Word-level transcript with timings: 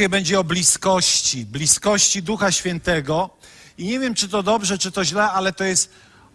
Dzisiaj 0.00 0.08
będzie 0.08 0.40
o 0.40 0.44
bliskości, 0.44 1.46
bliskości 1.46 2.22
Ducha 2.22 2.52
Świętego. 2.52 3.30
I 3.78 3.84
nie 3.84 3.98
wiem, 3.98 4.14
czy 4.14 4.28
to 4.28 4.42
dobrze, 4.42 4.78
czy 4.78 4.92
to 4.92 5.04
źle, 5.04 5.22
ale 5.22 5.52
to 5.52 5.64
jest 5.64 5.90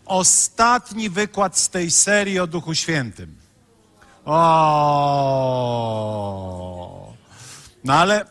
ostatni 0.05 1.09
wykład 1.09 1.57
z 1.57 1.69
tej 1.69 1.91
serii 1.91 2.39
o 2.39 2.47
Duchu 2.47 2.75
Świętym. 2.75 3.35
O. 4.25 5.15
No 7.83 7.93
ale 7.93 8.21
e, 8.21 8.25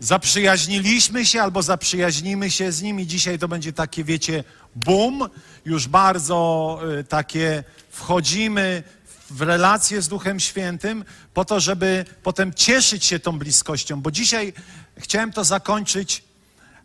zaprzyjaźniliśmy 0.00 1.26
się 1.26 1.42
albo 1.42 1.62
zaprzyjaźnimy 1.62 2.50
się 2.50 2.72
z 2.72 2.82
nimi. 2.82 3.06
Dzisiaj 3.06 3.38
to 3.38 3.48
będzie 3.48 3.72
takie, 3.72 4.04
wiecie, 4.04 4.44
boom. 4.76 5.28
Już 5.64 5.88
bardzo 5.88 6.78
y, 7.00 7.04
takie 7.04 7.64
wchodzimy 7.90 8.82
w 9.30 9.42
relację 9.42 10.02
z 10.02 10.08
Duchem 10.08 10.40
Świętym, 10.40 11.04
po 11.34 11.44
to, 11.44 11.60
żeby 11.60 12.04
potem 12.22 12.54
cieszyć 12.54 13.04
się 13.04 13.18
tą 13.18 13.38
bliskością. 13.38 14.00
Bo 14.00 14.10
dzisiaj 14.10 14.52
chciałem 14.96 15.32
to 15.32 15.44
zakończyć, 15.44 16.24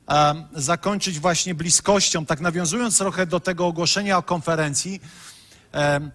um, 0.08 0.44
zakończyć 0.54 1.20
właśnie 1.20 1.56
bliskością, 1.56 2.26
tak 2.26 2.40
nawiązując 2.42 2.98
trochę 2.98 3.26
do 3.26 3.40
tego 3.40 3.68
ogłoszenia 3.68 4.18
o 4.18 4.24
konferencji. 4.24 5.02
Um, 5.74 6.12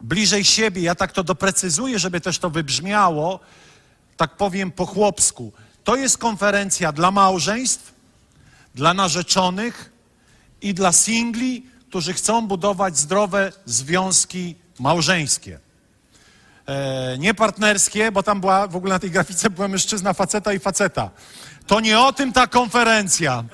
bliżej 0.00 0.44
siebie, 0.44 0.82
ja 0.82 0.94
tak 0.94 1.12
to 1.12 1.24
doprecyzuję, 1.24 1.98
żeby 1.98 2.20
też 2.20 2.38
to 2.38 2.50
wybrzmiało, 2.50 3.40
tak 4.16 4.36
powiem 4.36 4.70
po 4.70 4.86
chłopsku. 4.86 5.52
To 5.84 5.96
jest 5.96 6.18
konferencja 6.18 6.92
dla 6.92 7.10
małżeństw, 7.10 7.94
dla 8.74 8.94
narzeczonych 8.94 9.92
i 10.62 10.74
dla 10.74 10.92
singli, 10.92 11.66
którzy 11.88 12.12
chcą 12.12 12.48
budować 12.48 12.98
zdrowe 12.98 13.52
związki 13.64 14.56
małżeńskie. 14.80 15.58
E, 16.66 17.18
nie 17.18 17.34
partnerskie, 17.34 18.12
bo 18.12 18.22
tam 18.22 18.40
była, 18.40 18.66
w 18.68 18.76
ogóle 18.76 18.92
na 18.92 18.98
tej 18.98 19.10
grafice 19.10 19.50
była 19.50 19.68
mężczyzna, 19.68 20.12
faceta 20.12 20.52
i 20.52 20.58
faceta. 20.58 21.10
To 21.66 21.80
nie 21.80 22.00
o 22.00 22.12
tym 22.12 22.32
ta 22.32 22.46
konferencja. 22.46 23.44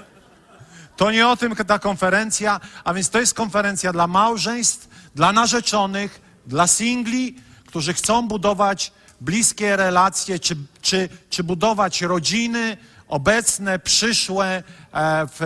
To 0.97 1.11
nie 1.11 1.29
o 1.29 1.37
tym 1.37 1.57
ta 1.57 1.79
konferencja, 1.79 2.61
a 2.85 2.95
więc 2.95 3.11
to 3.11 3.21
jest 3.21 3.35
konferencja 3.35 3.93
dla 3.93 4.07
małżeństw, 4.07 4.89
dla 5.15 5.33
narzeczonych, 5.33 6.21
dla 6.47 6.67
singli, 6.67 7.37
którzy 7.67 7.95
chcą 7.95 8.29
budować 8.29 8.93
bliskie 9.21 9.77
relacje, 9.77 10.39
czy, 10.39 10.57
czy, 10.83 11.09
czy 11.31 11.45
budować 11.45 12.03
rodziny 12.03 12.77
obecne, 13.09 13.79
przyszłe, 13.79 14.63
e, 14.93 15.27
w, 15.27 15.41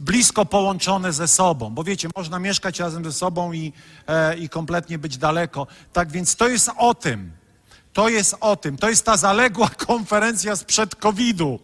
blisko 0.00 0.46
połączone 0.46 1.12
ze 1.12 1.28
sobą. 1.28 1.70
Bo 1.70 1.84
wiecie, 1.84 2.08
można 2.16 2.38
mieszkać 2.38 2.78
razem 2.78 3.04
ze 3.04 3.12
sobą 3.12 3.52
i, 3.52 3.72
e, 4.06 4.36
i 4.36 4.48
kompletnie 4.48 4.98
być 4.98 5.18
daleko. 5.18 5.66
Tak 5.92 6.12
więc 6.12 6.36
to 6.36 6.48
jest 6.48 6.70
o 6.76 6.94
tym. 6.94 7.32
To 7.92 8.08
jest 8.08 8.36
o 8.40 8.56
tym. 8.56 8.76
To 8.76 8.88
jest 8.88 9.04
ta 9.04 9.16
zaległa 9.16 9.70
konferencja 9.86 10.56
sprzed 10.56 10.96
COVID-u. 10.96 11.58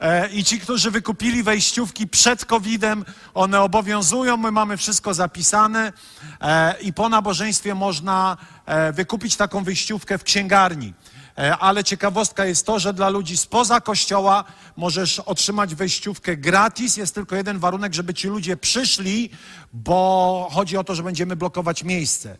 E, 0.00 0.28
I 0.28 0.44
ci, 0.44 0.60
którzy 0.60 0.90
wykupili 0.90 1.42
wejściówki 1.42 2.08
przed 2.08 2.44
COVID-em, 2.44 3.04
one 3.34 3.60
obowiązują, 3.60 4.36
my 4.36 4.50
mamy 4.50 4.76
wszystko 4.76 5.14
zapisane 5.14 5.92
e, 6.40 6.74
i 6.80 6.92
po 6.92 7.08
nabożeństwie 7.08 7.74
można 7.74 8.36
e, 8.66 8.92
wykupić 8.92 9.36
taką 9.36 9.64
wejściówkę 9.64 10.18
w 10.18 10.24
księgarni. 10.24 10.94
E, 11.38 11.56
ale 11.56 11.84
ciekawostka 11.84 12.44
jest 12.44 12.66
to, 12.66 12.78
że 12.78 12.92
dla 12.92 13.08
ludzi 13.08 13.36
spoza 13.36 13.80
kościoła 13.80 14.44
możesz 14.76 15.18
otrzymać 15.18 15.74
wejściówkę 15.74 16.36
gratis. 16.36 16.96
Jest 16.96 17.14
tylko 17.14 17.36
jeden 17.36 17.58
warunek, 17.58 17.94
żeby 17.94 18.14
ci 18.14 18.28
ludzie 18.28 18.56
przyszli, 18.56 19.30
bo 19.72 20.48
chodzi 20.52 20.76
o 20.76 20.84
to, 20.84 20.94
że 20.94 21.02
będziemy 21.02 21.36
blokować 21.36 21.84
miejsce. 21.84 22.38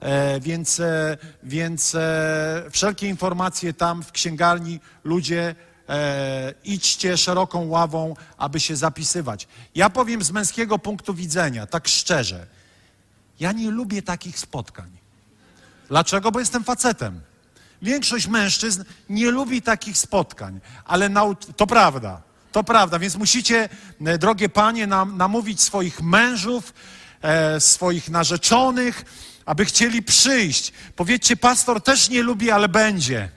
E, 0.00 0.40
więc, 0.40 0.80
e, 0.80 1.16
więc 1.42 1.96
wszelkie 2.70 3.08
informacje 3.08 3.72
tam 3.72 4.02
w 4.02 4.12
księgarni 4.12 4.80
ludzie 5.04 5.54
e, 5.88 6.54
idźcie 6.64 7.16
szeroką 7.16 7.68
ławą, 7.68 8.14
aby 8.38 8.60
się 8.60 8.76
zapisywać. 8.76 9.48
Ja 9.74 9.90
powiem 9.90 10.22
z 10.22 10.30
męskiego 10.30 10.78
punktu 10.78 11.14
widzenia, 11.14 11.66
tak 11.66 11.88
szczerze. 11.88 12.46
Ja 13.40 13.52
nie 13.52 13.70
lubię 13.70 14.02
takich 14.02 14.38
spotkań. 14.38 14.90
Dlaczego? 15.88 16.32
Bo 16.32 16.40
jestem 16.40 16.64
facetem. 16.64 17.20
Większość 17.82 18.26
mężczyzn 18.26 18.84
nie 19.08 19.30
lubi 19.30 19.62
takich 19.62 19.98
spotkań, 19.98 20.60
ale 20.84 21.10
to 21.56 21.66
prawda, 21.66 22.22
to 22.52 22.64
prawda, 22.64 22.98
więc 22.98 23.16
musicie, 23.16 23.68
e, 24.06 24.18
drogie 24.18 24.48
panie, 24.48 24.86
nam, 24.86 25.16
namówić 25.16 25.60
swoich 25.60 26.02
mężów, 26.02 26.74
e, 27.22 27.60
swoich 27.60 28.08
narzeczonych, 28.08 29.04
aby 29.46 29.64
chcieli 29.64 30.02
przyjść. 30.02 30.72
Powiedzcie, 30.96 31.36
pastor 31.36 31.82
też 31.82 32.08
nie 32.08 32.22
lubi, 32.22 32.50
ale 32.50 32.68
będzie. 32.68 33.28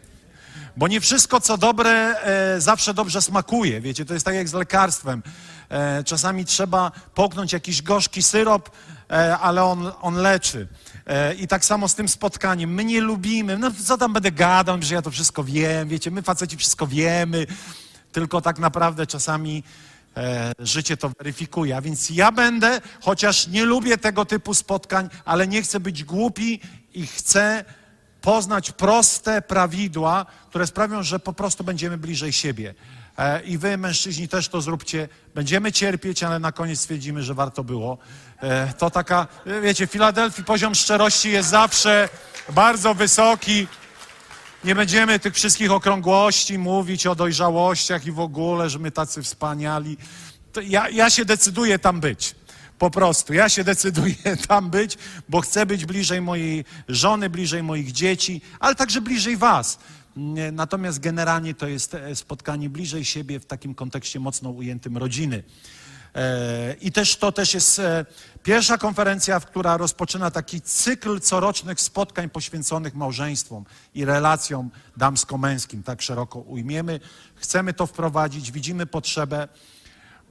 Bo 0.77 0.87
nie 0.87 1.01
wszystko, 1.01 1.41
co 1.41 1.57
dobre, 1.57 1.91
e, 1.91 2.61
zawsze 2.61 2.93
dobrze 2.93 3.21
smakuje. 3.21 3.81
Wiecie, 3.81 4.05
to 4.05 4.13
jest 4.13 4.25
tak 4.25 4.35
jak 4.35 4.49
z 4.49 4.53
lekarstwem. 4.53 5.23
E, 5.69 6.03
czasami 6.03 6.45
trzeba 6.45 6.91
połknąć 7.15 7.53
jakiś 7.53 7.81
gorzki 7.81 8.23
syrop, 8.23 8.69
e, 9.11 9.37
ale 9.37 9.63
on, 9.63 9.91
on 10.01 10.15
leczy. 10.15 10.67
E, 11.09 11.33
I 11.33 11.47
tak 11.47 11.65
samo 11.65 11.87
z 11.87 11.95
tym 11.95 12.07
spotkaniem. 12.07 12.73
My 12.73 12.85
nie 12.85 13.01
lubimy, 13.01 13.57
no 13.57 13.71
co 13.85 13.97
tam 13.97 14.13
będę 14.13 14.31
gadał, 14.31 14.77
że 14.81 14.95
ja 14.95 15.01
to 15.01 15.11
wszystko 15.11 15.43
wiem, 15.43 15.87
wiecie, 15.87 16.11
my 16.11 16.21
faceci 16.21 16.57
wszystko 16.57 16.87
wiemy, 16.87 17.47
tylko 18.11 18.41
tak 18.41 18.59
naprawdę 18.59 19.07
czasami 19.07 19.63
e, 20.17 20.53
życie 20.59 20.97
to 20.97 21.11
weryfikuje. 21.17 21.77
A 21.77 21.81
więc 21.81 22.09
ja 22.09 22.31
będę, 22.31 22.81
chociaż 23.01 23.47
nie 23.47 23.65
lubię 23.65 23.97
tego 23.97 24.25
typu 24.25 24.53
spotkań, 24.53 25.09
ale 25.25 25.47
nie 25.47 25.61
chcę 25.61 25.79
być 25.79 26.03
głupi 26.03 26.59
i 26.93 27.07
chcę 27.07 27.65
poznać 28.21 28.71
proste 28.71 29.41
prawidła, 29.41 30.25
które 30.49 30.67
sprawią, 30.67 31.03
że 31.03 31.19
po 31.19 31.33
prostu 31.33 31.63
będziemy 31.63 31.97
bliżej 31.97 32.33
siebie. 32.33 32.73
E, 33.19 33.41
I 33.41 33.57
wy, 33.57 33.77
mężczyźni, 33.77 34.27
też 34.27 34.47
to 34.47 34.61
zróbcie. 34.61 35.09
Będziemy 35.35 35.71
cierpieć, 35.71 36.23
ale 36.23 36.39
na 36.39 36.51
koniec 36.51 36.79
stwierdzimy, 36.79 37.23
że 37.23 37.33
warto 37.33 37.63
było. 37.63 37.97
E, 38.41 38.73
To 38.73 38.89
taka, 38.89 39.27
e, 39.45 39.61
wiecie, 39.61 39.87
w 39.87 39.91
Filadelfii 39.91 40.43
poziom 40.43 40.75
szczerości 40.75 41.31
jest 41.31 41.49
zawsze 41.49 42.09
bardzo 42.49 42.93
wysoki. 42.93 43.67
Nie 44.63 44.75
będziemy 44.75 45.19
tych 45.19 45.33
wszystkich 45.33 45.71
okrągłości 45.71 46.57
mówić 46.57 47.07
o 47.07 47.15
dojrzałościach 47.15 48.05
i 48.05 48.11
w 48.11 48.19
ogóle, 48.19 48.69
że 48.69 48.79
my 48.79 48.91
tacy 48.91 49.23
wspaniali. 49.23 49.97
Ja, 50.63 50.89
ja 50.89 51.09
się 51.09 51.25
decyduję 51.25 51.79
tam 51.79 51.99
być. 51.99 52.35
Po 52.79 52.91
prostu. 52.91 53.33
Ja 53.33 53.49
się 53.49 53.63
decyduję 53.63 54.15
tam 54.47 54.69
być, 54.69 54.97
bo 55.29 55.41
chcę 55.41 55.65
być 55.65 55.85
bliżej 55.85 56.21
mojej 56.21 56.65
żony, 56.87 57.29
bliżej 57.29 57.63
moich 57.63 57.91
dzieci, 57.91 58.41
ale 58.59 58.75
także 58.75 59.01
bliżej 59.01 59.37
Was. 59.37 59.79
Natomiast 60.51 60.99
generalnie 60.99 61.53
to 61.53 61.67
jest 61.67 61.93
e, 61.93 62.15
spotkanie 62.15 62.69
bliżej 62.69 63.05
siebie 63.05 63.39
w 63.39 63.45
takim 63.45 63.75
kontekście 63.75 64.19
mocno 64.19 64.49
ujętym 64.49 64.97
rodziny. 64.97 65.43
E, 66.15 66.75
I 66.81 66.91
też 66.91 67.17
to 67.17 67.31
też 67.31 67.53
jest 67.53 67.79
e, 67.79 68.05
pierwsza 68.43 68.77
konferencja, 68.77 69.39
która 69.39 69.77
rozpoczyna 69.77 70.31
taki 70.31 70.61
cykl 70.61 71.19
corocznych 71.19 71.81
spotkań 71.81 72.29
poświęconych 72.29 72.95
małżeństwom 72.95 73.65
i 73.95 74.05
relacjom 74.05 74.71
damsko-męskim, 74.97 75.83
tak 75.83 76.01
szeroko 76.01 76.39
ujmiemy. 76.39 76.99
Chcemy 77.35 77.73
to 77.73 77.87
wprowadzić, 77.87 78.51
widzimy 78.51 78.85
potrzebę, 78.85 79.47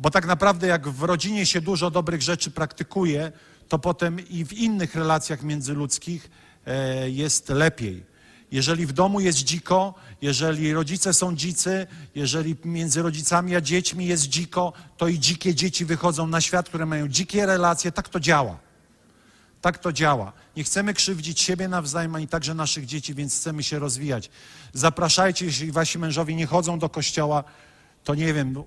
bo 0.01 0.11
tak 0.11 0.27
naprawdę 0.27 0.67
jak 0.67 0.89
w 0.89 1.03
rodzinie 1.03 1.47
się 1.47 1.61
dużo 1.61 1.91
dobrych 1.91 2.23
rzeczy 2.23 2.51
praktykuje, 2.51 3.33
to 3.69 3.79
potem 3.79 4.29
i 4.29 4.45
w 4.45 4.53
innych 4.53 4.95
relacjach 4.95 5.43
międzyludzkich 5.43 6.31
jest 7.07 7.49
lepiej. 7.49 8.08
Jeżeli 8.53 8.87
w 8.87 8.93
domu 8.93 9.21
jest 9.21 9.39
dziko, 9.39 9.95
jeżeli 10.23 10.73
rodzice 10.73 11.15
są 11.15 11.37
dzicy, 11.37 11.87
jeżeli 12.15 12.57
między 12.65 13.03
rodzicami 13.03 13.57
a 13.57 13.61
dziećmi 13.61 14.07
jest 14.07 14.29
dziko, 14.29 14.73
to 14.97 15.09
i 15.09 15.19
dzikie 15.19 15.55
dzieci 15.55 15.85
wychodzą 15.85 16.27
na 16.27 16.41
świat, 16.41 16.69
które 16.69 16.87
mają 16.87 17.09
dzikie 17.09 17.47
relacje. 17.47 17.93
Tak 17.93 18.09
to 18.09 18.21
działa. 18.21 18.59
Tak 19.61 19.79
to 19.79 19.93
działa. 19.93 20.33
Nie 20.57 20.65
chcemy 20.65 20.95
krzywdzić 20.95 21.41
siebie 21.41 21.69
nawzajem, 21.69 22.15
ani 22.15 22.29
także 22.29 22.55
naszych 22.55 22.87
dzieci, 22.87 23.15
więc 23.15 23.37
chcemy 23.37 23.63
się 23.63 23.79
rozwijać. 23.79 24.31
Zapraszajcie, 24.73 25.47
jeśli 25.47 25.73
wasi 25.73 25.99
mężowie 25.99 26.35
nie 26.35 26.47
chodzą 26.47 26.79
do 26.79 26.89
kościoła, 26.89 27.45
to 28.05 28.15
nie 28.15 28.35
wiem, 28.35 28.63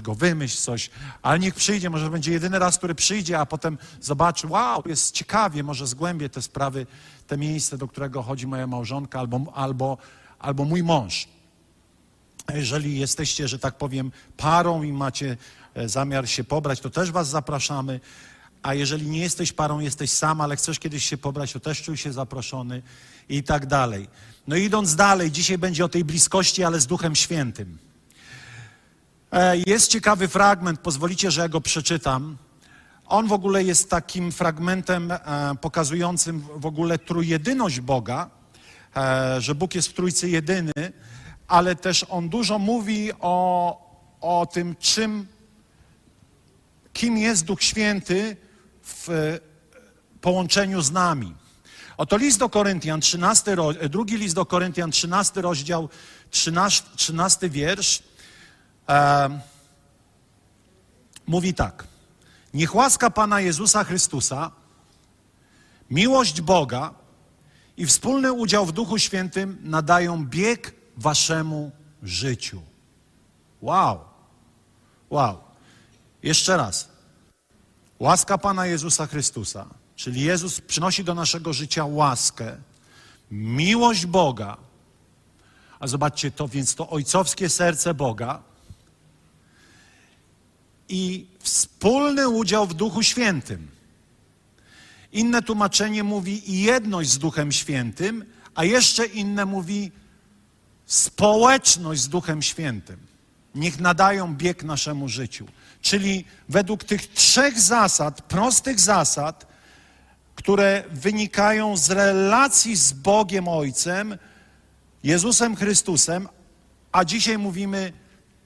go 0.00 0.14
wymyśl 0.14 0.56
coś, 0.56 0.90
ale 1.22 1.38
niech 1.38 1.54
przyjdzie, 1.54 1.90
może 1.90 2.10
będzie 2.10 2.32
jedyny 2.32 2.58
raz, 2.58 2.78
który 2.78 2.94
przyjdzie, 2.94 3.38
a 3.38 3.46
potem 3.46 3.78
zobaczy, 4.00 4.46
wow, 4.46 4.82
jest 4.86 5.14
ciekawie, 5.14 5.62
może 5.62 5.86
zgłębię 5.86 6.28
te 6.28 6.42
sprawy, 6.42 6.86
te 7.26 7.36
miejsce, 7.38 7.78
do 7.78 7.88
którego 7.88 8.22
chodzi 8.22 8.46
moja 8.46 8.66
małżonka 8.66 9.20
albo, 9.20 9.52
albo, 9.54 9.98
albo 10.38 10.64
mój 10.64 10.82
mąż. 10.82 11.28
Jeżeli 12.54 12.98
jesteście, 12.98 13.48
że 13.48 13.58
tak 13.58 13.78
powiem, 13.78 14.12
parą 14.36 14.82
i 14.82 14.92
macie 14.92 15.36
e, 15.74 15.88
zamiar 15.88 16.28
się 16.28 16.44
pobrać, 16.44 16.80
to 16.80 16.90
też 16.90 17.10
was 17.10 17.28
zapraszamy. 17.28 18.00
A 18.62 18.74
jeżeli 18.74 19.06
nie 19.06 19.20
jesteś 19.20 19.52
parą, 19.52 19.80
jesteś 19.80 20.10
sam, 20.10 20.40
ale 20.40 20.56
chcesz 20.56 20.78
kiedyś 20.78 21.04
się 21.04 21.16
pobrać, 21.16 21.52
to 21.52 21.60
też 21.60 21.82
czuj 21.82 21.96
się 21.96 22.12
zaproszony 22.12 22.82
i 23.28 23.42
tak 23.42 23.66
dalej. 23.66 24.08
No 24.46 24.56
idąc 24.56 24.96
dalej, 24.96 25.30
dzisiaj 25.30 25.58
będzie 25.58 25.84
o 25.84 25.88
tej 25.88 26.04
bliskości, 26.04 26.64
ale 26.64 26.80
z 26.80 26.86
Duchem 26.86 27.16
Świętym. 27.16 27.78
E, 29.32 29.56
Jest 29.66 29.90
ciekawy 29.90 30.28
fragment, 30.28 30.80
pozwolicie, 30.80 31.30
że 31.30 31.40
ja 31.40 31.48
go 31.48 31.60
przeczytam. 31.60 32.36
On 33.06 33.26
w 33.28 33.32
ogóle 33.32 33.64
jest 33.64 33.90
takim 33.90 34.32
fragmentem 34.32 35.10
e, 35.12 35.18
pokazującym 35.60 36.40
w 36.56 36.66
ogóle 36.66 36.98
trójjedyność 36.98 37.80
Boga, 37.80 38.30
e, 38.96 39.40
że 39.40 39.54
Bóg 39.54 39.74
jest 39.74 39.88
w 39.88 39.92
Trójcy 39.94 40.30
jedyny, 40.30 40.72
ale 41.48 41.76
też 41.76 42.06
on 42.08 42.28
dużo 42.28 42.58
mówi 42.58 43.10
o, 43.20 43.76
o 44.20 44.46
tym, 44.46 44.76
czym, 44.80 45.26
kim 46.92 47.18
jest 47.18 47.44
Duch 47.44 47.62
Święty 47.62 48.36
w 48.84 49.38
połączeniu 50.20 50.80
z 50.82 50.90
nami. 50.90 51.34
Oto 51.96 52.16
list 52.16 52.38
do 52.38 52.48
Koryntian, 52.48 53.00
13, 53.00 53.54
ro- 53.54 53.70
e, 53.80 53.88
drugi 53.88 54.16
list 54.16 54.34
do 54.34 54.46
Koryntian, 54.46 54.90
13 54.90 55.40
rozdział, 55.42 55.88
13, 56.30 56.82
13 56.96 57.48
wiersz. 57.50 58.02
E, 58.88 59.40
mówi 61.26 61.54
tak. 61.54 61.86
Niech 62.54 62.74
łaska 62.74 63.10
Pana 63.10 63.40
Jezusa 63.40 63.84
Chrystusa, 63.84 64.50
miłość 65.90 66.40
Boga 66.40 66.94
i 67.76 67.86
wspólny 67.86 68.32
udział 68.32 68.66
w 68.66 68.72
Duchu 68.72 68.98
Świętym 68.98 69.58
nadają 69.62 70.26
bieg 70.26 70.74
waszemu 70.96 71.70
życiu. 72.02 72.62
Wow. 73.62 74.00
Wow. 75.10 75.38
Jeszcze 76.22 76.56
raz. 76.56 76.88
Łaska 77.98 78.38
Pana 78.38 78.66
Jezusa 78.66 79.06
Chrystusa, 79.06 79.66
czyli 79.96 80.20
Jezus 80.20 80.60
przynosi 80.60 81.04
do 81.04 81.14
naszego 81.14 81.52
życia 81.52 81.84
łaskę, 81.84 82.56
miłość 83.30 84.06
Boga, 84.06 84.56
a 85.80 85.86
zobaczcie 85.86 86.30
to, 86.30 86.48
więc 86.48 86.74
to 86.74 86.90
ojcowskie 86.90 87.48
serce 87.48 87.94
Boga 87.94 88.42
i 90.92 91.26
wspólny 91.38 92.28
udział 92.28 92.66
w 92.66 92.74
Duchu 92.74 93.02
Świętym. 93.02 93.68
Inne 95.12 95.42
tłumaczenie 95.42 96.04
mówi 96.04 96.62
jedność 96.62 97.10
z 97.10 97.18
Duchem 97.18 97.52
Świętym, 97.52 98.24
a 98.54 98.64
jeszcze 98.64 99.06
inne 99.06 99.44
mówi 99.44 99.92
społeczność 100.86 102.00
z 102.00 102.08
Duchem 102.08 102.42
Świętym. 102.42 102.98
Niech 103.54 103.80
nadają 103.80 104.34
bieg 104.34 104.64
naszemu 104.64 105.08
życiu. 105.08 105.46
Czyli 105.82 106.24
według 106.48 106.84
tych 106.84 107.06
trzech 107.06 107.60
zasad, 107.60 108.22
prostych 108.22 108.80
zasad, 108.80 109.46
które 110.34 110.84
wynikają 110.90 111.76
z 111.76 111.90
relacji 111.90 112.76
z 112.76 112.92
Bogiem 112.92 113.48
Ojcem, 113.48 114.18
Jezusem 115.04 115.56
Chrystusem, 115.56 116.28
a 116.92 117.04
dzisiaj 117.04 117.38
mówimy 117.38 117.92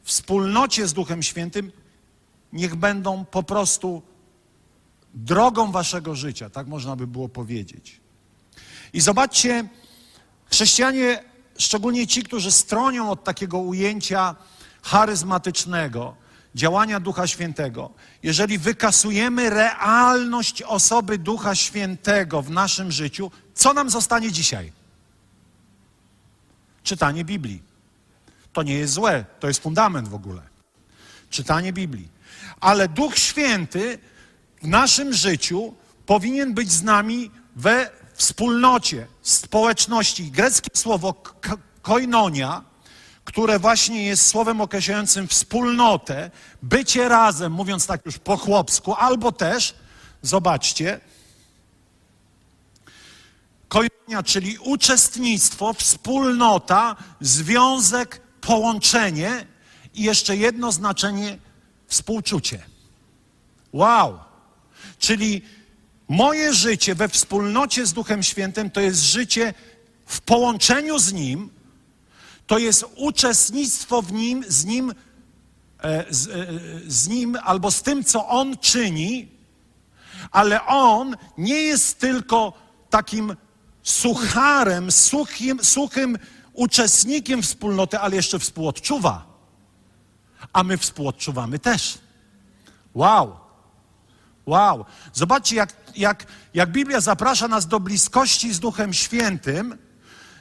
wspólnocie 0.02 0.86
z 0.86 0.92
Duchem 0.92 1.22
Świętym, 1.22 1.72
niech 2.56 2.76
będą 2.76 3.24
po 3.24 3.42
prostu 3.42 4.02
drogą 5.14 5.72
waszego 5.72 6.14
życia, 6.14 6.50
tak 6.50 6.66
można 6.66 6.96
by 6.96 7.06
było 7.06 7.28
powiedzieć. 7.28 8.00
I 8.92 9.00
zobaczcie, 9.00 9.68
chrześcijanie, 10.50 11.24
szczególnie 11.58 12.06
ci, 12.06 12.22
którzy 12.22 12.52
stronią 12.52 13.10
od 13.10 13.24
takiego 13.24 13.58
ujęcia 13.58 14.34
charyzmatycznego, 14.82 16.14
działania 16.54 17.00
Ducha 17.00 17.26
Świętego, 17.26 17.90
jeżeli 18.22 18.58
wykasujemy 18.58 19.50
realność 19.50 20.62
osoby 20.62 21.18
Ducha 21.18 21.54
Świętego 21.54 22.42
w 22.42 22.50
naszym 22.50 22.92
życiu, 22.92 23.30
co 23.54 23.72
nam 23.72 23.90
zostanie 23.90 24.32
dzisiaj? 24.32 24.72
Czytanie 26.82 27.24
Biblii. 27.24 27.62
To 28.52 28.62
nie 28.62 28.74
jest 28.74 28.92
złe, 28.92 29.24
to 29.40 29.48
jest 29.48 29.62
fundament 29.62 30.08
w 30.08 30.14
ogóle. 30.14 30.42
Czytanie 31.30 31.72
Biblii. 31.72 32.15
Ale 32.60 32.88
Duch 32.88 33.18
Święty 33.18 33.98
w 34.62 34.68
naszym 34.68 35.12
życiu 35.12 35.74
powinien 36.06 36.54
być 36.54 36.72
z 36.72 36.82
nami 36.82 37.30
we 37.56 37.90
wspólnocie, 38.14 39.06
społeczności. 39.22 40.30
Greckie 40.30 40.70
słowo 40.74 41.14
koinonia, 41.82 42.64
które 43.24 43.58
właśnie 43.58 44.06
jest 44.06 44.26
słowem 44.26 44.60
określającym 44.60 45.28
wspólnotę, 45.28 46.30
bycie 46.62 47.08
razem, 47.08 47.52
mówiąc 47.52 47.86
tak 47.86 48.06
już 48.06 48.18
po 48.18 48.36
chłopsku, 48.36 48.94
albo 48.94 49.32
też, 49.32 49.74
zobaczcie, 50.22 51.00
koinonia, 53.68 54.22
czyli 54.24 54.58
uczestnictwo, 54.58 55.72
wspólnota, 55.72 56.96
związek, 57.20 58.20
połączenie 58.40 59.46
i 59.94 60.02
jeszcze 60.02 60.36
jedno 60.36 60.72
znaczenie 60.72 61.38
współczucie. 61.86 62.62
Wow! 63.72 64.18
Czyli 64.98 65.42
moje 66.08 66.54
życie 66.54 66.94
we 66.94 67.08
wspólnocie 67.08 67.86
z 67.86 67.92
Duchem 67.92 68.22
Świętym 68.22 68.70
to 68.70 68.80
jest 68.80 69.02
życie 69.02 69.54
w 70.06 70.20
połączeniu 70.20 70.98
z 70.98 71.12
Nim, 71.12 71.50
to 72.46 72.58
jest 72.58 72.84
uczestnictwo 72.96 74.02
w 74.02 74.12
Nim, 74.12 74.44
z 74.48 74.64
Nim, 74.64 74.94
e, 75.82 76.04
z, 76.10 76.28
e, 76.28 76.46
z 76.86 77.08
Nim 77.08 77.38
albo 77.44 77.70
z 77.70 77.82
tym, 77.82 78.04
co 78.04 78.28
On 78.28 78.58
czyni, 78.58 79.28
ale 80.30 80.66
On 80.66 81.16
nie 81.38 81.62
jest 81.62 81.98
tylko 81.98 82.52
takim 82.90 83.36
sucharem, 83.82 84.92
suchim, 84.92 85.64
suchym 85.64 86.18
uczestnikiem 86.52 87.42
wspólnoty, 87.42 87.98
ale 87.98 88.16
jeszcze 88.16 88.38
współodczuwa. 88.38 89.35
A 90.56 90.62
my 90.62 90.78
współodczuwamy 90.78 91.58
też. 91.58 91.98
Wow! 92.94 93.36
Wow! 94.46 94.84
Zobaczcie, 95.12 95.56
jak, 95.56 95.76
jak, 95.96 96.26
jak 96.54 96.72
Biblia 96.72 97.00
zaprasza 97.00 97.48
nas 97.48 97.66
do 97.66 97.80
bliskości 97.80 98.52
z 98.54 98.60
Duchem 98.60 98.92
Świętym, 98.92 99.78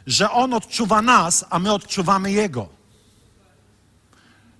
że 0.07 0.31
On 0.31 0.53
odczuwa 0.53 1.01
nas, 1.01 1.45
a 1.49 1.59
my 1.59 1.73
odczuwamy 1.73 2.31
Jego. 2.31 2.69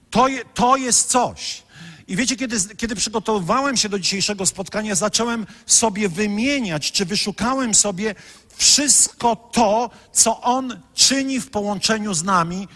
To, 0.10 0.28
je, 0.28 0.46
to 0.46 0.78
jest 0.78 1.10
coś. 1.10 1.64
I 2.08 2.16
wiecie, 2.16 2.36
kiedy, 2.36 2.76
kiedy 2.78 2.96
przygotowywałem 2.96 3.78
się 3.78 3.90
do 3.90 4.00
dzisiejszego 4.00 4.46
spotkania, 4.46 4.96
zacząłem 4.96 5.46
sobie 5.66 6.10
wymieniać, 6.10 6.92
czy 6.92 7.06
wyszukałem 7.06 7.76
sobie 7.76 8.16
wszystko 8.56 9.36
to, 9.36 9.90
co 10.12 10.42
On 10.42 10.82
czyni 10.94 11.42
w 11.42 11.50
połączeniu 11.50 12.14
z 12.14 12.24
nami, 12.24 12.68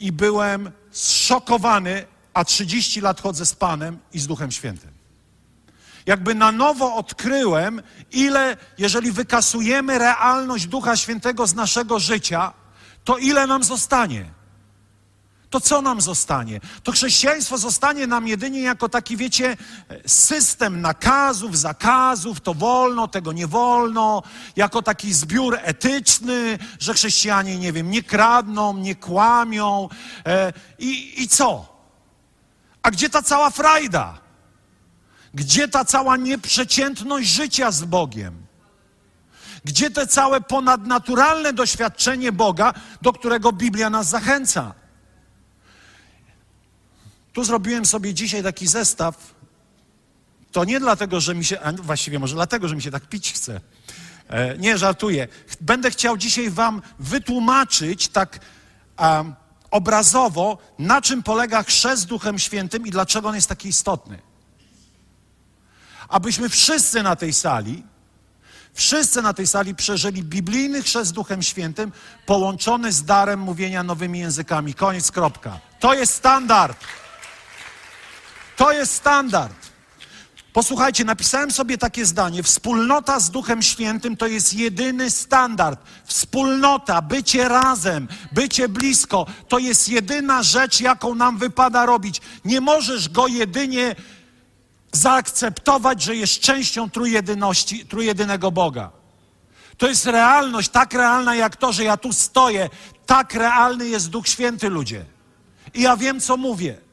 i 0.00 0.12
byłem 0.12 0.70
zszokowany, 0.90 2.06
a 2.34 2.44
30 2.44 3.00
lat 3.00 3.20
chodzę 3.20 3.46
z 3.46 3.54
Panem 3.54 3.98
i 4.12 4.18
z 4.18 4.26
Duchem 4.26 4.50
Świętym. 4.50 4.90
Jakby 6.06 6.34
na 6.34 6.52
nowo 6.52 6.94
odkryłem, 6.94 7.82
ile, 8.12 8.56
jeżeli 8.78 9.12
wykasujemy 9.12 9.98
realność 9.98 10.66
Ducha 10.66 10.96
Świętego 10.96 11.46
z 11.46 11.54
naszego 11.54 11.98
życia, 11.98 12.52
to 13.04 13.18
ile 13.18 13.46
nam 13.46 13.64
zostanie? 13.64 14.39
To 15.50 15.60
co 15.60 15.82
nam 15.82 16.00
zostanie? 16.00 16.60
To 16.82 16.92
chrześcijaństwo 16.92 17.58
zostanie 17.58 18.06
nam 18.06 18.28
jedynie 18.28 18.60
jako 18.60 18.88
taki, 18.88 19.16
wiecie, 19.16 19.56
system 20.06 20.80
nakazów, 20.80 21.58
zakazów, 21.58 22.40
to 22.40 22.54
wolno, 22.54 23.08
tego 23.08 23.32
nie 23.32 23.46
wolno, 23.46 24.22
jako 24.56 24.82
taki 24.82 25.12
zbiór 25.12 25.58
etyczny, 25.62 26.58
że 26.80 26.94
chrześcijanie, 26.94 27.58
nie 27.58 27.72
wiem, 27.72 27.90
nie 27.90 28.02
kradną, 28.02 28.76
nie 28.76 28.94
kłamią. 28.94 29.88
E, 30.26 30.52
i, 30.78 31.22
I 31.22 31.28
co? 31.28 31.76
A 32.82 32.90
gdzie 32.90 33.10
ta 33.10 33.22
cała 33.22 33.50
frajda? 33.50 34.18
Gdzie 35.34 35.68
ta 35.68 35.84
cała 35.84 36.16
nieprzeciętność 36.16 37.28
życia 37.28 37.70
z 37.70 37.84
Bogiem? 37.84 38.46
Gdzie 39.64 39.90
te 39.90 40.06
całe 40.06 40.40
ponadnaturalne 40.40 41.52
doświadczenie 41.52 42.32
Boga, 42.32 42.74
do 43.02 43.12
którego 43.12 43.52
Biblia 43.52 43.90
nas 43.90 44.08
zachęca? 44.08 44.79
Tu 47.32 47.44
zrobiłem 47.44 47.86
sobie 47.86 48.14
dzisiaj 48.14 48.42
taki 48.42 48.66
zestaw. 48.66 49.34
To 50.52 50.64
nie 50.64 50.80
dlatego, 50.80 51.20
że 51.20 51.34
mi 51.34 51.44
się, 51.44 51.60
a 51.60 51.72
właściwie 51.72 52.18
może 52.18 52.34
dlatego, 52.34 52.68
że 52.68 52.76
mi 52.76 52.82
się 52.82 52.90
tak 52.90 53.06
pić 53.06 53.32
chce. 53.32 53.60
E, 54.28 54.58
nie, 54.58 54.78
żartuję. 54.78 55.28
Będę 55.60 55.90
chciał 55.90 56.16
dzisiaj 56.16 56.50
Wam 56.50 56.82
wytłumaczyć 56.98 58.08
tak 58.08 58.38
um, 58.98 59.34
obrazowo, 59.70 60.58
na 60.78 61.02
czym 61.02 61.22
polega 61.22 61.62
chrzest 61.62 62.06
Duchem 62.06 62.38
Świętym 62.38 62.86
i 62.86 62.90
dlaczego 62.90 63.28
on 63.28 63.34
jest 63.34 63.48
taki 63.48 63.68
istotny 63.68 64.30
abyśmy 66.10 66.48
wszyscy 66.48 67.02
na 67.02 67.16
tej 67.16 67.32
sali 67.32 67.82
Wszyscy 68.74 69.22
na 69.22 69.34
tej 69.34 69.46
sali 69.46 69.74
przeżyli 69.74 70.22
biblijny 70.22 70.82
chrzest 70.82 71.12
Duchem 71.12 71.42
Świętym 71.42 71.92
połączony 72.26 72.92
z 72.92 73.04
darem 73.04 73.40
mówienia 73.40 73.82
nowymi 73.82 74.18
językami. 74.18 74.74
Koniec, 74.74 75.10
kropka. 75.10 75.60
To 75.80 75.94
jest 75.94 76.14
standard. 76.14 76.84
To 78.60 78.72
jest 78.72 78.94
standard. 78.94 79.70
Posłuchajcie, 80.52 81.04
napisałem 81.04 81.50
sobie 81.50 81.78
takie 81.78 82.06
zdanie. 82.06 82.42
Wspólnota 82.42 83.20
z 83.20 83.30
Duchem 83.30 83.62
Świętym 83.62 84.16
to 84.16 84.26
jest 84.26 84.54
jedyny 84.54 85.10
standard. 85.10 85.80
Wspólnota, 86.04 87.02
bycie 87.02 87.48
razem, 87.48 88.08
bycie 88.32 88.68
blisko, 88.68 89.26
to 89.48 89.58
jest 89.58 89.88
jedyna 89.88 90.42
rzecz, 90.42 90.80
jaką 90.80 91.14
nam 91.14 91.38
wypada 91.38 91.86
robić. 91.86 92.20
Nie 92.44 92.60
możesz 92.60 93.08
go 93.08 93.26
jedynie 93.26 93.96
zaakceptować, 94.92 96.02
że 96.02 96.16
jest 96.16 96.40
częścią 96.40 96.90
trójjedyności, 96.90 97.86
trójjedynego 97.86 98.50
Boga. 98.50 98.90
To 99.76 99.88
jest 99.88 100.06
realność, 100.06 100.68
tak 100.68 100.94
realna 100.94 101.34
jak 101.34 101.56
to, 101.56 101.72
że 101.72 101.84
ja 101.84 101.96
tu 101.96 102.12
stoję. 102.12 102.68
Tak 103.06 103.34
realny 103.34 103.88
jest 103.88 104.10
Duch 104.10 104.28
Święty, 104.28 104.68
ludzie. 104.68 105.04
I 105.74 105.82
ja 105.82 105.96
wiem, 105.96 106.20
co 106.20 106.36
mówię. 106.36 106.89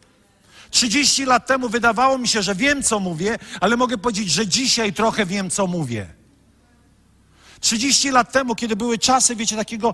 30 0.70 1.26
lat 1.26 1.48
temu 1.48 1.70
wydawało 1.70 2.18
mi 2.18 2.28
się, 2.28 2.42
że 2.42 2.56
wiem, 2.56 2.84
co 2.84 3.00
mówię, 3.00 3.40
ale 3.62 3.78
mogę 3.78 3.98
powiedzieć, 3.98 4.32
że 4.32 4.48
dzisiaj 4.48 4.94
trochę 4.94 5.26
wiem, 5.26 5.50
co 5.50 5.68
mówię. 5.68 6.08
30 7.60 8.12
lat 8.12 8.32
temu, 8.32 8.56
kiedy 8.56 8.76
były 8.76 8.98
czasy, 8.98 9.36
wiecie, 9.36 9.56
takiego 9.56 9.94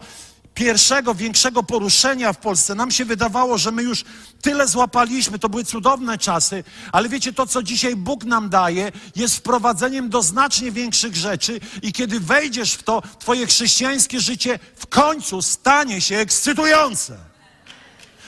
pierwszego, 0.53 1.15
większego 1.15 1.63
poruszenia 1.63 2.33
w 2.33 2.37
Polsce, 2.37 2.75
nam 2.75 2.91
się 2.91 3.05
wydawało, 3.05 3.57
że 3.57 3.71
my 3.71 3.83
już 3.83 4.03
tyle 4.41 4.67
złapaliśmy, 4.67 5.39
to 5.39 5.49
były 5.49 5.63
cudowne 5.63 6.17
czasy, 6.17 6.63
ale 6.91 7.09
wiecie, 7.09 7.33
to, 7.33 7.47
co 7.47 7.63
dzisiaj 7.63 7.95
Bóg 7.95 8.23
nam 8.23 8.49
daje, 8.49 8.91
jest 9.15 9.37
wprowadzeniem 9.37 10.09
do 10.09 10.21
znacznie 10.21 10.71
większych 10.71 11.15
rzeczy 11.15 11.59
i 11.81 11.93
kiedy 11.93 12.19
wejdziesz 12.19 12.73
w 12.73 12.83
to, 12.83 13.03
twoje 13.19 13.47
chrześcijańskie 13.47 14.19
życie 14.19 14.59
w 14.75 14.87
końcu 14.87 15.41
stanie 15.41 16.01
się 16.01 16.17
ekscytujące. 16.17 17.32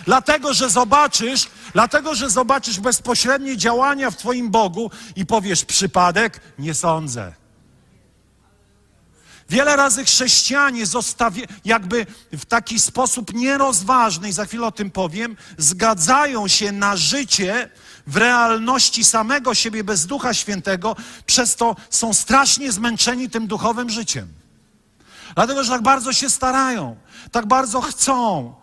Dlatego, 0.05 0.53
że 0.53 0.69
zobaczysz, 0.69 1.47
dlatego, 1.73 2.15
że 2.15 2.29
zobaczysz 2.29 2.79
bezpośrednie 2.79 3.57
działania 3.57 4.11
w 4.11 4.17
Twoim 4.17 4.51
Bogu 4.51 4.91
i 5.15 5.25
powiesz 5.25 5.65
przypadek? 5.65 6.39
Nie 6.59 6.73
sądzę. 6.73 7.33
Wiele 9.49 9.75
razy 9.75 10.05
chrześcijanie 10.05 10.83
jakby 11.65 12.05
w 12.33 12.45
taki 12.45 12.79
sposób 12.79 13.33
nierozważny, 13.33 14.29
i 14.29 14.33
za 14.33 14.45
chwilę 14.45 14.67
o 14.67 14.71
tym 14.71 14.91
powiem, 14.91 15.37
zgadzają 15.57 16.47
się 16.47 16.71
na 16.71 16.97
życie 16.97 17.69
w 18.07 18.17
realności 18.17 19.03
samego 19.03 19.53
siebie 19.53 19.83
bez 19.83 20.05
Ducha 20.05 20.33
Świętego, 20.33 20.95
przez 21.25 21.55
to 21.55 21.75
są 21.89 22.13
strasznie 22.13 22.71
zmęczeni 22.71 23.29
tym 23.29 23.47
duchowym 23.47 23.89
życiem. 23.89 24.27
Dlatego, 25.35 25.63
że 25.63 25.71
tak 25.71 25.81
bardzo 25.81 26.13
się 26.13 26.29
starają, 26.29 26.95
tak 27.31 27.45
bardzo 27.45 27.81
chcą, 27.81 28.53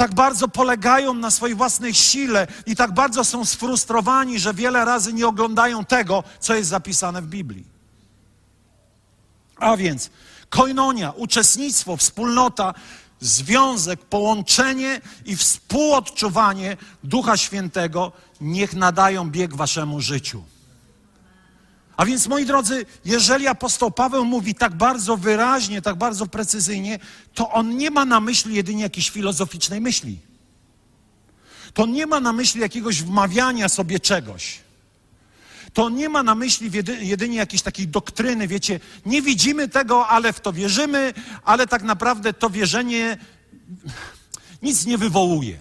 tak 0.00 0.14
bardzo 0.14 0.48
polegają 0.48 1.14
na 1.14 1.30
swojej 1.30 1.56
własnej 1.56 1.94
sile 1.94 2.46
i 2.66 2.76
tak 2.76 2.92
bardzo 2.94 3.24
są 3.24 3.44
sfrustrowani, 3.44 4.38
że 4.38 4.54
wiele 4.54 4.84
razy 4.84 5.12
nie 5.12 5.26
oglądają 5.26 5.84
tego, 5.84 6.24
co 6.40 6.54
jest 6.54 6.70
zapisane 6.70 7.22
w 7.22 7.26
Biblii. 7.26 7.64
A 9.56 9.76
więc 9.76 10.10
koinonia, 10.48 11.10
uczestnictwo, 11.10 11.96
wspólnota, 11.96 12.74
związek, 13.20 14.00
połączenie 14.00 15.00
i 15.24 15.36
współodczuwanie 15.36 16.76
Ducha 17.04 17.36
Świętego 17.36 18.12
niech 18.40 18.74
nadają 18.74 19.30
bieg 19.30 19.54
waszemu 19.54 20.00
życiu. 20.00 20.42
A 22.00 22.04
więc, 22.04 22.26
moi 22.26 22.46
drodzy, 22.46 22.86
jeżeli 23.04 23.46
apostoł 23.46 23.90
Paweł 23.90 24.24
mówi 24.24 24.54
tak 24.54 24.74
bardzo 24.74 25.16
wyraźnie, 25.16 25.82
tak 25.82 25.96
bardzo 25.96 26.26
precyzyjnie, 26.26 26.98
to 27.34 27.50
on 27.50 27.76
nie 27.76 27.90
ma 27.90 28.04
na 28.04 28.20
myśli 28.20 28.54
jedynie 28.54 28.82
jakiejś 28.82 29.10
filozoficznej 29.10 29.80
myśli. 29.80 30.18
To 31.74 31.86
nie 31.86 32.06
ma 32.06 32.20
na 32.20 32.32
myśli 32.32 32.60
jakiegoś 32.60 33.02
wmawiania 33.02 33.68
sobie 33.68 34.00
czegoś. 34.00 34.60
To 35.72 35.88
nie 35.88 36.08
ma 36.08 36.22
na 36.22 36.34
myśli 36.34 36.70
jedynie 37.00 37.36
jakiejś 37.36 37.62
takiej 37.62 37.88
doktryny, 37.88 38.48
wiecie, 38.48 38.80
nie 39.06 39.22
widzimy 39.22 39.68
tego, 39.68 40.08
ale 40.08 40.32
w 40.32 40.40
to 40.40 40.52
wierzymy, 40.52 41.14
ale 41.44 41.66
tak 41.66 41.82
naprawdę 41.82 42.32
to 42.32 42.50
wierzenie 42.50 43.18
nic 44.62 44.86
nie 44.86 44.98
wywołuje. 44.98 45.58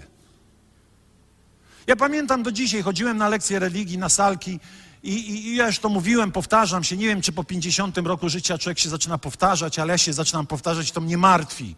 Ja 1.88 1.96
pamiętam 1.96 2.44
do 2.44 2.52
dzisiaj, 2.52 2.82
chodziłem 2.82 3.18
na 3.18 3.30
lekcje 3.30 3.60
religii, 3.60 3.98
na 3.98 4.10
salki 4.10 4.60
i, 5.04 5.32
i, 5.32 5.56
ja 5.56 5.68
już 5.68 5.80
to 5.80 5.90
mówiłem, 5.90 6.32
powtarzam 6.32 6.84
się. 6.84 6.98
Nie 6.98 7.08
wiem, 7.08 7.22
czy 7.22 7.32
po 7.32 7.44
50 7.44 7.98
roku 7.98 8.30
życia 8.30 8.58
człowiek 8.58 8.80
się 8.80 8.90
zaczyna 8.90 9.18
powtarzać, 9.18 9.80
ale 9.80 9.92
ja 9.92 9.98
się 9.98 10.14
zaczynam 10.14 10.48
powtarzać, 10.48 10.92
to 10.92 11.02
mnie 11.02 11.18
martwi. 11.18 11.76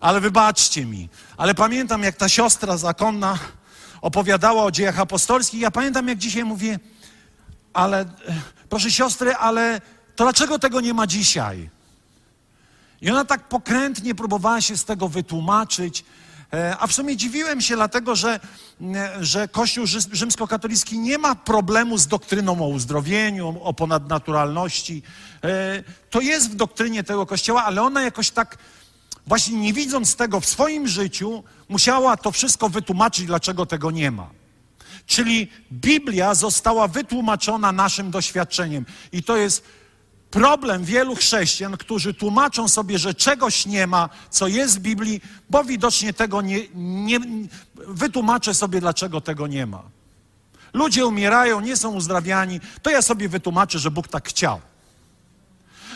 Ale 0.00 0.20
wybaczcie 0.20 0.86
mi. 0.86 1.08
Ale 1.36 1.54
pamiętam, 1.54 2.02
jak 2.02 2.16
ta 2.16 2.28
siostra 2.28 2.76
zakonna 2.76 3.38
opowiadała 4.00 4.64
o 4.64 4.70
dziejach 4.70 5.00
apostolskich. 5.00 5.60
Ja 5.60 5.70
pamiętam, 5.70 6.08
jak 6.08 6.18
dzisiaj 6.18 6.44
mówię, 6.44 6.78
ale 7.72 8.04
proszę 8.68 8.90
siostry, 8.90 9.34
ale 9.34 9.80
to 10.16 10.24
dlaczego 10.24 10.58
tego 10.58 10.80
nie 10.80 10.94
ma 10.94 11.06
dzisiaj? 11.06 11.70
I 13.00 13.10
ona 13.10 13.24
tak 13.24 13.48
pokrętnie 13.48 14.14
próbowała 14.14 14.60
się 14.60 14.76
z 14.76 14.84
tego 14.84 15.08
wytłumaczyć. 15.08 16.04
E, 16.54 16.76
a 16.78 16.86
w 16.86 16.92
sumie 16.92 17.16
dziwiłem 17.16 17.60
się, 17.60 17.76
dlatego 17.76 18.16
że, 18.16 18.40
e, 18.94 19.24
że 19.24 19.48
Kościół 19.48 19.86
rzymskokatolicki 20.12 20.98
nie 20.98 21.18
ma 21.18 21.34
problemu 21.34 21.98
z 21.98 22.06
doktryną 22.06 22.60
o 22.64 22.68
uzdrowieniu, 22.68 23.60
o 23.62 23.74
ponadnaturalności. 23.74 25.02
E, 25.44 25.82
to 26.10 26.20
jest 26.20 26.50
w 26.50 26.54
doktrynie 26.54 27.04
tego 27.04 27.26
Kościoła, 27.26 27.64
ale 27.64 27.82
ona 27.82 28.02
jakoś 28.02 28.30
tak, 28.30 28.58
właśnie 29.26 29.58
nie 29.58 29.72
widząc 29.72 30.16
tego 30.16 30.40
w 30.40 30.46
swoim 30.46 30.88
życiu, 30.88 31.42
musiała 31.68 32.16
to 32.16 32.32
wszystko 32.32 32.68
wytłumaczyć, 32.68 33.26
dlaczego 33.26 33.66
tego 33.66 33.90
nie 33.90 34.10
ma. 34.10 34.30
Czyli 35.06 35.48
Biblia 35.72 36.34
została 36.34 36.88
wytłumaczona 36.88 37.72
naszym 37.72 38.10
doświadczeniem. 38.10 38.86
I 39.12 39.22
to 39.22 39.36
jest 39.36 39.64
problem 40.34 40.84
wielu 40.84 41.14
chrześcijan, 41.14 41.76
którzy 41.76 42.14
tłumaczą 42.14 42.68
sobie, 42.68 42.98
że 42.98 43.14
czegoś 43.14 43.66
nie 43.66 43.86
ma, 43.86 44.08
co 44.30 44.46
jest 44.46 44.78
w 44.78 44.80
Biblii, 44.80 45.20
bo 45.50 45.64
widocznie 45.64 46.12
tego 46.12 46.42
nie, 46.42 46.60
nie 46.74 47.20
wytłumaczę 47.74 48.54
sobie, 48.54 48.80
dlaczego 48.80 49.20
tego 49.20 49.46
nie 49.46 49.66
ma. 49.66 49.82
Ludzie 50.72 51.06
umierają, 51.06 51.60
nie 51.60 51.76
są 51.76 51.94
uzdrawiani, 51.94 52.60
to 52.82 52.90
ja 52.90 53.02
sobie 53.02 53.28
wytłumaczę, 53.28 53.78
że 53.78 53.90
Bóg 53.90 54.08
tak 54.08 54.28
chciał 54.28 54.60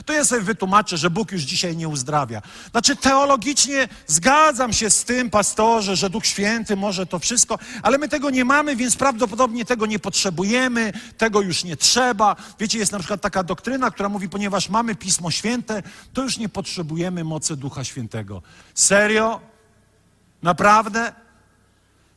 to 0.05 0.13
ja 0.13 0.25
sobie 0.25 0.43
wytłumaczę, 0.43 0.97
że 0.97 1.11
Bóg 1.11 1.33
już 1.33 1.43
dzisiaj 1.43 1.77
nie 1.77 1.89
uzdrawia. 1.89 2.43
Znaczy, 2.71 2.97
teologicznie 2.97 3.89
zgadzam 4.07 4.73
się 4.73 4.91
z 4.91 5.05
tym, 5.05 5.31
pastorze, 5.31 5.97
że 5.97 6.11
Duch 6.11 6.27
Święty 6.27 6.77
może 6.77 7.07
to 7.07 7.19
wszystko, 7.19 7.59
ale 7.83 7.99
my 7.99 8.09
tego 8.09 8.31
nie 8.31 8.45
mamy, 8.45 8.77
więc 8.77 8.97
prawdopodobnie 8.97 9.65
tego 9.65 9.87
nie 9.87 9.99
potrzebujemy, 9.99 10.93
tego 11.19 11.41
już 11.41 11.65
nie 11.65 11.77
trzeba. 11.77 12.37
Wiecie, 12.59 12.79
jest 12.79 12.93
na 12.93 12.99
przykład 12.99 13.21
taka 13.21 13.43
doktryna, 13.43 13.91
która 13.91 14.09
mówi, 14.09 14.29
ponieważ 14.29 14.69
mamy 14.69 14.95
Pismo 14.95 15.31
Święte, 15.31 15.83
to 16.13 16.23
już 16.23 16.39
nie 16.39 16.49
potrzebujemy 16.49 17.25
mocy 17.25 17.57
Ducha 17.57 17.85
Świętego. 17.85 18.43
Serio? 18.75 19.41
Naprawdę? 20.43 21.13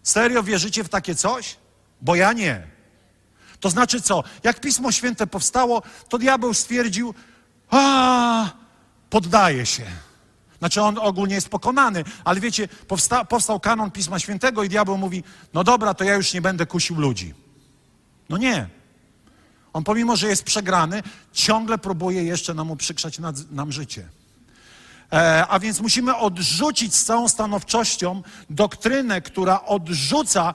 Serio 0.04 0.44
wierzycie 0.44 0.84
w 0.84 0.90
takie 0.90 1.16
coś? 1.16 1.58
Bo 2.02 2.16
ja 2.16 2.34
nie. 2.34 2.68
To 3.60 3.70
znaczy 3.70 4.02
co? 4.02 4.24
Jak 4.44 4.60
Pismo 4.60 4.92
Święte 4.92 5.28
powstało, 5.28 5.82
to 6.10 6.18
diabeł 6.18 6.54
stwierdził, 6.54 7.14
a 7.72 8.50
poddaje 9.10 9.66
się. 9.66 9.86
Znaczy 10.60 10.82
on 10.82 10.98
ogólnie 10.98 11.36
jest 11.36 11.50
pokonany, 11.50 12.04
ale 12.24 12.40
wiecie, 12.40 12.68
powsta, 12.68 13.26
powstał 13.26 13.60
kanon 13.60 13.92
Pisma 13.92 14.20
Świętego 14.20 14.64
i 14.64 14.70
diabeł 14.70 14.98
mówi, 14.98 15.24
no 15.54 15.64
dobra, 15.64 15.94
to 15.94 16.04
ja 16.04 16.16
już 16.16 16.34
nie 16.34 16.42
będę 16.42 16.66
kusił 16.66 16.96
ludzi. 17.00 17.34
No 18.30 18.38
nie. 18.38 18.68
On 19.74 19.84
pomimo, 19.84 20.16
że 20.16 20.28
jest 20.28 20.44
przegrany, 20.44 21.04
ciągle 21.34 21.78
próbuje 21.78 22.24
jeszcze 22.24 22.54
nam 22.54 22.72
uprzykrzać 22.72 23.20
nad, 23.20 23.52
nam 23.52 23.72
życie. 23.72 24.10
E, 25.14 25.48
a 25.48 25.60
więc 25.60 25.80
musimy 25.80 26.16
odrzucić 26.16 26.96
z 26.96 27.06
całą 27.06 27.28
stanowczością 27.28 28.24
doktrynę, 28.50 29.22
która 29.22 29.66
odrzuca 29.66 30.54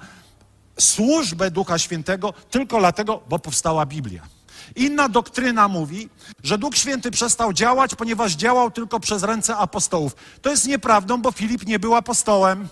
służbę 0.81 1.51
Ducha 1.51 1.79
Świętego 1.79 2.33
tylko 2.51 2.79
dlatego, 2.79 3.23
bo 3.29 3.39
powstała 3.39 3.87
Biblia. 3.87 4.36
Inna 4.77 5.09
doktryna 5.09 5.69
mówi, 5.69 6.09
że 6.43 6.59
Duch 6.59 6.77
Święty 6.77 7.11
przestał 7.11 7.53
działać, 7.53 7.95
ponieważ 7.95 8.33
działał 8.33 8.71
tylko 8.71 9.01
przez 9.01 9.23
ręce 9.23 9.57
apostołów. 9.57 10.17
To 10.43 10.51
jest 10.51 10.67
nieprawdą, 10.67 11.23
bo 11.23 11.33
Filip 11.33 11.67
nie 11.67 11.79
był 11.79 11.95
apostołem. 11.95 12.69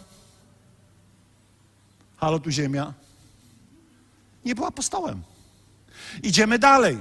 Halo 2.17 2.39
tu 2.39 2.51
ziemia. 2.51 2.95
Nie 4.45 4.55
był 4.55 4.65
apostołem. 4.65 5.23
Idziemy 6.23 6.59
dalej. 6.59 6.99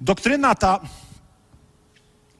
Doktryna 0.00 0.54
ta. 0.54 0.80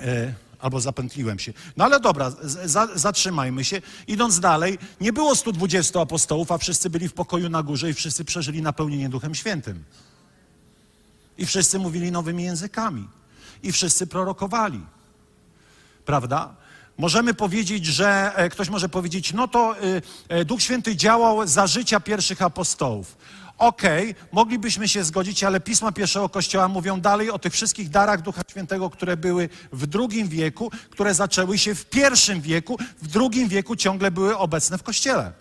E, 0.01 0.35
albo 0.59 0.81
zapętliłem 0.81 1.39
się. 1.39 1.53
No 1.77 1.85
ale 1.85 2.01
dobra, 2.01 2.31
za, 2.65 2.89
zatrzymajmy 2.95 3.65
się. 3.65 3.83
Idąc 4.07 4.41
dalej, 4.41 4.79
nie 5.01 5.13
było 5.13 5.37
120 5.37 6.01
apostołów, 6.01 6.53
a 6.53 6.59
wszyscy 6.59 6.91
byli 6.91 7.09
w 7.09 7.13
pokoju 7.13 7.49
na 7.49 7.63
górze 7.63 7.91
i 7.91 7.95
wszyscy 7.95 8.25
przeżyli 8.25 8.63
napełnienie 8.63 9.09
Duchem 9.09 9.35
Świętym. 9.35 9.85
I 11.39 11.47
wszyscy 11.47 11.79
mówili 11.79 12.13
nowymi 12.13 12.43
językami. 12.43 13.09
i 13.63 13.73
wszyscy 13.73 14.07
prorokowali. 14.07 14.81
Prawda? 16.05 16.55
Możemy 16.99 17.35
powiedzieć, 17.35 17.87
że 17.87 18.33
e, 18.37 18.49
ktoś 18.49 18.69
może 18.69 18.89
powiedzieć, 18.89 19.33
no 19.33 19.49
to 19.49 19.85
y, 19.85 20.03
e, 20.29 20.45
Duch 20.45 20.63
Święty 20.63 20.97
działał 20.97 21.47
za 21.47 21.67
życia 21.67 22.01
pierwszych 22.01 22.43
apostołów. 22.43 23.17
Okej, 23.59 24.15
moglibyśmy 24.33 24.89
się 24.89 25.05
zgodzić, 25.05 25.45
ale 25.45 25.61
pisma 25.61 25.93
pierwszego 25.93 26.29
Kościoła 26.29 26.69
mówią 26.69 27.01
dalej 27.01 27.31
o 27.31 27.39
tych 27.39 27.53
wszystkich 27.53 27.89
darach 27.89 28.23
Ducha 28.23 28.43
Świętego, 28.51 28.91
które 28.91 29.17
były 29.17 29.49
w 29.73 29.87
drugim 29.87 30.29
wieku, 30.29 30.71
które 30.91 31.15
zaczęły 31.15 31.59
się 31.59 31.75
w 31.75 31.85
pierwszym 31.85 32.41
wieku, 32.41 32.79
w 33.03 33.09
drugim 33.09 33.49
wieku 33.49 33.77
ciągle 33.77 34.11
były 34.11 34.39
obecne 34.39 34.79
w 34.79 34.83
Kościele. 34.83 35.33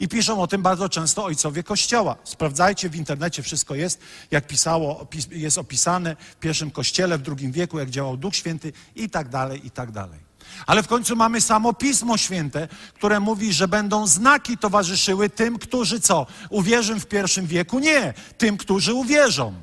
I 0.00 0.08
piszą 0.08 0.42
o 0.42 0.46
tym 0.46 0.62
bardzo 0.62 0.88
często 0.88 1.24
ojcowie 1.24 1.62
Kościoła. 1.62 2.16
Sprawdzajcie, 2.24 2.88
w 2.88 2.96
internecie 2.96 3.42
wszystko 3.42 3.74
jest, 3.74 4.00
jak 4.30 4.46
pisało, 4.46 5.06
jest 5.30 5.58
opisane 5.58 6.16
w 6.30 6.36
pierwszym 6.36 6.70
Kościele, 6.70 7.18
w 7.18 7.22
drugim 7.22 7.52
wieku, 7.52 7.78
jak 7.78 7.90
działał 7.90 8.16
Duch 8.16 8.36
Święty 8.36 8.72
i 8.96 9.10
tak 9.10 9.28
dalej, 9.28 9.66
i 9.66 9.70
tak 9.70 9.90
dalej. 9.90 10.26
Ale 10.66 10.82
w 10.82 10.86
końcu 10.86 11.16
mamy 11.16 11.40
samo 11.40 11.74
Pismo 11.74 12.16
Święte, 12.16 12.68
które 12.94 13.20
mówi, 13.20 13.52
że 13.52 13.68
będą 13.68 14.06
znaki 14.06 14.58
towarzyszyły 14.58 15.30
tym, 15.30 15.58
którzy 15.58 16.00
co? 16.00 16.26
Uwierzą 16.50 17.00
w 17.00 17.06
pierwszym 17.06 17.46
wieku? 17.46 17.78
Nie, 17.78 18.14
tym, 18.38 18.56
którzy 18.56 18.94
uwierzą. 18.94 19.54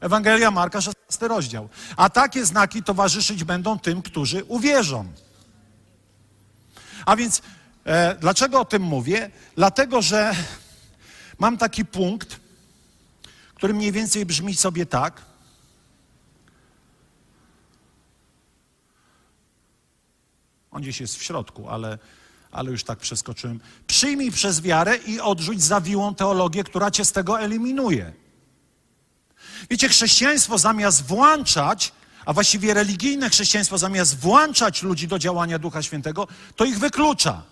Ewangelia 0.00 0.50
Marka, 0.50 0.80
16 0.80 1.28
rozdział. 1.28 1.68
A 1.96 2.10
takie 2.10 2.44
znaki 2.46 2.82
towarzyszyć 2.82 3.44
będą 3.44 3.78
tym, 3.78 4.02
którzy 4.02 4.44
uwierzą. 4.44 5.04
A 7.06 7.16
więc 7.16 7.42
dlaczego 8.20 8.60
o 8.60 8.64
tym 8.64 8.82
mówię? 8.82 9.30
Dlatego, 9.56 10.02
że 10.02 10.34
mam 11.38 11.58
taki 11.58 11.84
punkt, 11.84 12.40
który 13.54 13.74
mniej 13.74 13.92
więcej 13.92 14.26
brzmi 14.26 14.54
sobie 14.54 14.86
tak. 14.86 15.22
On 20.70 20.82
gdzieś 20.82 21.00
jest 21.00 21.16
w 21.16 21.22
środku, 21.22 21.68
ale, 21.68 21.98
ale 22.50 22.70
już 22.70 22.84
tak 22.84 22.98
przeskoczyłem. 22.98 23.60
Przyjmij 23.86 24.32
przez 24.32 24.60
wiarę 24.60 24.96
i 24.96 25.20
odrzuć 25.20 25.62
zawiłą 25.62 26.14
teologię, 26.14 26.64
która 26.64 26.90
cię 26.90 27.04
z 27.04 27.12
tego 27.12 27.40
eliminuje. 27.40 28.12
Wiecie, 29.70 29.88
chrześcijaństwo 29.88 30.58
zamiast 30.58 31.06
włączać, 31.06 31.92
a 32.26 32.32
właściwie 32.32 32.74
religijne 32.74 33.30
chrześcijaństwo 33.30 33.78
zamiast 33.78 34.18
włączać 34.18 34.82
ludzi 34.82 35.08
do 35.08 35.18
działania 35.18 35.58
Ducha 35.58 35.82
Świętego, 35.82 36.28
to 36.56 36.64
ich 36.64 36.78
wyklucza. 36.78 37.42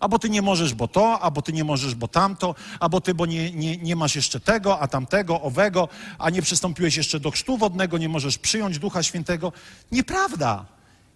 Albo 0.00 0.18
ty 0.18 0.30
nie 0.30 0.42
możesz, 0.42 0.74
bo 0.74 0.88
to, 0.88 1.20
albo 1.20 1.42
ty 1.42 1.52
nie 1.52 1.64
możesz, 1.64 1.94
bo 1.94 2.08
tamto, 2.08 2.54
albo 2.80 3.00
ty, 3.00 3.14
bo 3.14 3.26
nie, 3.26 3.52
nie, 3.52 3.76
nie 3.76 3.96
masz 3.96 4.16
jeszcze 4.16 4.40
tego, 4.40 4.80
a 4.80 4.88
tamtego, 4.88 5.42
owego, 5.42 5.88
a 6.18 6.30
nie 6.30 6.42
przystąpiłeś 6.42 6.96
jeszcze 6.96 7.20
do 7.20 7.30
chrztu 7.30 7.56
wodnego, 7.56 7.98
nie 7.98 8.08
możesz 8.08 8.38
przyjąć 8.38 8.78
Ducha 8.78 9.02
Świętego. 9.02 9.52
Nieprawda. 9.92 10.64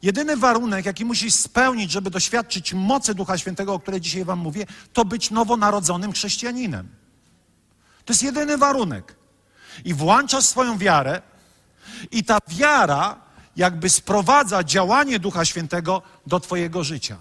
Jedyny 0.02 0.36
warunek, 0.36 0.86
jaki 0.86 1.04
musisz 1.04 1.34
spełnić, 1.34 1.90
żeby 1.90 2.10
doświadczyć 2.10 2.74
mocy 2.74 3.14
Ducha 3.14 3.38
Świętego, 3.38 3.74
o 3.74 3.78
której 3.78 4.00
dzisiaj 4.00 4.24
wam 4.24 4.38
mówię, 4.38 4.66
to 4.92 5.04
być 5.04 5.30
nowonarodzonym 5.30 6.12
chrześcijaninem. 6.12 6.88
To 8.04 8.12
jest 8.12 8.22
jedyny 8.22 8.58
warunek. 8.58 9.16
I 9.84 9.94
włączasz 9.94 10.44
swoją 10.44 10.78
wiarę, 10.78 11.22
i 12.10 12.24
ta 12.24 12.38
wiara 12.48 13.20
jakby 13.56 13.90
sprowadza 13.90 14.64
działanie 14.64 15.18
Ducha 15.18 15.44
Świętego 15.44 16.02
do 16.26 16.40
Twojego 16.40 16.84
życia. 16.84 17.16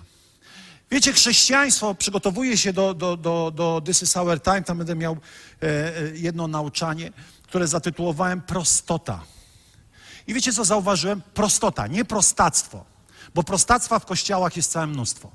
Wiecie, 0.92 1.14
chrześcijaństwo 1.14 1.96
przygotowuje 1.96 2.58
się 2.58 2.74
do, 2.74 2.94
do, 2.94 3.18
do, 3.18 3.52
do 3.56 3.82
This 3.86 4.02
is 4.02 4.18
Our 4.18 4.42
Time. 4.42 4.62
Tam 4.62 4.78
będę 4.78 4.96
miał 4.96 5.14
e, 5.14 5.66
e, 5.66 6.18
jedno 6.18 6.48
nauczanie, 6.48 7.12
które 7.44 7.68
zatytułowałem 7.68 8.42
Prostota. 8.42 9.24
I 10.28 10.34
wiecie, 10.34 10.54
co 10.54 10.66
zauważyłem? 10.66 11.22
Prostota, 11.34 11.88
nie 11.88 12.06
prostactwo. 12.06 12.86
Bo 13.36 13.44
prostactwa 13.44 14.00
w 14.00 14.06
kościołach 14.06 14.58
jest 14.58 14.72
całe 14.72 14.88
mnóstwo. 14.88 15.32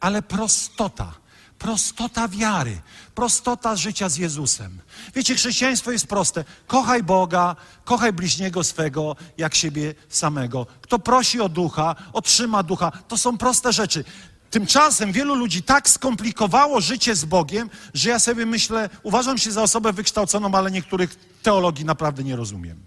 Ale 0.00 0.22
prostota. 0.22 1.14
Prostota 1.58 2.28
wiary, 2.28 2.80
prostota 3.14 3.76
życia 3.76 4.08
z 4.08 4.16
Jezusem. 4.16 4.80
Wiecie, 5.14 5.34
chrześcijaństwo 5.34 5.90
jest 5.90 6.06
proste. 6.06 6.44
Kochaj 6.66 7.02
Boga, 7.02 7.56
kochaj 7.84 8.12
bliźniego 8.12 8.64
swego 8.64 9.16
jak 9.38 9.54
siebie 9.54 9.94
samego. 10.08 10.66
Kto 10.80 10.98
prosi 10.98 11.40
o 11.40 11.48
ducha, 11.48 11.96
otrzyma 12.12 12.62
ducha. 12.62 12.90
To 13.08 13.18
są 13.18 13.38
proste 13.38 13.72
rzeczy. 13.72 14.04
Tymczasem 14.50 15.12
wielu 15.12 15.34
ludzi 15.34 15.62
tak 15.62 15.90
skomplikowało 15.90 16.80
życie 16.80 17.14
z 17.14 17.24
Bogiem, 17.24 17.70
że 17.94 18.10
ja 18.10 18.18
sobie 18.18 18.46
myślę, 18.46 18.90
uważam 19.02 19.38
się 19.38 19.52
za 19.52 19.62
osobę 19.62 19.92
wykształconą, 19.92 20.54
ale 20.54 20.70
niektórych 20.70 21.16
teologii 21.42 21.84
naprawdę 21.84 22.24
nie 22.24 22.36
rozumiem. 22.36 22.80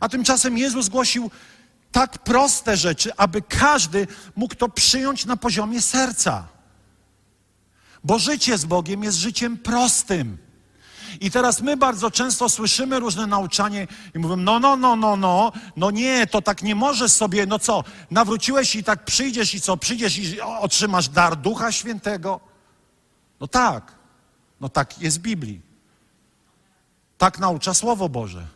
A 0.00 0.08
tymczasem 0.08 0.58
Jezus 0.58 0.88
głosił 0.88 1.30
tak 1.92 2.18
proste 2.18 2.76
rzeczy, 2.76 3.16
aby 3.16 3.42
każdy 3.42 4.06
mógł 4.36 4.54
to 4.54 4.68
przyjąć 4.68 5.26
na 5.26 5.36
poziomie 5.36 5.82
serca. 5.82 6.48
Bo 8.04 8.18
życie 8.18 8.58
z 8.58 8.64
Bogiem 8.64 9.04
jest 9.04 9.18
życiem 9.18 9.58
prostym. 9.58 10.38
I 11.20 11.30
teraz 11.30 11.60
my 11.60 11.76
bardzo 11.76 12.10
często 12.10 12.48
słyszymy 12.48 13.00
różne 13.00 13.26
nauczanie 13.26 13.86
i 14.14 14.18
mówimy, 14.18 14.42
no, 14.42 14.60
no, 14.60 14.76
no, 14.76 14.96
no, 14.96 15.16
no, 15.16 15.52
no 15.76 15.90
nie, 15.90 16.26
to 16.26 16.42
tak 16.42 16.62
nie 16.62 16.74
możesz 16.74 17.12
sobie, 17.12 17.46
no 17.46 17.58
co, 17.58 17.84
nawróciłeś 18.10 18.76
i 18.76 18.84
tak 18.84 19.04
przyjdziesz 19.04 19.54
i 19.54 19.60
co, 19.60 19.76
przyjdziesz 19.76 20.18
i 20.18 20.40
otrzymasz 20.40 21.08
dar 21.08 21.36
Ducha 21.36 21.72
Świętego? 21.72 22.40
No 23.40 23.46
tak, 23.46 23.92
no 24.60 24.68
tak 24.68 25.02
jest 25.02 25.18
w 25.18 25.22
Biblii. 25.22 25.60
Tak 27.18 27.38
naucza 27.38 27.74
Słowo 27.74 28.08
Boże. 28.08 28.46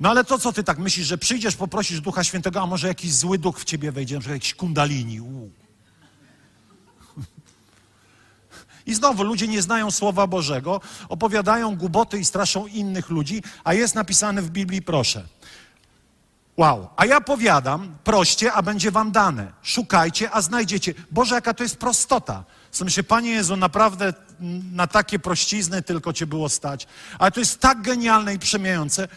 No 0.00 0.10
ale 0.10 0.24
to 0.24 0.38
co 0.38 0.52
ty 0.52 0.64
tak 0.64 0.78
myślisz, 0.78 1.06
że 1.06 1.18
przyjdziesz, 1.18 1.56
poprosisz 1.56 2.00
Ducha 2.00 2.24
Świętego, 2.24 2.60
a 2.60 2.66
może 2.66 2.88
jakiś 2.88 3.14
zły 3.14 3.38
duch 3.38 3.60
w 3.60 3.64
ciebie 3.64 3.92
wejdzie, 3.92 4.14
na 4.14 4.20
przykład 4.20 4.36
jakiś 4.36 4.54
kundalini. 4.54 5.20
Uu. 5.20 5.50
I 8.86 8.94
znowu 8.94 9.22
ludzie 9.22 9.48
nie 9.48 9.62
znają 9.62 9.90
Słowa 9.90 10.26
Bożego, 10.26 10.80
opowiadają 11.08 11.76
głupoty 11.76 12.18
i 12.18 12.24
straszą 12.24 12.66
innych 12.66 13.10
ludzi, 13.10 13.42
a 13.64 13.74
jest 13.74 13.94
napisane 13.94 14.42
w 14.42 14.50
Biblii, 14.50 14.82
proszę. 14.82 15.24
Wow. 16.56 16.88
A 16.96 17.06
ja 17.06 17.20
powiadam, 17.20 17.96
proście, 18.04 18.52
a 18.52 18.62
będzie 18.62 18.90
wam 18.90 19.12
dane. 19.12 19.52
Szukajcie, 19.62 20.30
a 20.30 20.40
znajdziecie. 20.40 20.94
Boże, 21.10 21.34
jaka 21.34 21.54
to 21.54 21.62
jest 21.62 21.76
prostota. 21.76 22.44
Co 22.70 22.84
myślę, 22.84 23.02
Panie 23.02 23.30
Jezu, 23.30 23.56
naprawdę 23.56 24.12
na 24.72 24.86
takie 24.86 25.18
prościzny 25.18 25.82
tylko 25.82 26.12
Cię 26.12 26.26
było 26.26 26.48
stać. 26.48 26.86
Ale 27.18 27.30
to 27.30 27.40
jest 27.40 27.60
tak 27.60 27.82
genialne 27.82 28.34
i 28.34 28.38
przemieniające. 28.38 29.08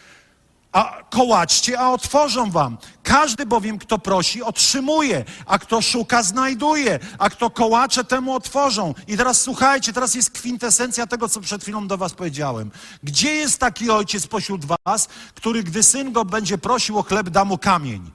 A 0.76 1.02
kołaczcie, 1.10 1.80
a 1.80 1.90
otworzą 1.90 2.50
wam. 2.50 2.78
Każdy 3.02 3.46
bowiem, 3.46 3.78
kto 3.78 3.98
prosi, 3.98 4.42
otrzymuje, 4.42 5.24
a 5.46 5.58
kto 5.58 5.82
szuka, 5.82 6.22
znajduje, 6.22 6.98
a 7.18 7.30
kto 7.30 7.50
kołacze, 7.50 8.04
temu 8.04 8.34
otworzą. 8.34 8.94
I 9.08 9.16
teraz 9.16 9.40
słuchajcie, 9.40 9.92
teraz 9.92 10.14
jest 10.14 10.30
kwintesencja 10.30 11.06
tego, 11.06 11.28
co 11.28 11.40
przed 11.40 11.62
chwilą 11.62 11.88
do 11.88 11.98
was 11.98 12.14
powiedziałem. 12.14 12.70
Gdzie 13.02 13.34
jest 13.34 13.58
taki 13.58 13.90
ojciec 13.90 14.26
pośród 14.26 14.64
was, 14.64 15.08
który, 15.34 15.62
gdy 15.62 15.82
syn 15.82 16.12
go 16.12 16.24
będzie 16.24 16.58
prosił 16.58 16.98
o 16.98 17.02
chleb, 17.02 17.30
da 17.30 17.44
mu 17.44 17.58
kamień? 17.58 18.10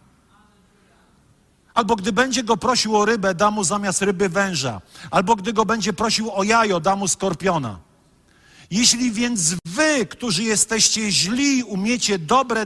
Albo 1.74 1.96
gdy 1.96 2.12
będzie 2.12 2.44
go 2.44 2.58
prosił 2.58 2.98
o 2.98 3.06
rybę, 3.06 3.36
da 3.36 3.52
mu 3.52 3.64
zamiast 3.64 4.02
ryby 4.02 4.30
węża. 4.30 4.82
Albo 5.12 5.36
gdy 5.36 5.54
go 5.54 5.66
będzie 5.66 5.94
prosił 5.94 6.32
o 6.32 6.44
jajo, 6.44 6.80
da 6.80 6.96
mu 6.96 7.08
skorpiona. 7.08 7.91
Jeśli 8.72 9.12
więc 9.12 9.56
wy, 9.66 10.06
którzy 10.06 10.44
jesteście 10.44 11.12
źli, 11.12 11.64
umiecie 11.64 12.20
dobre 12.20 12.66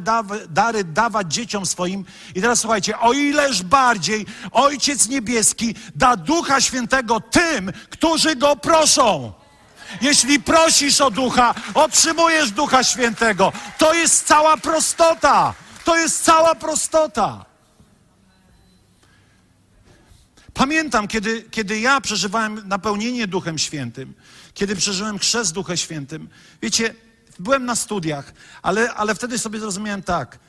dary 0.49 0.83
dawać 0.83 1.33
dzieciom 1.33 1.65
swoim, 1.65 2.05
i 2.35 2.41
teraz 2.41 2.59
słuchajcie, 2.59 2.99
o 2.99 3.13
ileż 3.13 3.63
bardziej 3.63 4.25
Ojciec 4.51 5.07
Niebieski 5.07 5.75
da 5.95 6.15
Ducha 6.17 6.61
Świętego 6.61 7.19
tym, 7.19 7.71
którzy 7.89 8.35
go 8.35 8.55
proszą. 8.55 9.33
Jeśli 10.01 10.39
prosisz 10.39 11.01
o 11.01 11.11
ducha, 11.11 11.55
otrzymujesz 11.73 12.51
Ducha 12.51 12.83
Świętego. 12.83 13.53
To 13.77 13.93
jest 13.93 14.27
cała 14.27 14.57
prostota. 14.57 15.53
To 15.83 15.97
jest 15.97 16.23
cała 16.23 16.55
prostota. 16.55 17.45
Pamiętam, 20.53 21.07
kiedy, 21.07 21.43
kiedy 21.51 21.79
ja 21.79 22.01
przeżywałem 22.01 22.67
napełnienie 22.67 23.27
Duchem 23.27 23.57
Świętym, 23.57 24.13
kiedy 24.55 24.75
przeżyłem 24.75 25.19
chrzest 25.19 25.53
Duchem 25.53 25.77
Świętym. 25.77 26.29
Wiecie, 26.61 26.95
byłem 27.39 27.65
na 27.65 27.75
studiach, 27.75 28.33
ale, 28.61 28.93
ale 28.93 29.15
wtedy 29.15 29.39
sobie 29.39 29.59
zrozumiałem 29.59 30.03
tak. 30.03 30.39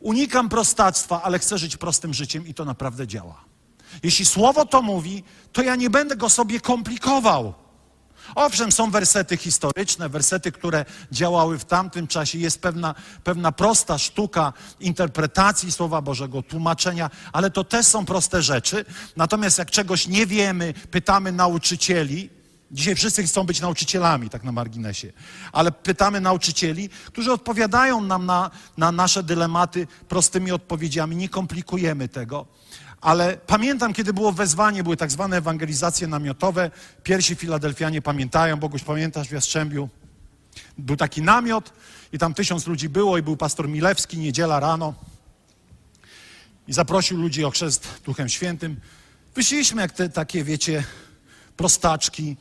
Unikam 0.00 0.48
prostactwa, 0.48 1.22
ale 1.22 1.38
chcę 1.38 1.58
żyć 1.58 1.76
prostym 1.76 2.14
życiem 2.14 2.46
i 2.46 2.54
to 2.54 2.64
naprawdę 2.64 3.06
działa. 3.06 3.44
Jeśli 4.02 4.24
słowo 4.24 4.66
to 4.66 4.82
mówi, 4.82 5.24
to 5.52 5.62
ja 5.62 5.76
nie 5.76 5.90
będę 5.90 6.16
go 6.16 6.28
sobie 6.28 6.60
komplikował. 6.60 7.54
Owszem, 8.34 8.72
są 8.72 8.90
wersety 8.90 9.36
historyczne, 9.36 10.08
wersety, 10.08 10.52
które 10.52 10.84
działały 11.12 11.58
w 11.58 11.64
tamtym 11.64 12.06
czasie. 12.06 12.38
Jest 12.38 12.60
pewna, 12.60 12.94
pewna 13.24 13.52
prosta 13.52 13.98
sztuka 13.98 14.52
interpretacji 14.80 15.72
Słowa 15.72 16.02
Bożego, 16.02 16.42
tłumaczenia, 16.42 17.10
ale 17.32 17.50
to 17.50 17.64
też 17.64 17.86
są 17.86 18.04
proste 18.04 18.42
rzeczy. 18.42 18.84
Natomiast 19.16 19.58
jak 19.58 19.70
czegoś 19.70 20.06
nie 20.06 20.26
wiemy, 20.26 20.74
pytamy 20.90 21.32
nauczycieli, 21.32 22.30
Dzisiaj 22.74 22.94
wszyscy 22.94 23.22
chcą 23.22 23.44
być 23.44 23.60
nauczycielami, 23.60 24.30
tak 24.30 24.44
na 24.44 24.52
marginesie. 24.52 25.12
Ale 25.52 25.72
pytamy 25.72 26.20
nauczycieli, 26.20 26.88
którzy 27.06 27.32
odpowiadają 27.32 28.00
nam 28.00 28.26
na, 28.26 28.50
na 28.76 28.92
nasze 28.92 29.22
dylematy 29.22 29.86
prostymi 30.08 30.52
odpowiedziami. 30.52 31.16
Nie 31.16 31.28
komplikujemy 31.28 32.08
tego. 32.08 32.46
Ale 33.00 33.36
pamiętam, 33.46 33.92
kiedy 33.92 34.12
było 34.12 34.32
wezwanie, 34.32 34.82
były 34.82 34.96
tak 34.96 35.10
zwane 35.10 35.36
ewangelizacje 35.36 36.06
namiotowe. 36.06 36.70
Pierwsi 37.02 37.34
Filadelfianie 37.34 38.02
pamiętają, 38.02 38.56
Boguś 38.56 38.82
pamiętasz 38.82 39.28
w 39.28 39.32
Jastrzębiu? 39.32 39.88
Był 40.78 40.96
taki 40.96 41.22
namiot 41.22 41.72
i 42.12 42.18
tam 42.18 42.34
tysiąc 42.34 42.66
ludzi 42.66 42.88
było 42.88 43.18
i 43.18 43.22
był 43.22 43.36
pastor 43.36 43.68
Milewski, 43.68 44.18
niedziela 44.18 44.60
rano. 44.60 44.94
I 46.68 46.72
zaprosił 46.72 47.18
ludzi 47.18 47.44
o 47.44 47.50
chrzest 47.50 47.88
Duchem 48.04 48.28
Świętym. 48.28 48.80
Wyszliśmy 49.34 49.82
jak 49.82 49.92
te 49.92 50.08
takie, 50.08 50.44
wiecie, 50.44 50.84
prostaczki. 51.56 52.36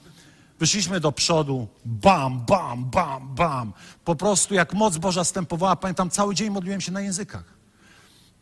Wyszliśmy 0.60 1.00
do 1.00 1.12
przodu, 1.12 1.68
bam, 1.86 2.46
bam, 2.46 2.86
bam, 2.86 3.36
bam. 3.36 3.74
Po 4.06 4.16
prostu 4.16 4.54
jak 4.54 4.74
moc 4.74 4.98
Boża 4.98 5.24
stępowała, 5.24 5.76
pamiętam, 5.76 6.10
cały 6.10 6.36
dzień 6.36 6.50
modliłem 6.50 6.82
się 6.82 6.92
na 6.92 7.02
językach. 7.02 7.44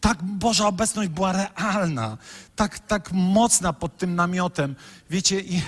Tak 0.02 0.24
Boża 0.24 0.67
obecność 0.67 1.10
była 1.10 1.32
realna, 1.32 2.17
tak, 2.56 2.80
tak 2.80 3.12
mocna 3.12 3.74
pod 3.74 3.97
tym 3.97 4.15
namiotem. 4.15 4.76
Wiecie, 5.10 5.41
i 5.41 5.62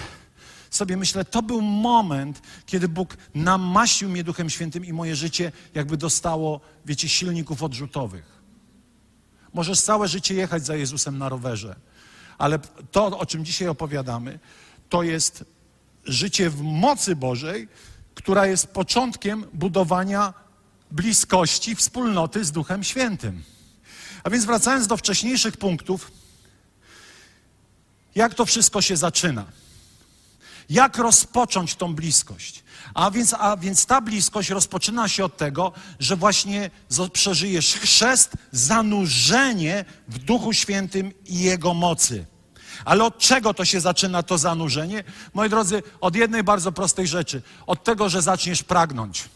sobie 0.69 0.97
myślę, 0.97 1.25
to 1.25 1.41
był 1.41 1.61
moment, 1.61 2.41
kiedy 2.65 2.87
Bóg 2.87 3.17
namaścił 3.35 4.09
mnie 4.09 4.23
Duchem 4.23 4.49
Świętym 4.49 4.85
i 4.85 4.93
moje 4.93 5.15
życie 5.15 5.51
jakby 5.73 5.97
dostało, 5.97 6.61
wiecie, 6.85 7.09
silników 7.09 7.63
odrzutowych. 7.63 8.41
Możesz 9.53 9.81
całe 9.81 10.07
życie 10.07 10.33
jechać 10.33 10.65
za 10.65 10.75
Jezusem 10.75 11.17
na 11.17 11.29
rowerze, 11.29 11.75
ale 12.37 12.59
to, 12.91 13.19
o 13.19 13.25
czym 13.25 13.45
dzisiaj 13.45 13.67
opowiadamy, 13.67 14.39
to 14.89 15.03
jest 15.03 15.45
życie 16.05 16.49
w 16.49 16.61
mocy 16.61 17.15
Bożej, 17.15 17.67
która 18.15 18.47
jest 18.47 18.67
początkiem 18.67 19.45
budowania 19.53 20.33
bliskości, 20.91 21.75
wspólnoty 21.75 22.45
z 22.45 22.51
Duchem 22.51 22.83
Świętym. 22.83 23.43
A 24.23 24.29
więc 24.29 24.45
wracając 24.45 24.87
do 24.87 24.97
wcześniejszych 24.97 25.57
punktów, 25.57 26.11
jak 28.15 28.33
to 28.33 28.45
wszystko 28.45 28.81
się 28.81 28.97
zaczyna? 28.97 29.45
Jak 30.69 30.97
rozpocząć 30.97 31.75
tą 31.75 31.95
bliskość? 31.95 32.63
A 32.93 33.11
więc, 33.11 33.35
a 33.39 33.57
więc 33.57 33.85
ta 33.85 34.01
bliskość 34.01 34.49
rozpoczyna 34.49 35.07
się 35.07 35.25
od 35.25 35.37
tego, 35.37 35.71
że 35.99 36.15
właśnie 36.15 36.71
przeżyjesz 37.13 37.73
chrzest, 37.73 38.33
zanurzenie 38.51 39.85
w 40.07 40.17
Duchu 40.17 40.53
Świętym 40.53 41.11
i 41.25 41.39
Jego 41.39 41.73
mocy. 41.73 42.25
Ale 42.85 43.03
od 43.03 43.17
czego 43.17 43.53
to 43.53 43.65
się 43.65 43.79
zaczyna 43.79 44.23
to 44.23 44.37
zanurzenie? 44.37 45.03
Moi 45.33 45.49
drodzy, 45.49 45.83
od 46.01 46.15
jednej 46.15 46.43
bardzo 46.43 46.71
prostej 46.71 47.07
rzeczy. 47.07 47.41
Od 47.67 47.83
tego, 47.83 48.09
że 48.09 48.21
zaczniesz 48.21 48.63
pragnąć. 48.63 49.29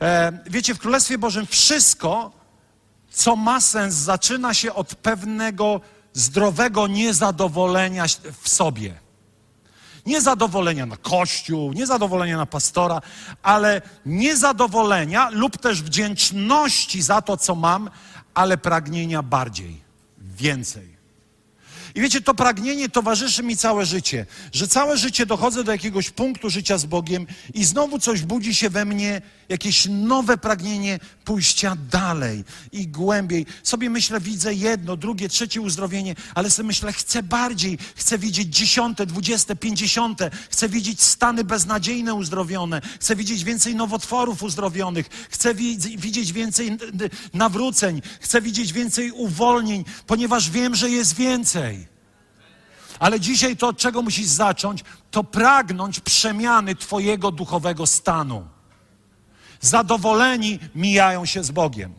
E, 0.00 0.32
wiecie, 0.46 0.74
w 0.74 0.78
Królestwie 0.78 1.18
Bożym 1.18 1.46
wszystko, 1.46 2.32
co 3.10 3.36
ma 3.36 3.60
sens, 3.60 3.94
zaczyna 3.94 4.54
się 4.54 4.74
od 4.74 4.94
pewnego 4.94 5.80
zdrowego 6.12 6.86
niezadowolenia 6.86 8.04
w 8.42 8.48
sobie. 8.48 8.94
Niezadowolenia 10.06 10.86
na 10.86 10.96
kościół, 10.96 11.72
niezadowolenia 11.72 12.36
na 12.36 12.46
pastora, 12.46 13.00
ale 13.42 13.82
niezadowolenia 14.06 15.30
lub 15.30 15.56
też 15.56 15.82
wdzięczności 15.82 17.02
za 17.02 17.22
to, 17.22 17.36
co 17.36 17.54
mam, 17.54 17.90
ale 18.34 18.58
pragnienia 18.58 19.22
bardziej, 19.22 19.80
więcej. 20.18 20.89
I 21.94 22.00
wiecie, 22.00 22.20
to 22.20 22.34
pragnienie 22.34 22.88
towarzyszy 22.88 23.42
mi 23.42 23.56
całe 23.56 23.86
życie, 23.86 24.26
że 24.52 24.68
całe 24.68 24.96
życie 24.96 25.26
dochodzę 25.26 25.64
do 25.64 25.72
jakiegoś 25.72 26.10
punktu 26.10 26.50
życia 26.50 26.78
z 26.78 26.86
Bogiem 26.86 27.26
i 27.54 27.64
znowu 27.64 27.98
coś 27.98 28.22
budzi 28.22 28.54
się 28.54 28.70
we 28.70 28.84
mnie, 28.84 29.22
jakieś 29.48 29.86
nowe 29.90 30.38
pragnienie 30.38 30.98
pójścia 31.24 31.76
dalej 31.90 32.44
i 32.72 32.88
głębiej. 32.88 33.46
Sobie 33.62 33.90
myślę, 33.90 34.20
widzę 34.20 34.54
jedno, 34.54 34.96
drugie, 34.96 35.28
trzecie 35.28 35.60
uzdrowienie, 35.60 36.14
ale 36.34 36.50
sobie 36.50 36.66
myślę, 36.66 36.92
chcę 36.92 37.22
bardziej, 37.22 37.78
chcę 37.96 38.18
widzieć 38.18 38.56
dziesiąte, 38.56 39.06
dwudzieste, 39.06 39.56
pięćdziesiąte, 39.56 40.30
chcę 40.50 40.68
widzieć 40.68 41.02
stany 41.02 41.44
beznadziejne 41.44 42.14
uzdrowione, 42.14 42.80
chcę 43.00 43.16
widzieć 43.16 43.44
więcej 43.44 43.74
nowotworów 43.74 44.42
uzdrowionych, 44.42 45.06
chcę 45.30 45.54
widzieć 45.96 46.32
więcej 46.32 46.78
nawróceń, 47.34 48.02
chcę 48.20 48.42
widzieć 48.42 48.72
więcej 48.72 49.10
uwolnień, 49.10 49.84
ponieważ 50.06 50.50
wiem, 50.50 50.74
że 50.74 50.90
jest 50.90 51.14
więcej. 51.14 51.89
Ale 53.00 53.20
dzisiaj 53.20 53.56
to, 53.56 53.68
od 53.68 53.78
czego 53.78 54.02
musisz 54.02 54.26
zacząć, 54.26 54.84
to 55.10 55.24
pragnąć 55.24 56.00
przemiany 56.00 56.74
Twojego 56.74 57.30
duchowego 57.30 57.86
stanu. 57.86 58.46
Zadowoleni 59.60 60.58
mijają 60.74 61.26
się 61.26 61.44
z 61.44 61.50
Bogiem. 61.50 61.92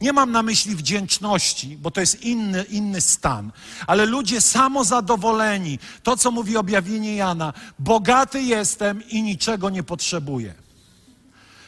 Nie 0.00 0.12
mam 0.12 0.32
na 0.32 0.42
myśli 0.42 0.76
wdzięczności, 0.76 1.76
bo 1.76 1.90
to 1.90 2.00
jest 2.00 2.22
inny, 2.22 2.62
inny 2.62 3.00
stan, 3.00 3.52
ale 3.86 4.06
ludzie 4.06 4.40
samozadowoleni. 4.40 5.78
To, 6.02 6.16
co 6.16 6.30
mówi 6.30 6.56
objawienie 6.56 7.16
Jana: 7.16 7.52
Bogaty 7.78 8.42
jestem 8.42 9.08
i 9.08 9.22
niczego 9.22 9.70
nie 9.70 9.82
potrzebuję. 9.82 10.54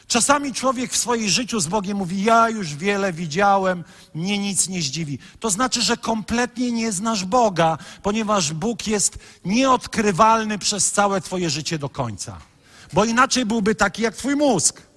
Czasami 0.07 0.53
człowiek 0.53 0.91
w 0.91 0.97
swoim 0.97 1.29
życiu 1.29 1.59
z 1.59 1.67
Bogiem 1.67 1.97
mówi: 1.97 2.23
Ja 2.23 2.49
już 2.49 2.75
wiele 2.75 3.13
widziałem, 3.13 3.83
mnie 4.13 4.37
nic 4.37 4.69
nie 4.69 4.81
zdziwi. 4.81 5.19
To 5.39 5.49
znaczy, 5.49 5.81
że 5.81 5.97
kompletnie 5.97 6.71
nie 6.71 6.91
znasz 6.91 7.25
Boga, 7.25 7.77
ponieważ 8.03 8.53
Bóg 8.53 8.87
jest 8.87 9.17
nieodkrywalny 9.45 10.59
przez 10.59 10.91
całe 10.91 11.21
Twoje 11.21 11.49
życie 11.49 11.79
do 11.79 11.89
końca. 11.89 12.37
Bo 12.93 13.05
inaczej 13.05 13.45
byłby 13.45 13.75
taki 13.75 14.01
jak 14.01 14.15
Twój 14.15 14.35
mózg. 14.35 14.92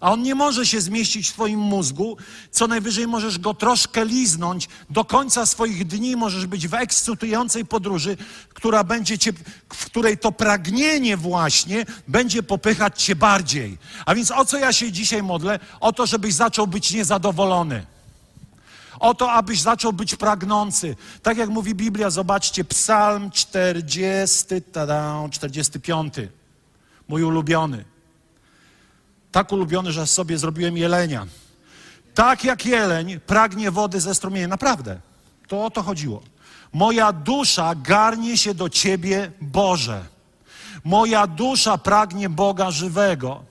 A 0.00 0.12
on 0.12 0.22
nie 0.22 0.34
może 0.34 0.66
się 0.66 0.80
zmieścić 0.80 1.28
w 1.28 1.32
Twoim 1.32 1.60
mózgu. 1.60 2.16
Co 2.50 2.66
najwyżej 2.66 3.06
możesz 3.06 3.38
go 3.38 3.54
troszkę 3.54 4.04
liznąć. 4.04 4.68
Do 4.90 5.04
końca 5.04 5.46
swoich 5.46 5.86
dni 5.86 6.16
możesz 6.16 6.46
być 6.46 6.68
w 6.68 6.74
ekscytującej 6.74 7.64
podróży, 7.64 8.16
która 8.48 8.84
będzie 8.84 9.18
cię, 9.18 9.32
w 9.74 9.86
której 9.86 10.18
to 10.18 10.32
pragnienie 10.32 11.16
właśnie 11.16 11.86
będzie 12.08 12.42
popychać 12.42 13.02
Cię 13.02 13.16
bardziej. 13.16 13.78
A 14.06 14.14
więc 14.14 14.30
o 14.30 14.44
co 14.44 14.58
ja 14.58 14.72
się 14.72 14.92
dzisiaj 14.92 15.22
modlę? 15.22 15.58
O 15.80 15.92
to, 15.92 16.06
żebyś 16.06 16.34
zaczął 16.34 16.66
być 16.66 16.92
niezadowolony. 16.92 17.86
O 19.00 19.14
to, 19.14 19.32
abyś 19.32 19.60
zaczął 19.60 19.92
być 19.92 20.16
pragnący. 20.16 20.96
Tak 21.22 21.38
jak 21.38 21.48
mówi 21.48 21.74
Biblia, 21.74 22.10
zobaczcie, 22.10 22.64
Psalm 22.64 23.30
40, 23.30 24.44
tada, 24.72 25.28
45. 25.30 26.14
Mój 27.08 27.22
ulubiony 27.22 27.84
tak 29.32 29.52
ulubiony, 29.52 29.92
że 29.92 30.06
sobie 30.06 30.38
zrobiłem 30.38 30.76
jelenia. 30.76 31.26
Tak 32.14 32.44
jak 32.44 32.66
jeleń 32.66 33.20
pragnie 33.20 33.70
wody 33.70 34.00
ze 34.00 34.14
strumienia. 34.14 34.48
Naprawdę. 34.48 35.00
To 35.48 35.64
o 35.64 35.70
to 35.70 35.82
chodziło. 35.82 36.22
Moja 36.72 37.12
dusza 37.12 37.74
garnie 37.74 38.38
się 38.38 38.54
do 38.54 38.68
Ciebie, 38.68 39.32
Boże. 39.40 40.04
Moja 40.84 41.26
dusza 41.26 41.78
pragnie 41.78 42.28
Boga 42.28 42.70
żywego. 42.70 43.42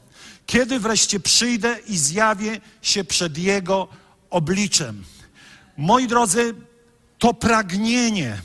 Kiedy 0.45 0.79
wreszcie 0.79 1.19
przyjdę 1.19 1.75
i 1.87 1.97
zjawię 1.97 2.61
się 2.81 3.03
przed 3.03 3.37
Jego 3.37 3.87
obliczem. 4.29 5.03
Moi 5.77 6.07
drodzy, 6.07 6.55
to 7.19 7.33
pragnienie, 7.33 8.41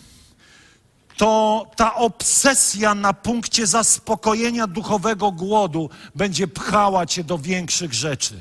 to 1.16 1.66
ta 1.76 1.94
obsesja 1.94 2.94
na 2.94 3.12
punkcie 3.12 3.66
zaspokojenia 3.66 4.66
duchowego 4.66 5.32
głodu 5.32 5.90
będzie 6.14 6.48
pchała 6.48 7.06
cię 7.06 7.24
do 7.24 7.38
większych 7.38 7.94
rzeczy. 7.94 8.34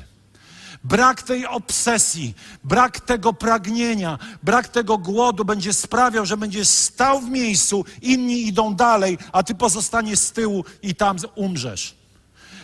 Brak 0.84 1.22
tej 1.22 1.46
obsesji, 1.46 2.34
brak 2.64 3.00
tego 3.00 3.32
pragnienia, 3.32 4.18
brak 4.42 4.68
tego 4.68 4.98
głodu 4.98 5.44
będzie 5.44 5.72
sprawiał, 5.72 6.26
że 6.26 6.36
będziesz 6.36 6.68
stał 6.68 7.20
w 7.20 7.30
miejscu, 7.30 7.84
inni 8.02 8.46
idą 8.46 8.74
dalej, 8.74 9.18
a 9.32 9.42
ty 9.42 9.54
pozostaniesz 9.54 10.18
z 10.18 10.32
tyłu 10.32 10.64
i 10.82 10.94
tam 10.94 11.16
umrzesz. 11.34 11.94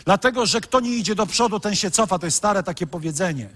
Dlatego, 0.05 0.45
że 0.45 0.61
kto 0.61 0.79
nie 0.79 0.95
idzie 0.95 1.15
do 1.15 1.25
przodu, 1.25 1.59
ten 1.59 1.75
się 1.75 1.91
cofa. 1.91 2.19
To 2.19 2.27
jest 2.27 2.37
stare 2.37 2.63
takie 2.63 2.87
powiedzenie. 2.87 3.49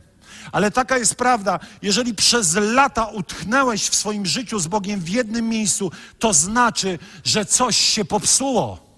Ale 0.52 0.72
taka 0.72 0.98
jest 0.98 1.16
prawda. 1.16 1.60
Jeżeli 1.82 2.16
przez 2.16 2.56
lata 2.56 3.06
utchnęłeś 3.06 3.90
w 3.90 3.96
swoim 3.96 4.26
życiu 4.26 4.60
z 4.60 4.68
Bogiem 4.68 5.00
w 5.00 5.10
jednym 5.10 5.50
miejscu, 5.50 5.92
to 6.20 6.34
znaczy, 6.34 7.00
że 7.24 7.46
coś 7.46 7.78
się 7.78 8.06
popsuło. 8.06 8.94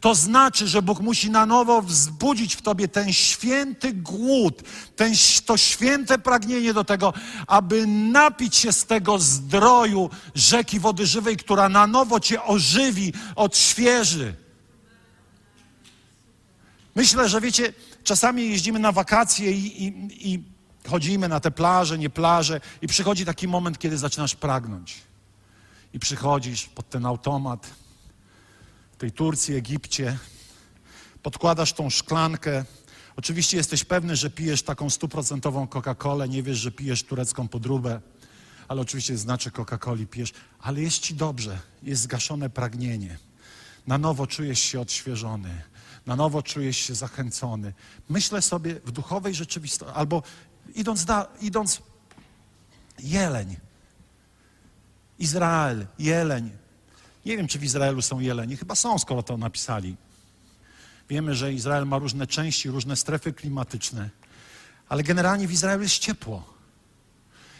To 0.00 0.14
znaczy, 0.14 0.68
że 0.68 0.82
Bóg 0.82 1.00
musi 1.00 1.30
na 1.30 1.46
nowo 1.46 1.82
wzbudzić 1.82 2.56
w 2.56 2.62
tobie 2.62 2.88
ten 2.88 3.12
święty 3.12 3.92
głód, 3.92 4.62
ten, 4.96 5.12
to 5.46 5.56
święte 5.56 6.18
pragnienie 6.18 6.74
do 6.74 6.84
tego, 6.84 7.12
aby 7.46 7.86
napić 7.86 8.56
się 8.56 8.72
z 8.72 8.84
tego 8.84 9.18
zdroju 9.18 10.10
rzeki 10.34 10.80
wody 10.80 11.06
żywej, 11.06 11.36
która 11.36 11.68
na 11.68 11.86
nowo 11.86 12.20
cię 12.20 12.42
ożywi, 12.42 13.12
odświeży. 13.36 14.34
Myślę, 16.94 17.28
że 17.28 17.40
wiecie, 17.40 17.72
czasami 18.04 18.50
jeździmy 18.50 18.78
na 18.78 18.92
wakacje 18.92 19.52
i, 19.52 19.84
i, 19.84 20.32
i 20.32 20.42
chodzimy 20.88 21.28
na 21.28 21.40
te 21.40 21.50
plaże, 21.50 21.98
nie 21.98 22.10
plaże 22.10 22.60
i 22.82 22.86
przychodzi 22.86 23.24
taki 23.24 23.48
moment, 23.48 23.78
kiedy 23.78 23.98
zaczynasz 23.98 24.34
pragnąć. 24.34 24.98
I 25.92 25.98
przychodzisz 25.98 26.66
pod 26.66 26.88
ten 26.88 27.06
automat, 27.06 27.70
tej 28.98 29.12
Turcji, 29.12 29.54
Egipcie, 29.54 30.18
podkładasz 31.22 31.72
tą 31.72 31.90
szklankę. 31.90 32.64
Oczywiście 33.16 33.56
jesteś 33.56 33.84
pewny, 33.84 34.16
że 34.16 34.30
pijesz 34.30 34.62
taką 34.62 34.90
stuprocentową 34.90 35.66
Coca-Colę, 35.66 36.28
nie 36.28 36.42
wiesz, 36.42 36.58
że 36.58 36.70
pijesz 36.70 37.02
turecką 37.02 37.48
podróbę, 37.48 38.00
ale 38.68 38.80
oczywiście 38.80 39.16
znaczy 39.16 39.50
Coca-Coli 39.50 40.06
pijesz, 40.06 40.32
ale 40.60 40.80
jest 40.80 40.98
ci 40.98 41.14
dobrze, 41.14 41.58
jest 41.82 42.02
zgaszone 42.02 42.50
pragnienie. 42.50 43.18
Na 43.86 43.98
nowo 43.98 44.26
czujesz 44.26 44.60
się 44.60 44.80
odświeżony, 44.80 45.62
na 46.06 46.16
nowo 46.16 46.42
czujesz 46.42 46.76
się 46.76 46.94
zachęcony. 46.94 47.72
Myślę 48.08 48.42
sobie 48.42 48.74
w 48.74 48.90
duchowej 48.90 49.34
rzeczywistości, 49.34 49.94
albo 49.94 50.22
idąc, 50.74 51.04
da, 51.04 51.26
idąc 51.40 51.82
jeleń, 52.98 53.56
Izrael, 55.18 55.86
jeleń. 55.98 56.50
Nie 57.26 57.36
wiem, 57.36 57.48
czy 57.48 57.58
w 57.58 57.64
Izraelu 57.64 58.02
są 58.02 58.20
jelenie. 58.20 58.56
Chyba 58.56 58.74
są, 58.74 58.98
skoro 58.98 59.22
to 59.22 59.36
napisali. 59.36 59.96
Wiemy, 61.08 61.34
że 61.34 61.52
Izrael 61.52 61.86
ma 61.86 61.98
różne 61.98 62.26
części, 62.26 62.70
różne 62.70 62.96
strefy 62.96 63.32
klimatyczne, 63.32 64.10
ale 64.88 65.02
generalnie 65.02 65.48
w 65.48 65.52
Izraelu 65.52 65.82
jest 65.82 65.98
ciepło. 65.98 66.54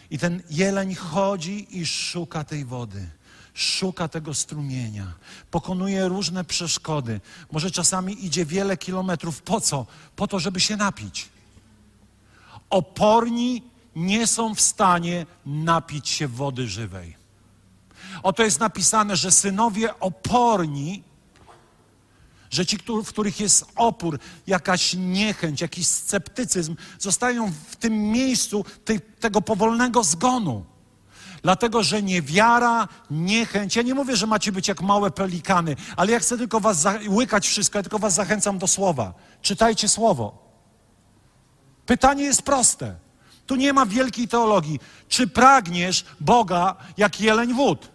I 0.09 0.19
ten 0.19 0.43
jeleń 0.49 0.95
chodzi 0.95 1.77
i 1.79 1.85
szuka 1.85 2.43
tej 2.43 2.65
wody, 2.65 3.09
szuka 3.53 4.07
tego 4.07 4.33
strumienia, 4.33 5.13
pokonuje 5.51 6.07
różne 6.07 6.43
przeszkody. 6.43 7.21
Może 7.51 7.71
czasami 7.71 8.25
idzie 8.25 8.45
wiele 8.45 8.77
kilometrów. 8.77 9.41
Po 9.41 9.61
co? 9.61 9.85
Po 10.15 10.27
to, 10.27 10.39
żeby 10.39 10.59
się 10.59 10.77
napić. 10.77 11.29
Oporni 12.71 13.63
nie 13.95 14.27
są 14.27 14.55
w 14.55 14.61
stanie 14.61 15.25
napić 15.45 16.09
się 16.09 16.27
wody 16.27 16.67
żywej. 16.67 17.15
Oto 18.23 18.43
jest 18.43 18.59
napisane, 18.59 19.15
że 19.15 19.31
synowie 19.31 19.99
oporni, 19.99 21.03
że 22.49 22.65
ci, 22.65 22.77
w 23.03 23.07
których 23.07 23.39
jest 23.39 23.65
opór, 23.75 24.19
jakaś 24.47 24.93
niechęć, 24.93 25.61
jakiś 25.61 25.87
sceptycyzm, 25.87 26.75
zostają 26.99 27.51
w 27.69 27.75
tym 27.75 28.11
miejscu 28.11 28.65
tego 29.19 29.41
powolnego 29.41 30.03
zgonu. 30.03 30.65
Dlatego, 31.43 31.83
że 31.83 32.03
niewiara, 32.03 32.87
niechęć. 33.11 33.75
Ja 33.75 33.81
nie 33.81 33.93
mówię, 33.93 34.15
że 34.15 34.27
macie 34.27 34.51
być 34.51 34.67
jak 34.67 34.81
małe 34.81 35.11
pelikany, 35.11 35.75
ale 35.95 36.11
ja 36.11 36.19
chcę 36.19 36.37
tylko 36.37 36.59
was 36.59 36.87
łykać 37.07 37.47
wszystko, 37.47 37.79
ja 37.79 37.83
tylko 37.83 37.99
was 37.99 38.13
zachęcam 38.13 38.57
do 38.57 38.67
słowa. 38.67 39.13
Czytajcie 39.41 39.89
słowo. 39.89 40.50
Pytanie 41.85 42.23
jest 42.23 42.41
proste. 42.41 42.95
Tu 43.45 43.55
nie 43.55 43.73
ma 43.73 43.85
wielkiej 43.85 44.27
teologii. 44.27 44.79
Czy 45.09 45.27
pragniesz 45.27 46.05
Boga 46.19 46.75
jak 46.97 47.21
jeleń 47.21 47.53
wód? 47.53 47.89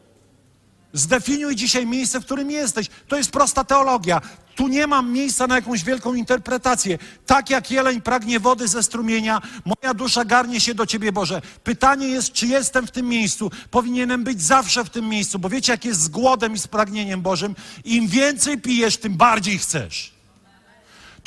Zdefiniuj 0.93 1.57
dzisiaj 1.57 1.87
miejsce, 1.87 2.21
w 2.21 2.25
którym 2.25 2.51
jesteś. 2.51 2.87
To 3.09 3.17
jest 3.17 3.31
prosta 3.31 3.65
teologia. 3.65 4.21
Tu 4.55 4.69
nie 4.69 4.87
mam 4.87 5.13
miejsca 5.13 5.47
na 5.47 5.55
jakąś 5.55 5.85
wielką 5.85 6.15
interpretację. 6.15 6.99
Tak 7.27 7.51
jak 7.51 7.71
jeleń 7.71 8.01
pragnie 8.01 8.41
wody 8.41 8.69
ze 8.69 8.83
strumienia, 8.83 9.43
moja 9.65 9.95
dusza 9.95 10.25
garnie 10.25 10.61
się 10.61 10.75
do 10.75 10.87
Ciebie, 10.87 11.13
Boże. 11.13 11.43
Pytanie 11.65 12.09
jest, 12.09 12.33
czy 12.33 12.47
jestem 12.47 12.87
w 12.87 12.91
tym 12.91 13.09
miejscu. 13.09 13.51
Powinienem 13.71 14.25
być 14.25 14.43
zawsze 14.43 14.85
w 14.85 14.91
tym 14.91 15.09
miejscu, 15.09 15.39
bo 15.39 15.49
wiecie, 15.49 15.73
jak 15.73 15.85
jest 15.85 16.01
z 16.01 16.09
głodem 16.09 16.55
i 16.55 16.59
z 16.59 16.69
pragnieniem 16.69 17.23
Bożym. 17.23 17.55
Im 17.85 18.09
więcej 18.09 18.61
pijesz, 18.61 18.97
tym 18.97 19.17
bardziej 19.17 19.59
chcesz. 19.59 20.16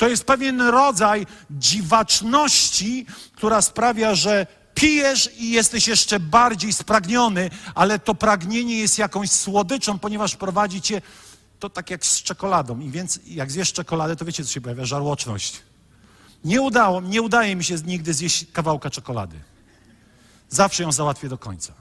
To 0.00 0.08
jest 0.08 0.24
pewien 0.24 0.60
rodzaj 0.60 1.26
dziwaczności, 1.50 3.06
która 3.32 3.62
sprawia, 3.62 4.14
że 4.14 4.46
pijesz 4.74 5.30
i 5.38 5.50
jesteś 5.50 5.88
jeszcze 5.88 6.20
bardziej 6.20 6.72
spragniony, 6.72 7.50
ale 7.74 7.98
to 7.98 8.14
pragnienie 8.14 8.78
jest 8.78 8.98
jakąś 8.98 9.30
słodyczą, 9.30 9.98
ponieważ 9.98 10.36
prowadzi 10.36 10.82
cię 10.82 11.02
to 11.58 11.70
tak 11.70 11.90
jak 11.90 12.06
z 12.06 12.22
czekoladą. 12.22 12.80
I 12.80 12.90
więc 12.90 13.20
jak 13.26 13.50
zjesz 13.50 13.72
czekoladę, 13.72 14.16
to 14.16 14.24
wiecie, 14.24 14.44
co 14.44 14.50
się 14.50 14.60
pojawia? 14.60 14.84
Żarłoczność. 14.84 15.62
Nie 16.44 16.60
udało, 16.60 17.00
nie 17.00 17.22
udaje 17.22 17.56
mi 17.56 17.64
się 17.64 17.76
nigdy 17.86 18.14
zjeść 18.14 18.46
kawałka 18.52 18.90
czekolady. 18.90 19.40
Zawsze 20.48 20.82
ją 20.82 20.92
załatwię 20.92 21.28
do 21.28 21.38
końca. 21.38 21.72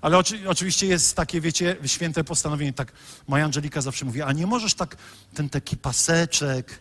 Ale 0.00 0.18
oczy, 0.18 0.48
oczywiście 0.48 0.86
jest 0.86 1.16
takie, 1.16 1.40
wiecie, 1.40 1.76
święte 1.86 2.24
postanowienie, 2.24 2.72
tak 2.72 2.92
moja 3.26 3.44
Angelika 3.44 3.80
zawsze 3.80 4.04
mówi, 4.04 4.22
a 4.22 4.32
nie 4.32 4.46
możesz 4.46 4.74
tak 4.74 4.96
ten 5.34 5.48
taki 5.48 5.76
paseczek. 5.76 6.80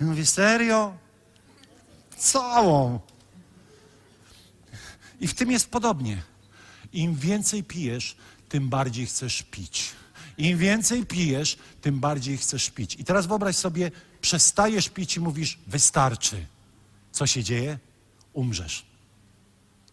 Ja 0.00 0.06
mówię, 0.06 0.26
serio? 0.26 0.96
Całą. 2.18 3.00
I 5.20 5.28
w 5.28 5.34
tym 5.34 5.50
jest 5.50 5.70
podobnie. 5.70 6.22
Im 6.92 7.14
więcej 7.14 7.64
pijesz, 7.64 8.16
tym 8.48 8.68
bardziej 8.68 9.06
chcesz 9.06 9.42
pić. 9.42 9.92
Im 10.38 10.58
więcej 10.58 11.06
pijesz, 11.06 11.58
tym 11.80 12.00
bardziej 12.00 12.38
chcesz 12.38 12.70
pić. 12.70 12.94
I 12.94 13.04
teraz 13.04 13.26
wyobraź 13.26 13.56
sobie, 13.56 13.90
przestajesz 14.20 14.88
pić 14.88 15.16
i 15.16 15.20
mówisz, 15.20 15.58
wystarczy. 15.66 16.46
Co 17.12 17.26
się 17.26 17.42
dzieje? 17.42 17.78
Umrzesz. 18.32 18.86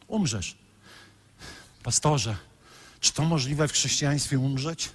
Umrzesz. 0.07 0.60
Pastorze, 1.83 2.35
czy 2.99 3.13
to 3.13 3.23
możliwe 3.23 3.67
w 3.67 3.71
chrześcijaństwie 3.71 4.39
umrzeć? 4.39 4.89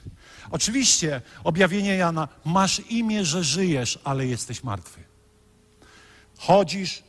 Oczywiście, 0.50 1.22
objawienie 1.44 1.96
Jana, 1.96 2.28
masz 2.44 2.80
imię, 2.90 3.24
że 3.24 3.44
żyjesz, 3.44 3.98
ale 4.04 4.26
jesteś 4.26 4.62
martwy. 4.62 5.00
Chodzisz, 6.38 7.02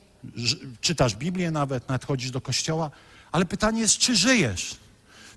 czytasz 0.81 1.15
Biblię 1.15 1.51
nawet, 1.51 1.89
nawet 1.89 2.05
chodzisz 2.05 2.31
do 2.31 2.41
kościoła, 2.41 2.91
ale 3.31 3.45
pytanie 3.45 3.81
jest, 3.81 3.97
czy 3.97 4.15
żyjesz? 4.15 4.77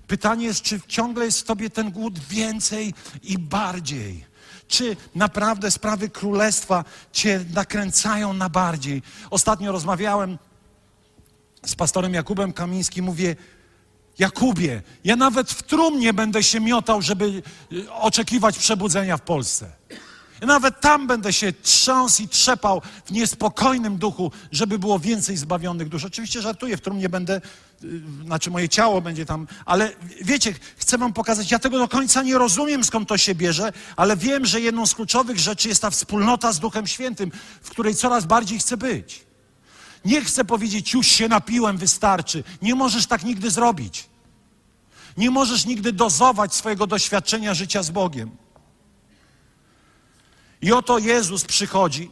Pytanie 0.07 0.45
jest, 0.45 0.61
czy 0.61 0.81
ciągle 0.87 1.25
jest 1.25 1.39
w 1.39 1.43
tobie 1.43 1.69
ten 1.69 1.91
głód 1.91 2.19
więcej 2.19 2.93
i 3.23 3.37
bardziej? 3.37 4.25
Czy 4.67 4.97
naprawdę 5.15 5.71
sprawy 5.71 6.09
królestwa 6.09 6.85
cię 7.11 7.45
nakręcają 7.53 8.33
na 8.33 8.49
bardziej? 8.49 9.01
Ostatnio 9.29 9.71
rozmawiałem 9.71 10.37
z 11.65 11.75
pastorem 11.75 12.13
Jakubem 12.13 12.53
Kamińskim, 12.53 13.05
mówię, 13.05 13.35
Jakubie, 14.21 14.81
ja 15.03 15.15
nawet 15.15 15.51
w 15.51 15.63
trumnie 15.63 16.13
będę 16.13 16.43
się 16.43 16.59
miotał, 16.59 17.01
żeby 17.01 17.43
y, 17.73 17.91
oczekiwać 17.91 18.57
przebudzenia 18.57 19.17
w 19.17 19.21
Polsce. 19.21 19.71
Ja 20.41 20.47
nawet 20.47 20.81
tam 20.81 21.07
będę 21.07 21.33
się 21.33 21.53
trząsł 21.53 22.23
i 22.23 22.27
trzepał 22.27 22.81
w 23.05 23.11
niespokojnym 23.11 23.97
duchu, 23.97 24.31
żeby 24.51 24.79
było 24.79 24.99
więcej 24.99 25.37
zbawionych 25.37 25.89
dusz. 25.89 26.05
Oczywiście 26.05 26.41
żartuję, 26.41 26.77
w 26.77 26.81
trumnie 26.81 27.09
będę, 27.09 27.41
y, 27.83 28.01
znaczy 28.25 28.51
moje 28.51 28.69
ciało 28.69 29.01
będzie 29.01 29.25
tam, 29.25 29.47
ale 29.65 29.91
wiecie, 30.21 30.53
chcę 30.77 30.97
wam 30.97 31.13
pokazać, 31.13 31.51
ja 31.51 31.59
tego 31.59 31.77
do 31.77 31.87
końca 31.87 32.23
nie 32.23 32.37
rozumiem, 32.37 32.83
skąd 32.83 33.09
to 33.09 33.17
się 33.17 33.35
bierze, 33.35 33.73
ale 33.95 34.17
wiem, 34.17 34.45
że 34.45 34.61
jedną 34.61 34.85
z 34.85 34.95
kluczowych 34.95 35.39
rzeczy 35.39 35.69
jest 35.69 35.81
ta 35.81 35.89
wspólnota 35.89 36.51
z 36.51 36.59
Duchem 36.59 36.87
Świętym, 36.87 37.31
w 37.61 37.69
której 37.69 37.95
coraz 37.95 38.25
bardziej 38.25 38.59
chcę 38.59 38.77
być. 38.77 39.25
Nie 40.05 40.21
chcę 40.21 40.45
powiedzieć, 40.45 40.93
już 40.93 41.07
się 41.07 41.27
napiłem, 41.27 41.77
wystarczy. 41.77 42.43
Nie 42.61 42.75
możesz 42.75 43.05
tak 43.07 43.23
nigdy 43.23 43.51
zrobić. 43.51 44.10
Nie 45.17 45.31
możesz 45.31 45.65
nigdy 45.65 45.93
dozować 45.93 46.55
swojego 46.55 46.87
doświadczenia 46.87 47.53
życia 47.53 47.83
z 47.83 47.89
Bogiem. 47.89 48.31
I 50.61 50.71
oto 50.71 50.99
Jezus 50.99 51.45
przychodzi. 51.45 52.11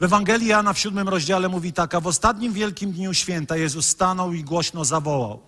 W 0.00 0.04
Ewangelii 0.04 0.48
Jana 0.48 0.72
w 0.72 0.78
siódmym 0.78 1.08
rozdziale 1.08 1.48
mówi 1.48 1.72
tak, 1.72 1.94
a 1.94 2.00
w 2.00 2.06
ostatnim 2.06 2.52
wielkim 2.52 2.92
dniu 2.92 3.14
święta 3.14 3.56
Jezus 3.56 3.88
stanął 3.88 4.32
i 4.32 4.44
głośno 4.44 4.84
zawołał. 4.84 5.40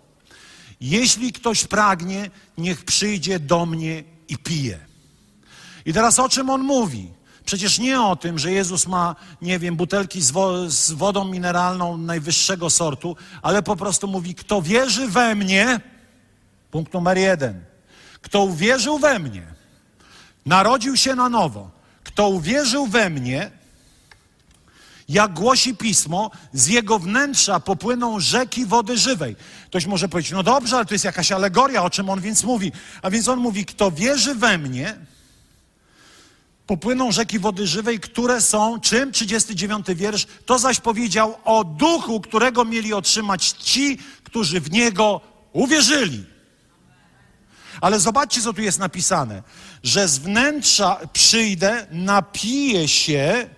Jeśli 0.80 1.32
ktoś 1.32 1.64
pragnie, 1.64 2.30
niech 2.58 2.84
przyjdzie 2.84 3.38
do 3.38 3.66
mnie 3.66 4.04
i 4.28 4.38
pije. 4.38 4.78
I 5.84 5.92
teraz 5.92 6.18
o 6.18 6.28
czym 6.28 6.50
on 6.50 6.62
mówi? 6.62 7.17
Przecież 7.48 7.78
nie 7.78 8.00
o 8.00 8.16
tym, 8.16 8.38
że 8.38 8.52
Jezus 8.52 8.86
ma, 8.86 9.16
nie 9.42 9.58
wiem, 9.58 9.76
butelki 9.76 10.22
z, 10.22 10.30
wo 10.30 10.70
z 10.70 10.92
wodą 10.92 11.24
mineralną 11.24 11.96
najwyższego 11.96 12.70
sortu, 12.70 13.16
ale 13.42 13.62
po 13.62 13.76
prostu 13.76 14.08
mówi, 14.08 14.34
kto 14.34 14.62
wierzy 14.62 15.08
we 15.08 15.34
mnie, 15.34 15.80
punkt 16.70 16.94
numer 16.94 17.18
jeden, 17.18 17.64
kto 18.22 18.44
uwierzył 18.44 18.98
we 18.98 19.18
mnie, 19.18 19.46
narodził 20.46 20.96
się 20.96 21.14
na 21.14 21.28
nowo, 21.28 21.70
kto 22.04 22.28
uwierzył 22.28 22.86
we 22.86 23.10
mnie, 23.10 23.50
jak 25.08 25.32
głosi 25.32 25.76
pismo, 25.76 26.30
z 26.52 26.66
jego 26.66 26.98
wnętrza 26.98 27.60
popłyną 27.60 28.20
rzeki 28.20 28.66
wody 28.66 28.98
żywej. 28.98 29.36
Ktoś 29.66 29.86
może 29.86 30.08
powiedzieć, 30.08 30.32
no 30.32 30.42
dobrze, 30.42 30.76
ale 30.76 30.84
to 30.84 30.94
jest 30.94 31.04
jakaś 31.04 31.32
alegoria, 31.32 31.82
o 31.82 31.90
czym 31.90 32.10
on 32.10 32.20
więc 32.20 32.44
mówi. 32.44 32.72
A 33.02 33.10
więc 33.10 33.28
on 33.28 33.38
mówi, 33.38 33.64
kto 33.64 33.90
wierzy 33.90 34.34
we 34.34 34.58
mnie, 34.58 34.96
popłyną 36.68 37.12
rzeki 37.12 37.38
wody 37.38 37.66
żywej, 37.66 38.00
które 38.00 38.40
są 38.40 38.80
czym? 38.80 39.12
39 39.12 39.86
wiersz. 39.94 40.26
To 40.46 40.58
zaś 40.58 40.80
powiedział 40.80 41.36
o 41.44 41.64
duchu, 41.64 42.20
którego 42.20 42.64
mieli 42.64 42.92
otrzymać 42.94 43.48
ci, 43.48 43.98
którzy 44.24 44.60
w 44.60 44.70
niego 44.70 45.20
uwierzyli. 45.52 46.24
Ale 47.80 48.00
zobaczcie, 48.00 48.40
co 48.40 48.52
tu 48.52 48.60
jest 48.60 48.78
napisane, 48.78 49.42
że 49.82 50.08
z 50.08 50.18
wnętrza 50.18 51.00
przyjdę, 51.12 51.86
napiję 51.90 52.88
się 52.88 53.48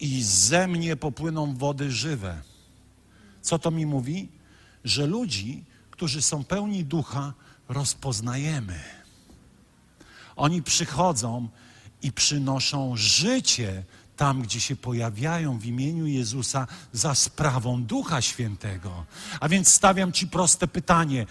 i 0.00 0.22
ze 0.22 0.68
mnie 0.68 0.96
popłyną 0.96 1.54
wody 1.54 1.90
żywe. 1.90 2.42
Co 3.42 3.58
to 3.58 3.70
mi 3.70 3.86
mówi? 3.86 4.28
Że 4.84 5.06
ludzi, 5.06 5.64
którzy 5.90 6.22
są 6.22 6.44
pełni 6.44 6.84
ducha, 6.84 7.32
rozpoznajemy. 7.68 8.95
Oni 10.36 10.62
przychodzą 10.62 11.48
i 12.02 12.12
przynoszą 12.12 12.96
życie 12.96 13.82
tam, 14.16 14.42
gdzie 14.42 14.60
się 14.60 14.76
pojawiają 14.76 15.58
w 15.58 15.66
imieniu 15.66 16.06
Jezusa 16.06 16.66
za 16.92 17.14
sprawą 17.14 17.82
Ducha 17.82 18.22
Świętego. 18.22 19.04
A 19.40 19.48
więc 19.48 19.68
stawiam 19.68 20.12
Ci 20.12 20.26
proste 20.26 20.68
pytanie. 20.68 21.26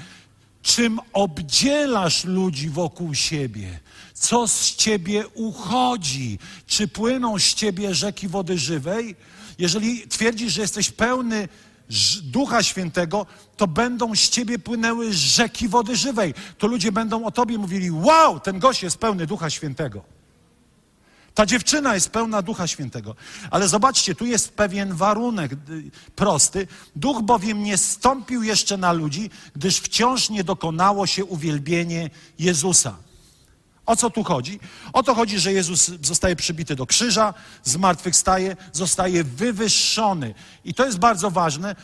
Czym 0.62 1.00
obdzielasz 1.14 2.24
ludzi 2.24 2.70
wokół 2.70 3.14
siebie? 3.14 3.80
Co 4.14 4.48
z 4.48 4.76
ciebie 4.76 5.28
uchodzi? 5.28 6.40
Czy 6.68 6.88
płyną 6.88 7.40
z 7.40 7.54
ciebie 7.54 7.96
rzeki 7.96 8.28
wody 8.28 8.58
żywej? 8.58 9.16
Jeżeli 9.60 10.08
twierdzisz, 10.08 10.54
że 10.54 10.62
jesteś 10.62 10.92
pełny 10.92 11.48
Ducha 12.24 12.64
Świętego, 12.64 13.26
to 13.58 13.68
będą 13.68 14.16
z 14.16 14.30
ciebie 14.30 14.60
płynęły 14.60 15.14
rzeki 15.14 15.68
wody 15.68 15.96
żywej. 15.96 16.34
To 16.58 16.68
ludzie 16.68 16.92
będą 16.92 17.26
o 17.26 17.32
tobie 17.32 17.58
mówili: 17.58 17.92
Wow, 17.92 18.40
ten 18.40 18.60
gość 18.60 18.84
jest 18.84 18.98
pełny 18.98 19.28
Ducha 19.28 19.50
Świętego. 19.50 20.16
Ta 21.34 21.46
dziewczyna 21.46 21.94
jest 21.94 22.10
pełna 22.10 22.42
Ducha 22.42 22.68
Świętego. 22.68 23.16
Ale 23.52 23.68
zobaczcie, 23.68 24.16
tu 24.16 24.26
jest 24.26 24.54
pewien 24.54 24.94
warunek 24.94 25.52
y, 25.54 25.58
prosty. 26.16 26.68
Duch 26.96 27.22
bowiem 27.22 27.64
nie 27.64 27.78
stąpił 27.78 28.44
jeszcze 28.44 28.78
na 28.78 28.94
ludzi, 28.94 29.30
gdyż 29.56 29.78
wciąż 29.78 30.30
nie 30.30 30.44
dokonało 30.44 31.08
się 31.08 31.26
uwielbienie 31.26 32.10
Jezusa. 32.40 32.96
O 33.86 33.96
co 33.96 34.10
tu 34.10 34.24
chodzi? 34.24 34.60
O 34.94 35.04
to 35.04 35.16
chodzi, 35.16 35.40
że 35.40 35.54
Jezus 35.54 35.92
zostaje 36.02 36.36
przybity 36.36 36.76
do 36.76 36.86
krzyża, 36.86 37.34
zmartwychwstaje, 37.64 38.56
zostaje 38.74 39.24
wywyższony. 39.24 40.34
I 40.66 40.74
to 40.74 40.86
jest 40.86 41.00
bardzo 41.00 41.32
ważne, 41.32 41.76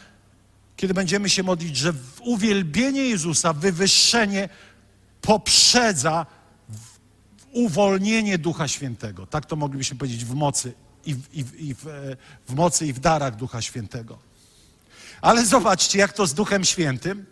kiedy 0.75 0.93
będziemy 0.93 1.29
się 1.29 1.43
modlić, 1.43 1.77
że 1.77 1.93
uwielbienie 2.21 3.01
Jezusa, 3.01 3.53
wywyższenie 3.53 4.49
poprzedza 5.21 6.25
uwolnienie 7.51 8.37
Ducha 8.37 8.67
Świętego. 8.67 9.27
Tak 9.27 9.45
to 9.45 9.55
moglibyśmy 9.55 9.97
powiedzieć 9.97 10.25
w 10.25 10.33
mocy 10.33 10.73
i 11.05 11.15
w, 11.15 11.33
i 11.33 11.43
w, 11.43 11.59
i 11.59 11.75
w, 11.75 11.87
e, 11.87 11.91
w 12.47 12.55
mocy 12.55 12.87
i 12.87 12.93
w 12.93 12.99
darach 12.99 13.35
Ducha 13.35 13.61
Świętego. 13.61 14.17
Ale 15.21 15.45
zobaczcie, 15.45 15.99
jak 15.99 16.13
to 16.13 16.27
z 16.27 16.33
Duchem 16.33 16.65
Świętym. 16.65 17.25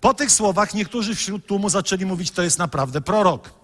Po 0.00 0.14
tych 0.14 0.32
słowach 0.32 0.74
niektórzy 0.74 1.14
wśród 1.14 1.46
tłumu 1.46 1.68
zaczęli 1.68 2.06
mówić, 2.06 2.30
to 2.30 2.42
jest 2.42 2.58
naprawdę 2.58 3.00
prorok. 3.00 3.59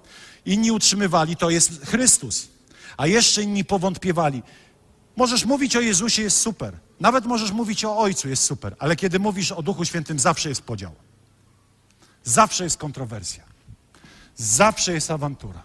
Inni 0.46 0.70
utrzymywali, 0.70 1.36
to 1.36 1.50
jest 1.50 1.86
Chrystus. 1.86 2.48
A 2.96 3.06
jeszcze 3.06 3.42
inni 3.42 3.64
powątpiewali. 3.64 4.42
Możesz 5.16 5.44
mówić 5.44 5.76
o 5.76 5.80
Jezusie, 5.80 6.22
jest 6.22 6.40
super. 6.40 6.78
Nawet 7.00 7.26
możesz 7.26 7.52
mówić 7.52 7.84
o 7.84 7.98
Ojcu, 7.98 8.28
jest 8.28 8.42
super. 8.42 8.76
Ale 8.78 8.96
kiedy 8.96 9.18
mówisz 9.18 9.52
o 9.52 9.62
Duchu 9.62 9.84
Świętym, 9.84 10.18
zawsze 10.18 10.48
jest 10.48 10.62
podział. 10.62 10.92
Zawsze 12.24 12.64
jest 12.64 12.76
kontrowersja. 12.76 13.44
Zawsze 14.36 14.92
jest 14.92 15.10
awantura. 15.10 15.62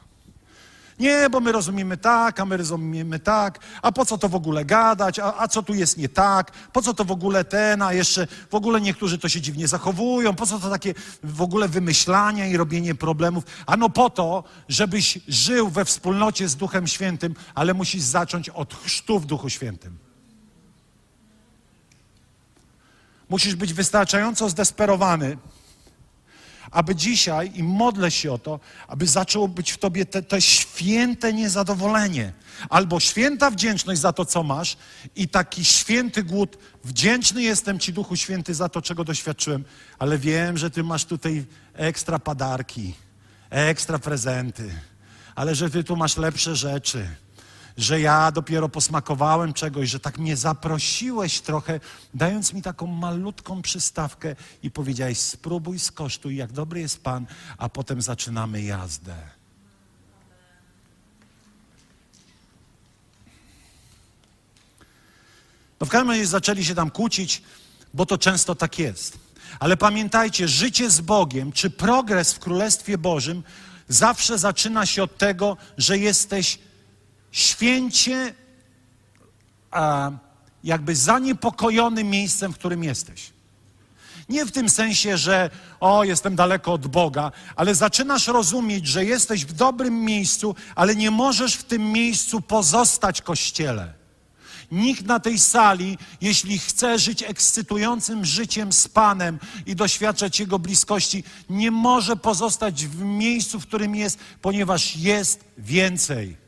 Nie, 0.99 1.29
bo 1.29 1.39
my 1.39 1.51
rozumiemy 1.51 1.97
tak, 1.97 2.39
a 2.39 2.45
my 2.45 2.57
rozumiemy 2.57 3.19
tak, 3.19 3.59
a 3.81 3.91
po 3.91 4.05
co 4.05 4.17
to 4.17 4.29
w 4.29 4.35
ogóle 4.35 4.65
gadać, 4.65 5.19
a, 5.19 5.37
a, 5.37 5.47
co 5.47 5.63
tu 5.63 5.73
jest 5.73 5.97
nie 5.97 6.09
tak, 6.09 6.51
po 6.51 6.81
co 6.81 6.93
to 6.93 7.05
w 7.05 7.11
ogóle 7.11 7.43
ten, 7.43 7.81
a 7.81 7.93
jeszcze 7.93 8.27
w 8.49 8.55
ogóle 8.55 8.81
niektórzy 8.81 9.17
to 9.17 9.29
się 9.29 9.41
dziwnie 9.41 9.67
zachowują, 9.67 10.35
po 10.35 10.45
co 10.45 10.59
to 10.59 10.69
takie 10.69 10.93
w 11.23 11.41
ogóle 11.41 11.67
wymyślania 11.67 12.47
i 12.47 12.57
robienie 12.57 12.95
problemów. 12.95 13.43
Ano 13.65 13.89
po 13.89 14.09
to, 14.09 14.43
żebyś 14.69 15.19
żył 15.27 15.69
we 15.69 15.85
wspólnocie 15.85 16.49
z 16.49 16.55
Duchem 16.55 16.87
Świętym, 16.87 17.35
ale 17.55 17.73
musisz 17.73 18.01
zacząć 18.01 18.49
od 18.49 18.73
chrztu 18.73 19.19
w 19.19 19.25
Duchu 19.25 19.49
Świętym. 19.49 19.97
Musisz 23.29 23.55
być 23.55 23.73
wystarczająco 23.73 24.49
zdesperowany, 24.49 25.37
aby 26.71 26.95
dzisiaj, 26.95 27.51
i 27.55 27.63
modlę 27.63 28.11
się 28.11 28.31
o 28.31 28.37
to, 28.37 28.59
aby 28.87 29.07
zaczęło 29.07 29.47
być 29.47 29.71
w 29.71 29.77
tobie 29.77 30.05
te, 30.05 30.21
te 30.21 30.41
święte 30.41 31.33
niezadowolenie, 31.33 32.33
albo 32.69 32.99
święta 32.99 33.51
wdzięczność 33.51 34.01
za 34.01 34.13
to, 34.13 34.25
co 34.25 34.43
masz, 34.43 34.77
i 35.15 35.27
taki 35.27 35.65
święty 35.65 36.23
głód. 36.23 36.57
Wdzięczny 36.83 37.43
jestem 37.43 37.79
Ci, 37.79 37.93
Duchu 37.93 38.15
Święty, 38.15 38.53
za 38.53 38.69
to, 38.69 38.81
czego 38.81 39.03
doświadczyłem, 39.03 39.63
ale 39.99 40.17
wiem, 40.17 40.57
że 40.57 40.71
Ty 40.71 40.83
masz 40.83 41.05
tutaj 41.05 41.45
ekstra 41.73 42.19
padarki, 42.19 42.93
ekstra 43.49 43.99
prezenty, 43.99 44.71
ale 45.35 45.55
że 45.55 45.69
Ty 45.69 45.83
tu 45.83 45.95
masz 45.95 46.17
lepsze 46.17 46.55
rzeczy 46.55 47.07
że 47.77 48.01
ja 48.01 48.31
dopiero 48.31 48.69
posmakowałem 48.69 49.53
czegoś, 49.53 49.89
że 49.89 49.99
tak 49.99 50.17
mnie 50.17 50.37
zaprosiłeś 50.37 51.41
trochę, 51.41 51.79
dając 52.13 52.53
mi 52.53 52.61
taką 52.61 52.87
malutką 52.87 53.61
przystawkę 53.61 54.35
i 54.63 54.71
powiedziałeś: 54.71 55.19
spróbuj, 55.19 55.79
skosztuj, 55.79 56.35
jak 56.35 56.51
dobry 56.51 56.79
jest 56.79 57.03
Pan, 57.03 57.25
a 57.57 57.69
potem 57.69 58.01
zaczynamy 58.01 58.61
jazdę. 58.61 59.15
No 65.79 65.87
w 65.87 65.89
każdym 65.89 66.09
razie 66.09 66.27
zaczęli 66.27 66.65
się 66.65 66.75
tam 66.75 66.91
kłócić, 66.91 67.41
bo 67.93 68.05
to 68.05 68.17
często 68.17 68.55
tak 68.55 68.79
jest. 68.79 69.17
Ale 69.59 69.77
pamiętajcie, 69.77 70.47
życie 70.47 70.89
z 70.89 71.01
Bogiem, 71.01 71.51
czy 71.51 71.69
progres 71.69 72.33
w 72.33 72.39
Królestwie 72.39 72.97
Bożym 72.97 73.43
zawsze 73.87 74.37
zaczyna 74.37 74.85
się 74.85 75.03
od 75.03 75.17
tego, 75.17 75.57
że 75.77 75.97
jesteś 75.97 76.59
święcie 77.31 78.33
jakby 80.63 80.95
zaniepokojonym 80.95 82.09
miejscem, 82.09 82.53
w 82.53 82.57
którym 82.57 82.83
jesteś. 82.83 83.31
Nie 84.29 84.45
w 84.45 84.51
tym 84.51 84.69
sensie, 84.69 85.17
że 85.17 85.49
o, 85.79 86.03
jestem 86.03 86.35
daleko 86.35 86.73
od 86.73 86.87
Boga, 86.87 87.31
ale 87.55 87.75
zaczynasz 87.75 88.27
rozumieć, 88.27 88.87
że 88.87 89.05
jesteś 89.05 89.45
w 89.45 89.53
dobrym 89.53 90.05
miejscu, 90.05 90.55
ale 90.75 90.95
nie 90.95 91.11
możesz 91.11 91.55
w 91.55 91.63
tym 91.63 91.91
miejscu 91.91 92.41
pozostać 92.41 93.21
kościele. 93.21 93.93
Nikt 94.71 95.05
na 95.05 95.19
tej 95.19 95.39
sali, 95.39 95.97
jeśli 96.21 96.59
chce 96.59 96.99
żyć 96.99 97.23
ekscytującym 97.23 98.25
życiem 98.25 98.73
z 98.73 98.87
Panem 98.87 99.39
i 99.65 99.75
doświadczać 99.75 100.39
Jego 100.39 100.59
bliskości, 100.59 101.23
nie 101.49 101.71
może 101.71 102.15
pozostać 102.15 102.87
w 102.87 103.01
miejscu, 103.01 103.59
w 103.59 103.67
którym 103.67 103.95
jest, 103.95 104.19
ponieważ 104.41 104.95
jest 104.95 105.43
więcej. 105.57 106.40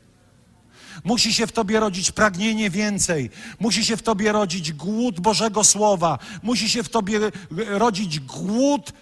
Musi 1.04 1.34
się 1.34 1.46
w 1.46 1.52
tobie 1.52 1.80
rodzić 1.80 2.12
pragnienie 2.12 2.70
więcej. 2.70 3.30
Musi 3.60 3.84
się 3.84 3.96
w 3.96 4.02
tobie 4.02 4.32
rodzić 4.32 4.72
głód 4.72 5.20
Bożego 5.20 5.64
Słowa. 5.64 6.18
Musi 6.42 6.70
się 6.70 6.82
w 6.82 6.88
tobie 6.88 7.20
rodzić 7.50 8.20
głód 8.20 8.92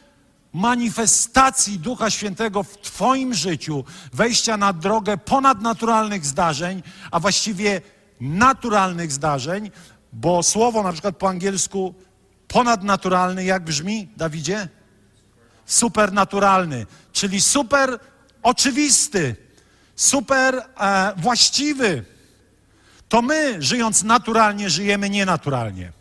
manifestacji 0.53 1.79
Ducha 1.79 2.11
Świętego 2.11 2.63
w 2.63 2.79
Twoim 2.79 3.35
życiu, 3.35 3.85
wejścia 4.13 4.57
na 4.57 4.73
drogę 4.73 5.17
ponadnaturalnych 5.17 6.27
zdarzeń, 6.27 6.83
a 7.11 7.21
właściwie 7.21 7.81
naturalnych 8.21 9.13
zdarzeń, 9.13 9.71
bo 10.13 10.43
słowo 10.43 10.83
na 10.83 10.93
przykład 10.93 11.17
po 11.17 11.29
angielsku 11.29 11.95
ponadnaturalny 12.49 13.45
jak 13.45 13.65
brzmi, 13.65 14.09
Dawidzie? 14.17 14.69
Supernaturalny, 15.67 16.87
czyli 17.13 17.41
super 17.41 17.99
oczywisty 18.43 19.37
super 19.97 20.55
e, 20.57 21.13
właściwy, 21.17 22.05
to 23.09 23.23
my, 23.23 23.63
żyjąc 23.63 24.03
naturalnie, 24.03 24.71
żyjemy 24.71 25.11
nienaturalnie. 25.11 25.93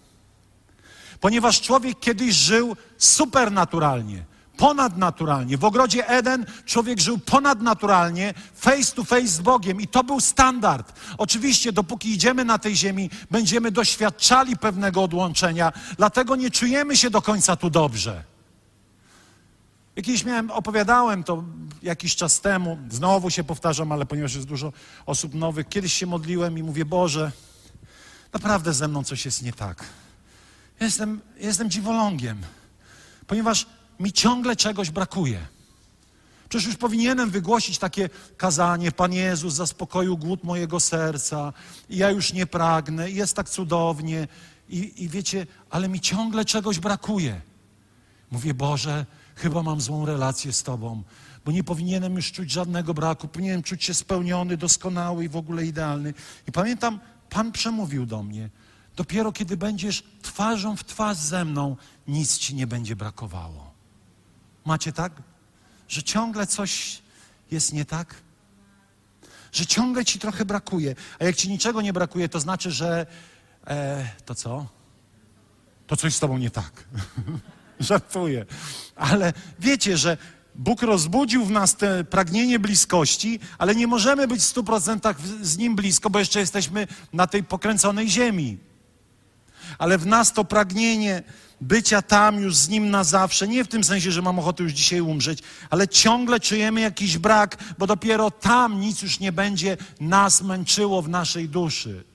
Ponieważ 1.19 1.61
człowiek 1.61 1.99
kiedyś 1.99 2.35
żył 2.35 2.75
supernaturalnie, 2.97 4.23
ponadnaturalnie. 4.57 5.57
W 5.57 5.65
ogrodzie 5.65 6.07
Eden 6.07 6.45
człowiek 6.65 6.99
żył 6.99 7.17
ponadnaturalnie, 7.17 8.33
face 8.55 8.95
to 8.95 9.03
face 9.03 9.27
z 9.27 9.41
Bogiem 9.41 9.81
i 9.81 9.87
to 9.87 10.03
był 10.03 10.19
standard. 10.19 10.93
Oczywiście, 11.17 11.71
dopóki 11.71 12.11
idziemy 12.11 12.45
na 12.45 12.57
tej 12.57 12.75
ziemi, 12.75 13.09
będziemy 13.31 13.71
doświadczali 13.71 14.57
pewnego 14.57 15.03
odłączenia, 15.03 15.71
dlatego 15.97 16.35
nie 16.35 16.51
czujemy 16.51 16.97
się 16.97 17.09
do 17.09 17.21
końca 17.21 17.55
tu 17.55 17.69
dobrze. 17.69 18.30
Jakiś 19.95 20.25
miałem, 20.25 20.51
opowiadałem 20.51 21.23
to 21.23 21.43
jakiś 21.83 22.15
czas 22.15 22.41
temu, 22.41 22.77
znowu 22.89 23.29
się 23.29 23.43
powtarzam, 23.43 23.91
ale 23.91 24.05
ponieważ 24.05 24.35
jest 24.35 24.47
dużo 24.47 24.73
osób 25.05 25.33
nowych, 25.33 25.69
kiedyś 25.69 25.93
się 25.93 26.05
modliłem 26.05 26.57
i 26.57 26.63
mówię, 26.63 26.85
Boże, 26.85 27.31
naprawdę 28.33 28.73
ze 28.73 28.87
mną 28.87 29.03
coś 29.03 29.25
jest 29.25 29.41
nie 29.41 29.53
tak. 29.53 29.83
Jestem, 30.79 31.21
jestem 31.37 31.69
dziwolągiem, 31.69 32.41
ponieważ 33.27 33.65
mi 33.99 34.13
ciągle 34.13 34.55
czegoś 34.55 34.89
brakuje. 34.89 35.39
Przecież 36.49 36.67
już 36.67 36.75
powinienem 36.75 37.29
wygłosić 37.29 37.77
takie 37.77 38.09
kazanie, 38.37 38.91
Pan 38.91 39.13
Jezus 39.13 39.53
zaspokoił 39.53 40.17
głód 40.17 40.43
mojego 40.43 40.79
serca 40.79 41.53
i 41.89 41.97
ja 41.97 42.09
już 42.09 42.33
nie 42.33 42.45
pragnę 42.45 43.11
i 43.11 43.15
jest 43.15 43.35
tak 43.35 43.49
cudownie 43.49 44.27
i, 44.69 45.03
i 45.03 45.09
wiecie, 45.09 45.47
ale 45.69 45.89
mi 45.89 45.99
ciągle 45.99 46.45
czegoś 46.45 46.79
brakuje. 46.79 47.41
Mówię, 48.31 48.53
Boże, 48.53 49.05
chyba 49.35 49.63
mam 49.63 49.81
złą 49.81 50.05
relację 50.05 50.53
z 50.53 50.63
Tobą, 50.63 51.03
bo 51.45 51.51
nie 51.51 51.63
powinienem 51.63 52.15
już 52.15 52.31
czuć 52.31 52.51
żadnego 52.51 52.93
braku, 52.93 53.27
powinienem 53.27 53.63
czuć 53.63 53.83
się 53.83 53.93
spełniony, 53.93 54.57
doskonały 54.57 55.25
i 55.25 55.29
w 55.29 55.35
ogóle 55.35 55.65
idealny. 55.65 56.13
I 56.47 56.51
pamiętam, 56.51 56.99
Pan 57.29 57.51
przemówił 57.51 58.05
do 58.05 58.23
mnie, 58.23 58.49
dopiero 58.95 59.31
kiedy 59.31 59.57
będziesz 59.57 60.03
twarzą 60.21 60.75
w 60.75 60.83
twarz 60.83 61.17
ze 61.17 61.45
mną, 61.45 61.77
nic 62.07 62.37
Ci 62.37 62.55
nie 62.55 62.67
będzie 62.67 62.95
brakowało. 62.95 63.71
Macie 64.65 64.93
tak? 64.93 65.13
Że 65.87 66.03
ciągle 66.03 66.47
coś 66.47 67.01
jest 67.51 67.73
nie 67.73 67.85
tak? 67.85 68.15
Że 69.51 69.65
ciągle 69.65 70.05
ci 70.05 70.19
trochę 70.19 70.45
brakuje. 70.45 70.95
A 71.19 71.23
jak 71.23 71.35
ci 71.35 71.49
niczego 71.49 71.81
nie 71.81 71.93
brakuje, 71.93 72.29
to 72.29 72.39
znaczy, 72.39 72.71
że 72.71 73.05
e, 73.67 74.09
to 74.25 74.35
co? 74.35 74.65
To 75.87 75.97
coś 75.97 76.15
z 76.15 76.19
tobą 76.19 76.37
nie 76.37 76.51
tak. 76.51 76.71
Żartuję. 77.89 78.45
Ale 78.95 79.33
wiecie, 79.59 79.97
że 79.97 80.17
Bóg 80.55 80.81
rozbudził 80.81 81.45
w 81.45 81.51
nas 81.51 81.75
te 81.75 82.03
pragnienie 82.03 82.59
bliskości, 82.59 83.39
ale 83.57 83.75
nie 83.75 83.87
możemy 83.87 84.27
być 84.27 84.41
w 84.41 84.43
stu 84.43 84.63
procentach 84.63 85.17
z 85.41 85.57
Nim 85.57 85.75
blisko, 85.75 86.09
bo 86.09 86.19
jeszcze 86.19 86.39
jesteśmy 86.39 86.87
na 87.13 87.27
tej 87.27 87.43
pokręconej 87.43 88.09
ziemi. 88.09 88.57
Ale 89.77 89.97
w 89.97 90.05
nas 90.05 90.33
to 90.33 90.45
pragnienie 90.45 91.23
bycia 91.61 92.01
tam 92.01 92.39
już 92.39 92.55
z 92.55 92.69
Nim 92.69 92.89
na 92.89 93.03
zawsze, 93.03 93.47
nie 93.47 93.63
w 93.63 93.67
tym 93.67 93.83
sensie, 93.83 94.11
że 94.11 94.21
mam 94.21 94.39
ochotę 94.39 94.63
już 94.63 94.71
dzisiaj 94.71 95.01
umrzeć, 95.01 95.39
ale 95.69 95.87
ciągle 95.87 96.39
czujemy 96.39 96.81
jakiś 96.81 97.17
brak, 97.17 97.57
bo 97.77 97.87
dopiero 97.87 98.31
tam 98.31 98.79
nic 98.79 99.01
już 99.01 99.19
nie 99.19 99.31
będzie 99.31 99.77
nas 99.99 100.41
męczyło 100.41 101.01
w 101.01 101.09
naszej 101.09 101.49
duszy. 101.49 102.10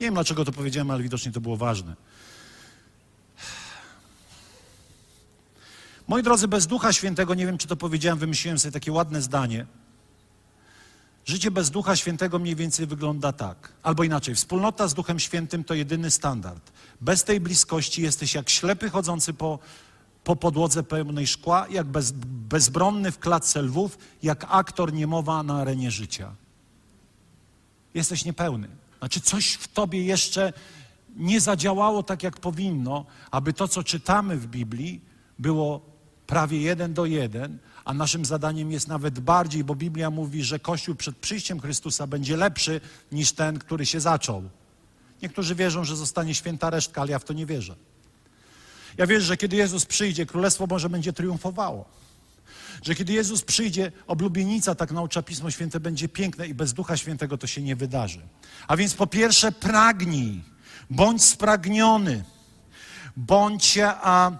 Nie 0.00 0.06
wiem, 0.06 0.14
dlaczego 0.14 0.44
to 0.44 0.52
powiedziałem, 0.52 0.90
ale 0.90 1.02
widocznie 1.02 1.32
to 1.32 1.40
było 1.40 1.56
ważne. 1.56 1.96
Moi 6.08 6.22
drodzy, 6.22 6.48
bez 6.48 6.66
Ducha 6.66 6.92
Świętego, 6.92 7.34
nie 7.34 7.46
wiem 7.46 7.58
czy 7.58 7.66
to 7.66 7.76
powiedziałem, 7.76 8.18
wymyśliłem 8.18 8.58
sobie 8.58 8.72
takie 8.72 8.92
ładne 8.92 9.22
zdanie. 9.22 9.66
Życie 11.24 11.50
bez 11.50 11.70
Ducha 11.70 11.96
Świętego 11.96 12.38
mniej 12.38 12.56
więcej 12.56 12.86
wygląda 12.86 13.32
tak. 13.32 13.72
Albo 13.82 14.04
inaczej, 14.04 14.34
wspólnota 14.34 14.88
z 14.88 14.94
Duchem 14.94 15.18
Świętym 15.18 15.64
to 15.64 15.74
jedyny 15.74 16.10
standard. 16.10 16.72
Bez 17.00 17.24
tej 17.24 17.40
bliskości 17.40 18.02
jesteś 18.02 18.34
jak 18.34 18.50
ślepy 18.50 18.90
chodzący 18.90 19.34
po, 19.34 19.58
po 20.24 20.36
podłodze 20.36 20.82
pełnej 20.82 21.26
szkła, 21.26 21.66
jak 21.70 21.86
bez, 21.86 22.12
bezbronny 22.26 23.12
w 23.12 23.18
klatce 23.18 23.62
lwów, 23.62 23.98
jak 24.22 24.46
aktor 24.48 24.92
niemowa 24.92 25.42
na 25.42 25.60
arenie 25.60 25.90
życia. 25.90 26.34
Jesteś 27.94 28.24
niepełny. 28.24 28.68
Znaczy 28.98 29.20
coś 29.20 29.52
w 29.52 29.68
tobie 29.68 30.04
jeszcze 30.04 30.52
nie 31.16 31.40
zadziałało 31.40 32.02
tak, 32.02 32.22
jak 32.22 32.40
powinno, 32.40 33.04
aby 33.30 33.52
to, 33.52 33.68
co 33.68 33.82
czytamy 33.82 34.36
w 34.36 34.46
Biblii, 34.46 35.00
było 35.38 35.80
prawie 36.26 36.60
jeden 36.60 36.94
do 36.94 37.06
jeden, 37.06 37.58
a 37.84 37.94
naszym 37.94 38.24
zadaniem 38.24 38.72
jest 38.72 38.88
nawet 38.88 39.20
bardziej, 39.20 39.64
bo 39.64 39.74
Biblia 39.74 40.10
mówi, 40.10 40.44
że 40.44 40.58
Kościół 40.58 40.94
przed 40.94 41.16
przyjściem 41.16 41.60
Chrystusa 41.60 42.06
będzie 42.06 42.36
lepszy 42.36 42.80
niż 43.12 43.32
ten, 43.32 43.58
który 43.58 43.86
się 43.86 44.00
zaczął. 44.00 44.42
Niektórzy 45.22 45.54
wierzą, 45.54 45.84
że 45.84 45.96
zostanie 45.96 46.34
święta 46.34 46.70
resztka, 46.70 47.00
ale 47.00 47.10
ja 47.10 47.18
w 47.18 47.24
to 47.24 47.32
nie 47.32 47.46
wierzę. 47.46 47.76
Ja 48.96 49.06
wierzę, 49.06 49.26
że 49.26 49.36
kiedy 49.36 49.56
Jezus 49.56 49.86
przyjdzie, 49.86 50.26
Królestwo 50.26 50.66
Boże 50.66 50.90
będzie 50.90 51.12
triumfowało. 51.12 51.84
Że 52.82 52.94
kiedy 52.94 53.12
Jezus 53.12 53.42
przyjdzie, 53.42 53.92
oblubienica, 54.06 54.74
tak 54.74 54.90
naucza 54.90 55.22
Pismo 55.22 55.50
Święte, 55.50 55.80
będzie 55.80 56.08
piękne 56.08 56.46
i 56.46 56.54
bez 56.54 56.72
Ducha 56.72 56.96
Świętego 56.96 57.38
to 57.38 57.46
się 57.46 57.62
nie 57.62 57.76
wydarzy. 57.76 58.20
A 58.68 58.76
więc 58.76 58.94
po 58.94 59.06
pierwsze 59.06 59.52
pragnij, 59.52 60.42
bądź 60.90 61.24
spragniony, 61.24 62.24
bądź 63.16 63.78
a, 63.82 64.32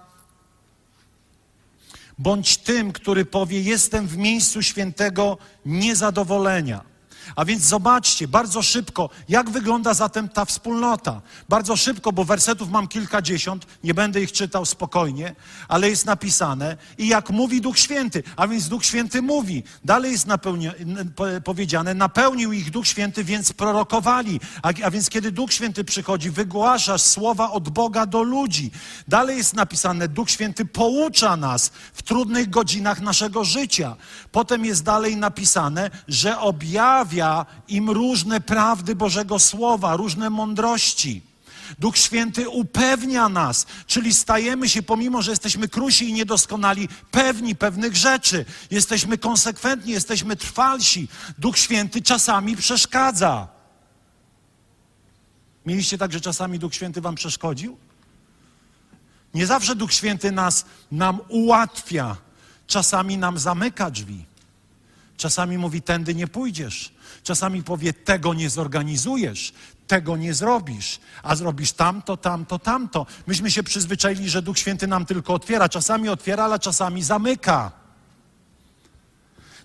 bądź 2.17 2.57
tym, 2.57 2.93
który 2.93 3.25
powie: 3.25 3.61
Jestem 3.61 4.07
w 4.07 4.17
miejscu 4.17 4.61
świętego 4.61 5.37
niezadowolenia. 5.65 6.96
A 7.35 7.45
więc 7.45 7.63
zobaczcie 7.63 8.27
bardzo 8.27 8.61
szybko, 8.61 9.09
jak 9.29 9.49
wygląda 9.49 9.93
zatem 9.93 10.29
ta 10.29 10.45
wspólnota. 10.45 11.21
Bardzo 11.49 11.77
szybko, 11.77 12.11
bo 12.11 12.25
wersetów 12.25 12.69
mam 12.69 12.87
kilkadziesiąt, 12.87 13.65
nie 13.83 13.93
będę 13.93 14.21
ich 14.21 14.31
czytał 14.31 14.65
spokojnie, 14.65 15.35
ale 15.67 15.89
jest 15.89 16.05
napisane 16.05 16.77
i 16.97 17.07
jak 17.07 17.29
mówi 17.29 17.61
Duch 17.61 17.79
Święty, 17.79 18.23
a 18.35 18.47
więc 18.47 18.69
Duch 18.69 18.85
Święty 18.85 19.21
mówi. 19.21 19.63
Dalej 19.85 20.11
jest 20.11 20.27
napełni, 20.27 20.69
powiedziane, 21.43 21.93
napełnił 21.93 22.51
ich 22.53 22.71
Duch 22.71 22.87
Święty, 22.87 23.23
więc 23.23 23.53
prorokowali. 23.53 24.39
A, 24.61 24.69
a 24.83 24.91
więc 24.91 25.09
kiedy 25.09 25.31
Duch 25.31 25.53
Święty 25.53 25.83
przychodzi, 25.83 26.29
wygłaszasz 26.31 27.01
słowa 27.01 27.51
od 27.51 27.69
Boga 27.69 28.05
do 28.05 28.23
ludzi. 28.23 28.71
Dalej 29.07 29.37
jest 29.37 29.53
napisane, 29.53 30.07
Duch 30.07 30.29
Święty 30.29 30.65
poucza 30.65 31.37
nas 31.37 31.71
w 31.93 32.03
trudnych 32.03 32.49
godzinach 32.49 33.01
naszego 33.01 33.43
życia. 33.43 33.95
Potem 34.31 34.65
jest 34.65 34.83
dalej 34.83 35.17
napisane, 35.17 35.89
że 36.07 36.39
objawia 36.39 37.16
objawia 37.17 37.45
im 37.67 37.89
różne 37.89 38.41
prawdy 38.41 38.95
Bożego 38.95 39.39
Słowa, 39.39 39.95
różne 39.95 40.29
mądrości. 40.29 41.21
Duch 41.79 41.97
Święty 41.97 42.49
upewnia 42.49 43.29
nas, 43.29 43.65
czyli 43.87 44.13
stajemy 44.13 44.69
się, 44.69 44.83
pomimo 44.83 45.21
że 45.21 45.31
jesteśmy 45.31 45.67
krusi 45.67 46.09
i 46.09 46.13
niedoskonali, 46.13 46.89
pewni 47.11 47.55
pewnych 47.55 47.95
rzeczy. 47.95 48.45
Jesteśmy 48.71 49.17
konsekwentni, 49.17 49.91
jesteśmy 49.91 50.35
trwalsi. 50.35 51.07
Duch 51.37 51.57
Święty 51.57 52.01
czasami 52.01 52.55
przeszkadza. 52.55 53.47
Mieliście 55.65 55.97
tak, 55.97 56.13
że 56.13 56.21
czasami 56.21 56.59
Duch 56.59 56.75
Święty 56.75 57.01
wam 57.01 57.15
przeszkodził? 57.15 57.77
Nie 59.33 59.45
zawsze 59.45 59.75
Duch 59.75 59.93
Święty 59.93 60.31
nas 60.31 60.65
nam 60.91 61.19
ułatwia, 61.27 62.15
czasami 62.67 63.17
nam 63.17 63.37
zamyka 63.37 63.91
drzwi. 63.91 64.25
Czasami 65.17 65.57
mówi, 65.57 65.81
tędy 65.81 66.15
nie 66.15 66.27
pójdziesz. 66.27 66.96
Czasami 67.27 67.63
powie, 67.63 67.93
tego 67.93 68.33
nie 68.33 68.49
zorganizujesz, 68.49 69.53
tego 69.87 70.17
nie 70.17 70.33
zrobisz, 70.33 70.99
a 71.23 71.35
zrobisz 71.35 71.71
tamto, 71.71 72.17
tamto, 72.17 72.59
tamto. 72.59 73.05
Myśmy 73.27 73.51
się 73.51 73.63
przyzwyczaili, 73.63 74.29
że 74.29 74.41
Duch 74.41 74.59
Święty 74.59 74.87
nam 74.87 75.05
tylko 75.05 75.33
otwiera. 75.33 75.69
Czasami 75.69 76.09
otwiera, 76.09 76.43
ale 76.43 76.59
czasami 76.59 77.03
zamyka. 77.03 77.71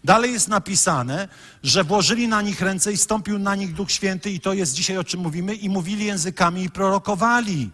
Dalej 0.05 0.33
jest 0.33 0.49
napisane, 0.49 1.29
że 1.63 1.85
włożyli 1.85 2.29
na 2.29 2.43
nich 2.43 2.61
ręce 2.61 2.93
i 2.93 2.97
stąpił 2.97 3.39
na 3.39 3.55
nich 3.55 3.75
Duch 3.75 3.91
Święty, 3.91 4.31
i 4.31 4.41
to 4.41 4.53
jest 4.53 4.75
dzisiaj 4.75 4.99
o 4.99 5.05
czym 5.05 5.21
mówimy, 5.21 5.55
i 5.55 5.69
mówili 5.69 6.05
językami 6.05 6.65
i 6.65 6.71
prorokowali. 6.71 7.71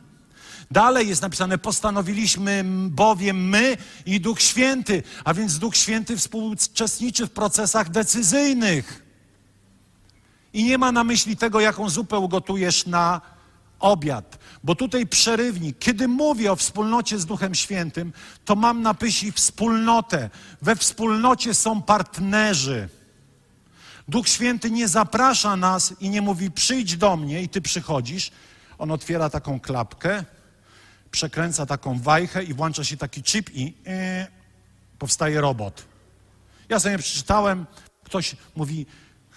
Dalej 0.70 1.08
jest 1.08 1.22
napisane, 1.22 1.58
postanowiliśmy 1.58 2.64
bowiem 2.88 3.48
my 3.48 3.76
i 4.06 4.20
Duch 4.20 4.40
Święty, 4.40 5.02
a 5.24 5.34
więc 5.34 5.58
Duch 5.58 5.76
Święty 5.76 6.16
współuczestniczy 6.16 7.26
w 7.26 7.30
procesach 7.30 7.90
decyzyjnych. 7.90 9.07
I 10.58 10.64
nie 10.64 10.78
ma 10.78 10.92
na 10.92 11.04
myśli 11.04 11.36
tego, 11.36 11.60
jaką 11.60 11.90
zupę 11.90 12.18
ugotujesz 12.18 12.86
na 12.86 13.20
obiad. 13.80 14.38
Bo 14.64 14.74
tutaj 14.74 15.06
przerywnik, 15.06 15.78
kiedy 15.78 16.08
mówię 16.08 16.52
o 16.52 16.56
wspólnocie 16.56 17.18
z 17.18 17.26
Duchem 17.26 17.54
Świętym, 17.54 18.12
to 18.44 18.56
mam 18.56 18.82
na 18.82 18.94
myśli 19.00 19.32
wspólnotę. 19.32 20.30
We 20.62 20.76
wspólnocie 20.76 21.54
są 21.54 21.82
partnerzy. 21.82 22.88
Duch 24.08 24.28
Święty 24.28 24.70
nie 24.70 24.88
zaprasza 24.88 25.56
nas 25.56 25.94
i 26.00 26.10
nie 26.10 26.22
mówi 26.22 26.50
przyjdź 26.50 26.96
do 26.96 27.16
mnie 27.16 27.42
i 27.42 27.48
ty 27.48 27.60
przychodzisz. 27.60 28.30
On 28.78 28.90
otwiera 28.90 29.30
taką 29.30 29.60
klapkę, 29.60 30.24
przekręca 31.10 31.66
taką 31.66 31.98
wajchę 31.98 32.44
i 32.44 32.54
włącza 32.54 32.84
się 32.84 32.96
taki 32.96 33.22
chip 33.22 33.50
i 33.54 33.64
yy, 33.64 33.72
powstaje 34.98 35.40
robot. 35.40 35.84
Ja 36.68 36.80
sobie 36.80 36.98
przeczytałem, 36.98 37.66
ktoś 38.04 38.36
mówi, 38.56 38.86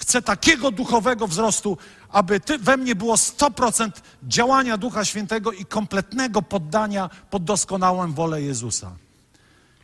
chcę 0.01 0.21
takiego 0.21 0.71
duchowego 0.71 1.27
wzrostu, 1.27 1.77
aby 2.09 2.39
ty, 2.39 2.57
we 2.57 2.77
mnie 2.77 2.95
było 2.95 3.15
100% 3.15 3.91
działania 4.23 4.77
Ducha 4.77 5.05
Świętego 5.05 5.51
i 5.51 5.65
kompletnego 5.65 6.41
poddania 6.41 7.09
pod 7.29 7.43
doskonałą 7.43 8.13
wolę 8.13 8.41
Jezusa. 8.41 8.91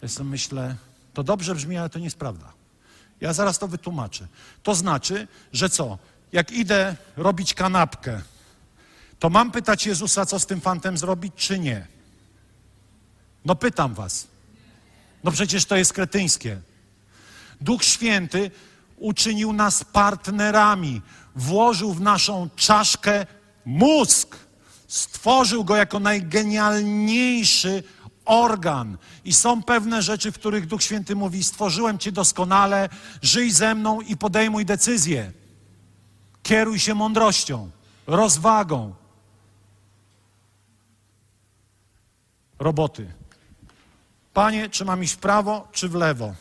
Sobie 0.07 0.29
myślę, 0.29 0.75
to 1.13 1.23
dobrze 1.23 1.55
brzmi, 1.55 1.77
ale 1.77 1.89
to 1.89 1.99
nie 1.99 2.05
jest 2.05 2.17
prawda. 2.17 2.53
Ja 3.21 3.33
zaraz 3.33 3.59
to 3.59 3.67
wytłumaczę. 3.67 4.27
To 4.63 4.75
znaczy, 4.75 5.27
że 5.53 5.69
co? 5.69 5.97
Jak 6.31 6.51
idę 6.51 6.95
robić 7.17 7.53
kanapkę, 7.53 8.21
to 9.19 9.29
mam 9.29 9.51
pytać 9.51 9.85
Jezusa, 9.85 10.25
co 10.25 10.39
z 10.39 10.45
tym 10.45 10.61
fantem 10.61 10.97
zrobić, 10.97 11.33
czy 11.35 11.59
nie? 11.59 11.87
No 13.45 13.55
pytam 13.55 13.93
was. 13.93 14.27
No 15.23 15.31
przecież 15.31 15.65
to 15.65 15.75
jest 15.75 15.93
kretyńskie. 15.93 16.61
Duch 17.61 17.83
Święty 17.83 18.51
uczynił 18.97 19.53
nas 19.53 19.83
partnerami, 19.83 21.01
włożył 21.35 21.93
w 21.93 22.01
naszą 22.01 22.49
czaszkę 22.55 23.25
mózg, 23.65 24.35
stworzył 24.87 25.63
go 25.63 25.75
jako 25.75 25.99
najgenialniejszy 25.99 27.83
organ. 28.25 28.97
I 29.25 29.33
są 29.33 29.63
pewne 29.63 30.01
rzeczy, 30.01 30.31
w 30.31 30.35
których 30.35 30.67
Duch 30.67 30.83
Święty 30.83 31.15
mówi: 31.15 31.43
Stworzyłem 31.43 31.97
cię 31.97 32.11
doskonale, 32.11 32.89
żyj 33.21 33.51
ze 33.51 33.75
mną 33.75 34.01
i 34.01 34.17
podejmuj 34.17 34.65
decyzje. 34.65 35.31
Kieruj 36.43 36.79
się 36.79 36.95
mądrością, 36.95 37.69
rozwagą. 38.07 38.93
Roboty. 42.59 43.13
Panie, 44.33 44.69
czy 44.69 44.85
mam 44.85 45.03
iść 45.03 45.13
w 45.13 45.17
prawo, 45.17 45.67
czy 45.71 45.89
w 45.89 45.95
lewo? 45.95 46.33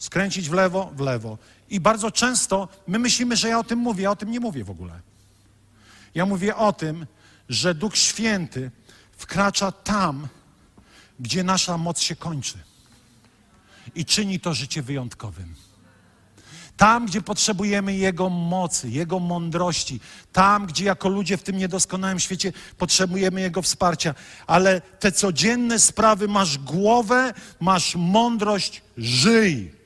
Skręcić 0.00 0.48
w 0.48 0.52
lewo, 0.52 0.92
w 0.96 1.00
lewo. 1.00 1.38
I 1.70 1.80
bardzo 1.80 2.10
często 2.10 2.68
my 2.86 2.98
myślimy, 2.98 3.36
że 3.36 3.48
ja 3.48 3.58
o 3.58 3.64
tym 3.64 3.78
mówię, 3.78 4.02
ja 4.02 4.10
o 4.10 4.16
tym 4.16 4.30
nie 4.30 4.40
mówię 4.40 4.64
w 4.64 4.70
ogóle. 4.70 5.00
Ja 6.14 6.26
mówię 6.26 6.56
o 6.56 6.72
tym, 6.72 7.06
że 7.48 7.74
Duch 7.74 7.96
Święty 7.96 8.70
wkracza 9.16 9.72
tam, 9.72 10.28
gdzie 11.20 11.44
nasza 11.44 11.78
moc 11.78 12.00
się 12.00 12.16
kończy 12.16 12.58
i 13.94 14.04
czyni 14.04 14.40
to 14.40 14.54
życie 14.54 14.82
wyjątkowym. 14.82 15.54
Tam, 16.76 17.06
gdzie 17.06 17.22
potrzebujemy 17.22 17.96
Jego 17.96 18.28
mocy, 18.28 18.90
Jego 18.90 19.18
mądrości, 19.18 20.00
tam, 20.32 20.66
gdzie 20.66 20.84
jako 20.84 21.08
ludzie 21.08 21.36
w 21.36 21.42
tym 21.42 21.58
niedoskonałym 21.58 22.20
świecie 22.20 22.52
potrzebujemy 22.78 23.40
Jego 23.40 23.62
wsparcia, 23.62 24.14
ale 24.46 24.80
te 24.80 25.12
codzienne 25.12 25.78
sprawy 25.78 26.28
masz 26.28 26.58
głowę, 26.58 27.34
masz 27.60 27.96
mądrość, 27.96 28.82
żyj. 28.96 29.79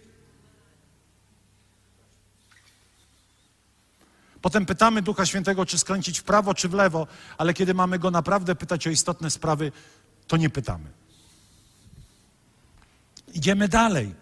Potem 4.44 4.66
pytamy 4.66 5.02
Ducha 5.02 5.26
Świętego, 5.26 5.66
czy 5.66 5.78
skręcić 5.78 6.20
w 6.20 6.22
prawo, 6.22 6.54
czy 6.54 6.68
w 6.68 6.74
lewo, 6.74 7.06
ale 7.38 7.54
kiedy 7.54 7.74
mamy 7.74 7.98
go 7.98 8.10
naprawdę 8.10 8.54
pytać 8.54 8.86
o 8.86 8.90
istotne 8.90 9.30
sprawy, 9.30 9.72
to 10.26 10.36
nie 10.36 10.50
pytamy. 10.50 10.90
Idziemy 13.34 13.68
dalej. 13.68 14.14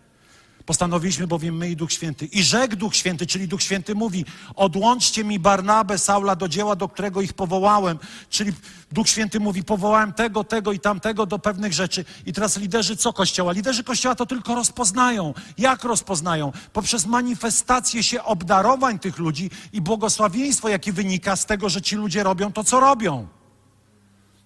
Postanowiliśmy 0.66 1.26
bowiem 1.26 1.56
my 1.56 1.70
i 1.70 1.76
Duch 1.76 1.92
Święty. 1.92 2.26
I 2.26 2.42
rzekł 2.42 2.76
Duch 2.76 2.96
Święty, 2.96 3.26
czyli 3.26 3.48
Duch 3.48 3.62
Święty 3.62 3.94
mówi: 3.94 4.24
Odłączcie 4.54 5.24
mi 5.24 5.38
Barnabę, 5.38 5.98
Saula 5.98 6.36
do 6.36 6.48
dzieła, 6.48 6.76
do 6.76 6.88
którego 6.88 7.20
ich 7.20 7.32
powołałem. 7.32 7.98
Czyli 8.30 8.52
Duch 8.92 9.08
Święty 9.08 9.40
mówi: 9.40 9.64
Powołałem 9.64 10.12
tego, 10.12 10.44
tego 10.44 10.72
i 10.72 10.80
tamtego 10.80 11.26
do 11.26 11.38
pewnych 11.38 11.72
rzeczy. 11.72 12.04
I 12.26 12.32
teraz 12.32 12.56
liderzy 12.56 12.96
co 12.96 13.12
kościoła? 13.12 13.52
Liderzy 13.52 13.84
kościoła 13.84 14.14
to 14.14 14.26
tylko 14.26 14.54
rozpoznają. 14.54 15.34
Jak 15.58 15.84
rozpoznają? 15.84 16.52
Poprzez 16.72 17.06
manifestację 17.06 18.02
się 18.02 18.24
obdarowań 18.24 18.98
tych 18.98 19.18
ludzi 19.18 19.50
i 19.72 19.80
błogosławieństwo, 19.80 20.68
jakie 20.68 20.92
wynika 20.92 21.36
z 21.36 21.46
tego, 21.46 21.68
że 21.68 21.82
ci 21.82 21.96
ludzie 21.96 22.22
robią 22.22 22.52
to, 22.52 22.64
co 22.64 22.80
robią. 22.80 23.26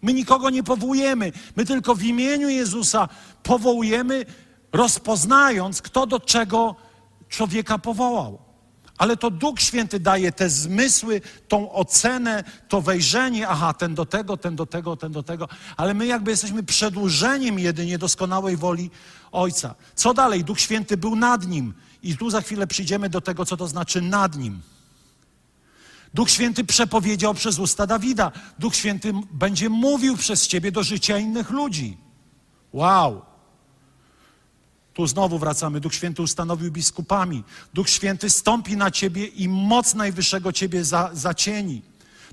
My 0.03 0.13
nikogo 0.13 0.51
nie 0.51 0.63
powołujemy. 0.63 1.33
My 1.57 1.65
tylko 1.65 1.95
w 1.95 2.03
imieniu 2.03 2.49
Jezusa 2.49 3.09
powołujemy 3.43 4.27
rozpoznając, 4.77 5.83
kto 5.83 6.07
do 6.07 6.21
czego 6.21 6.75
człowieka 7.29 7.79
powołał. 7.79 8.39
Ale 8.99 9.17
to 9.17 9.31
Duch 9.31 9.61
Święty 9.61 10.01
daje 10.01 10.33
te 10.33 10.51
zmysły, 10.51 11.21
tą 11.49 11.73
ocenę, 11.73 12.45
to 12.69 12.81
wejrzenie, 12.81 13.49
aha, 13.49 13.75
ten 13.75 13.95
do 13.95 14.07
tego, 14.07 14.37
ten 14.37 14.57
do 14.57 14.67
tego, 14.67 14.97
ten 14.97 15.13
do 15.13 15.23
tego, 15.23 15.49
ale 15.77 15.95
my 15.95 16.07
jakby 16.07 16.31
jesteśmy 16.31 16.63
przedłużeniem 16.63 17.59
jedynie 17.59 17.99
doskonałej 17.99 18.57
woli 18.57 18.91
Ojca. 19.33 19.75
Co 19.95 20.15
dalej? 20.15 20.45
Duch 20.45 20.61
Święty 20.61 20.97
był 20.97 21.17
nad 21.17 21.47
nim. 21.47 21.75
I 22.03 22.17
tu 22.17 22.31
za 22.31 22.41
chwilę 22.41 22.67
przyjdziemy 22.67 23.09
do 23.09 23.21
tego, 23.21 23.45
co 23.45 23.57
to 23.57 23.69
znaczy 23.69 24.01
nad 24.01 24.37
nim. 24.37 24.61
Duch 26.15 26.31
Święty 26.31 26.65
przepowiedział 26.65 27.35
przez 27.35 27.59
usta 27.59 27.87
Dawida. 27.87 28.33
Duch 28.59 28.75
Święty 28.75 29.13
będzie 29.33 29.69
mówił 29.69 30.17
przez 30.17 30.49
ciebie 30.49 30.73
do 30.73 30.83
życia 30.83 31.19
innych 31.19 31.51
ludzi. 31.51 31.97
Wow! 32.73 33.23
Tu 34.97 35.07
znowu 35.07 35.39
wracamy. 35.39 35.81
Duch 35.81 35.95
Święty 35.95 36.23
ustanowił 36.23 36.73
biskupami. 36.73 37.45
Duch 37.75 37.91
Święty 37.91 38.31
stąpi 38.31 38.77
na 38.77 38.91
ciebie 38.91 39.27
i 39.27 39.49
moc 39.49 39.95
Najwyższego 39.95 40.53
ciebie 40.53 40.85
za, 40.85 41.11
zacieni. 41.13 41.83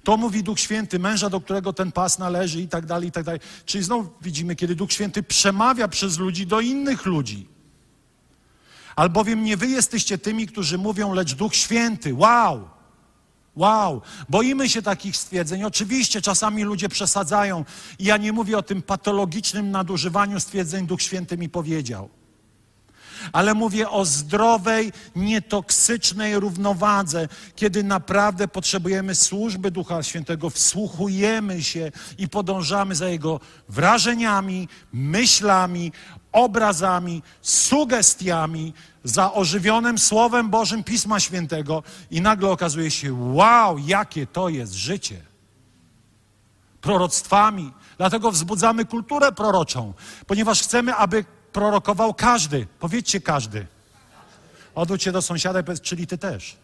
To 0.03 0.17
mówi 0.17 0.43
Duch 0.43 0.59
Święty, 0.59 0.99
męża, 0.99 1.29
do 1.29 1.41
którego 1.41 1.73
ten 1.73 1.91
pas 1.91 2.19
należy 2.19 2.61
i 2.61 2.67
tak 2.67 2.85
dalej, 2.85 3.09
i 3.09 3.11
tak 3.11 3.23
dalej. 3.23 3.41
Czyli 3.65 3.83
znowu 3.83 4.09
widzimy, 4.21 4.55
kiedy 4.55 4.75
Duch 4.75 4.91
Święty 4.91 5.23
przemawia 5.23 5.87
przez 5.87 6.17
ludzi 6.17 6.47
do 6.47 6.59
innych 6.59 7.05
ludzi. 7.05 7.47
Albowiem 8.95 9.43
nie 9.43 9.57
wy 9.57 9.67
jesteście 9.67 10.17
tymi, 10.17 10.47
którzy 10.47 10.77
mówią, 10.77 11.13
lecz 11.13 11.33
Duch 11.33 11.55
Święty. 11.55 12.13
Wow! 12.13 12.69
Wow, 13.55 14.01
boimy 14.29 14.69
się 14.69 14.81
takich 14.81 15.17
stwierdzeń. 15.17 15.63
Oczywiście 15.63 16.21
czasami 16.21 16.63
ludzie 16.63 16.89
przesadzają. 16.89 17.65
I 17.99 18.03
ja 18.03 18.17
nie 18.17 18.31
mówię 18.31 18.57
o 18.57 18.63
tym 18.63 18.81
patologicznym 18.81 19.71
nadużywaniu 19.71 20.39
stwierdzeń 20.39 20.87
Duch 20.87 21.01
Święty 21.01 21.37
mi 21.37 21.49
powiedział 21.49 22.22
ale 23.31 23.53
mówię 23.53 23.89
o 23.89 24.05
zdrowej, 24.05 24.91
nietoksycznej 25.15 26.39
równowadze, 26.39 27.27
kiedy 27.55 27.83
naprawdę 27.83 28.47
potrzebujemy 28.47 29.15
służby 29.15 29.71
Ducha 29.71 30.03
Świętego, 30.03 30.49
wsłuchujemy 30.49 31.63
się 31.63 31.91
i 32.17 32.29
podążamy 32.29 32.95
za 32.95 33.07
Jego 33.07 33.39
wrażeniami, 33.69 34.67
myślami, 34.93 35.91
obrazami, 36.31 37.23
sugestiami, 37.41 38.73
za 39.03 39.33
ożywionym 39.33 39.97
Słowem 39.97 40.49
Bożym 40.49 40.83
Pisma 40.83 41.19
Świętego 41.19 41.83
i 42.11 42.21
nagle 42.21 42.49
okazuje 42.49 42.91
się, 42.91 43.13
wow, 43.13 43.77
jakie 43.77 44.27
to 44.27 44.49
jest 44.49 44.73
życie. 44.73 45.21
Proroctwami. 46.81 47.71
Dlatego 47.97 48.31
wzbudzamy 48.31 48.85
kulturę 48.85 49.31
proroczą, 49.31 49.93
ponieważ 50.27 50.61
chcemy, 50.61 50.95
aby 50.95 51.25
prorokował 51.53 52.13
każdy. 52.13 52.67
Powiedzcie 52.79 53.21
każdy. 53.21 53.67
Odwróć 54.75 55.03
się 55.03 55.11
do 55.11 55.21
sąsiada 55.21 55.59
i 55.59 55.63
powiedz, 55.63 55.81
czyli 55.81 56.07
ty 56.07 56.17
też. 56.17 56.55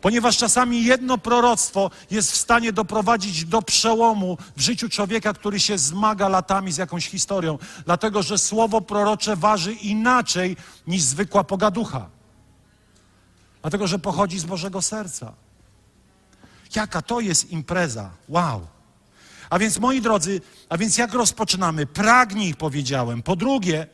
Ponieważ 0.00 0.36
czasami 0.36 0.84
jedno 0.84 1.18
proroctwo 1.18 1.90
jest 2.10 2.32
w 2.32 2.36
stanie 2.36 2.72
doprowadzić 2.72 3.44
do 3.44 3.62
przełomu 3.62 4.38
w 4.56 4.60
życiu 4.60 4.88
człowieka, 4.88 5.32
który 5.32 5.60
się 5.60 5.78
zmaga 5.78 6.28
latami 6.28 6.72
z 6.72 6.76
jakąś 6.76 7.08
historią. 7.08 7.58
Dlatego, 7.84 8.22
że 8.22 8.38
słowo 8.38 8.80
prorocze 8.80 9.36
waży 9.36 9.72
inaczej 9.72 10.56
niż 10.86 11.02
zwykła 11.02 11.44
pogaducha. 11.44 12.08
Dlatego, 13.62 13.86
że 13.86 13.98
pochodzi 13.98 14.38
z 14.38 14.44
Bożego 14.44 14.82
serca. 14.82 15.32
Jaka 16.74 17.02
to 17.02 17.20
jest 17.20 17.50
impreza? 17.50 18.10
Wow! 18.28 18.77
A 19.50 19.58
więc, 19.58 19.78
moi 19.78 20.00
drodzy, 20.00 20.40
a 20.68 20.78
więc 20.78 20.98
jak 20.98 21.12
rozpoczynamy? 21.12 21.86
Pragnij, 21.86 22.54
powiedziałem. 22.54 23.22
Po 23.22 23.36
drugie, 23.36 23.86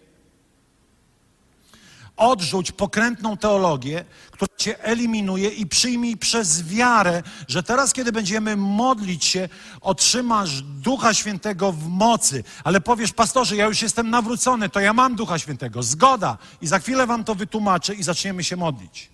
odrzuć 2.16 2.72
pokrętną 2.72 3.36
teologię, 3.36 4.04
która 4.30 4.48
cię 4.56 4.84
eliminuje 4.84 5.48
i 5.48 5.66
przyjmij 5.66 6.16
przez 6.16 6.68
wiarę, 6.68 7.22
że 7.48 7.62
teraz, 7.62 7.92
kiedy 7.92 8.12
będziemy 8.12 8.56
modlić 8.56 9.24
się, 9.24 9.48
otrzymasz 9.80 10.62
Ducha 10.62 11.14
Świętego 11.14 11.72
w 11.72 11.88
mocy. 11.88 12.44
Ale 12.64 12.80
powiesz, 12.80 13.12
pastorze, 13.12 13.56
ja 13.56 13.66
już 13.66 13.82
jestem 13.82 14.10
nawrócony, 14.10 14.68
to 14.68 14.80
ja 14.80 14.92
mam 14.92 15.16
Ducha 15.16 15.38
Świętego. 15.38 15.82
Zgoda. 15.82 16.38
I 16.60 16.66
za 16.66 16.78
chwilę 16.78 17.06
wam 17.06 17.24
to 17.24 17.34
wytłumaczę 17.34 17.94
i 17.94 18.02
zaczniemy 18.02 18.44
się 18.44 18.56
modlić. 18.56 19.10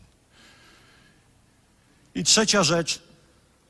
I 2.15 2.25
trzecia 2.25 2.63
rzecz, 2.63 3.03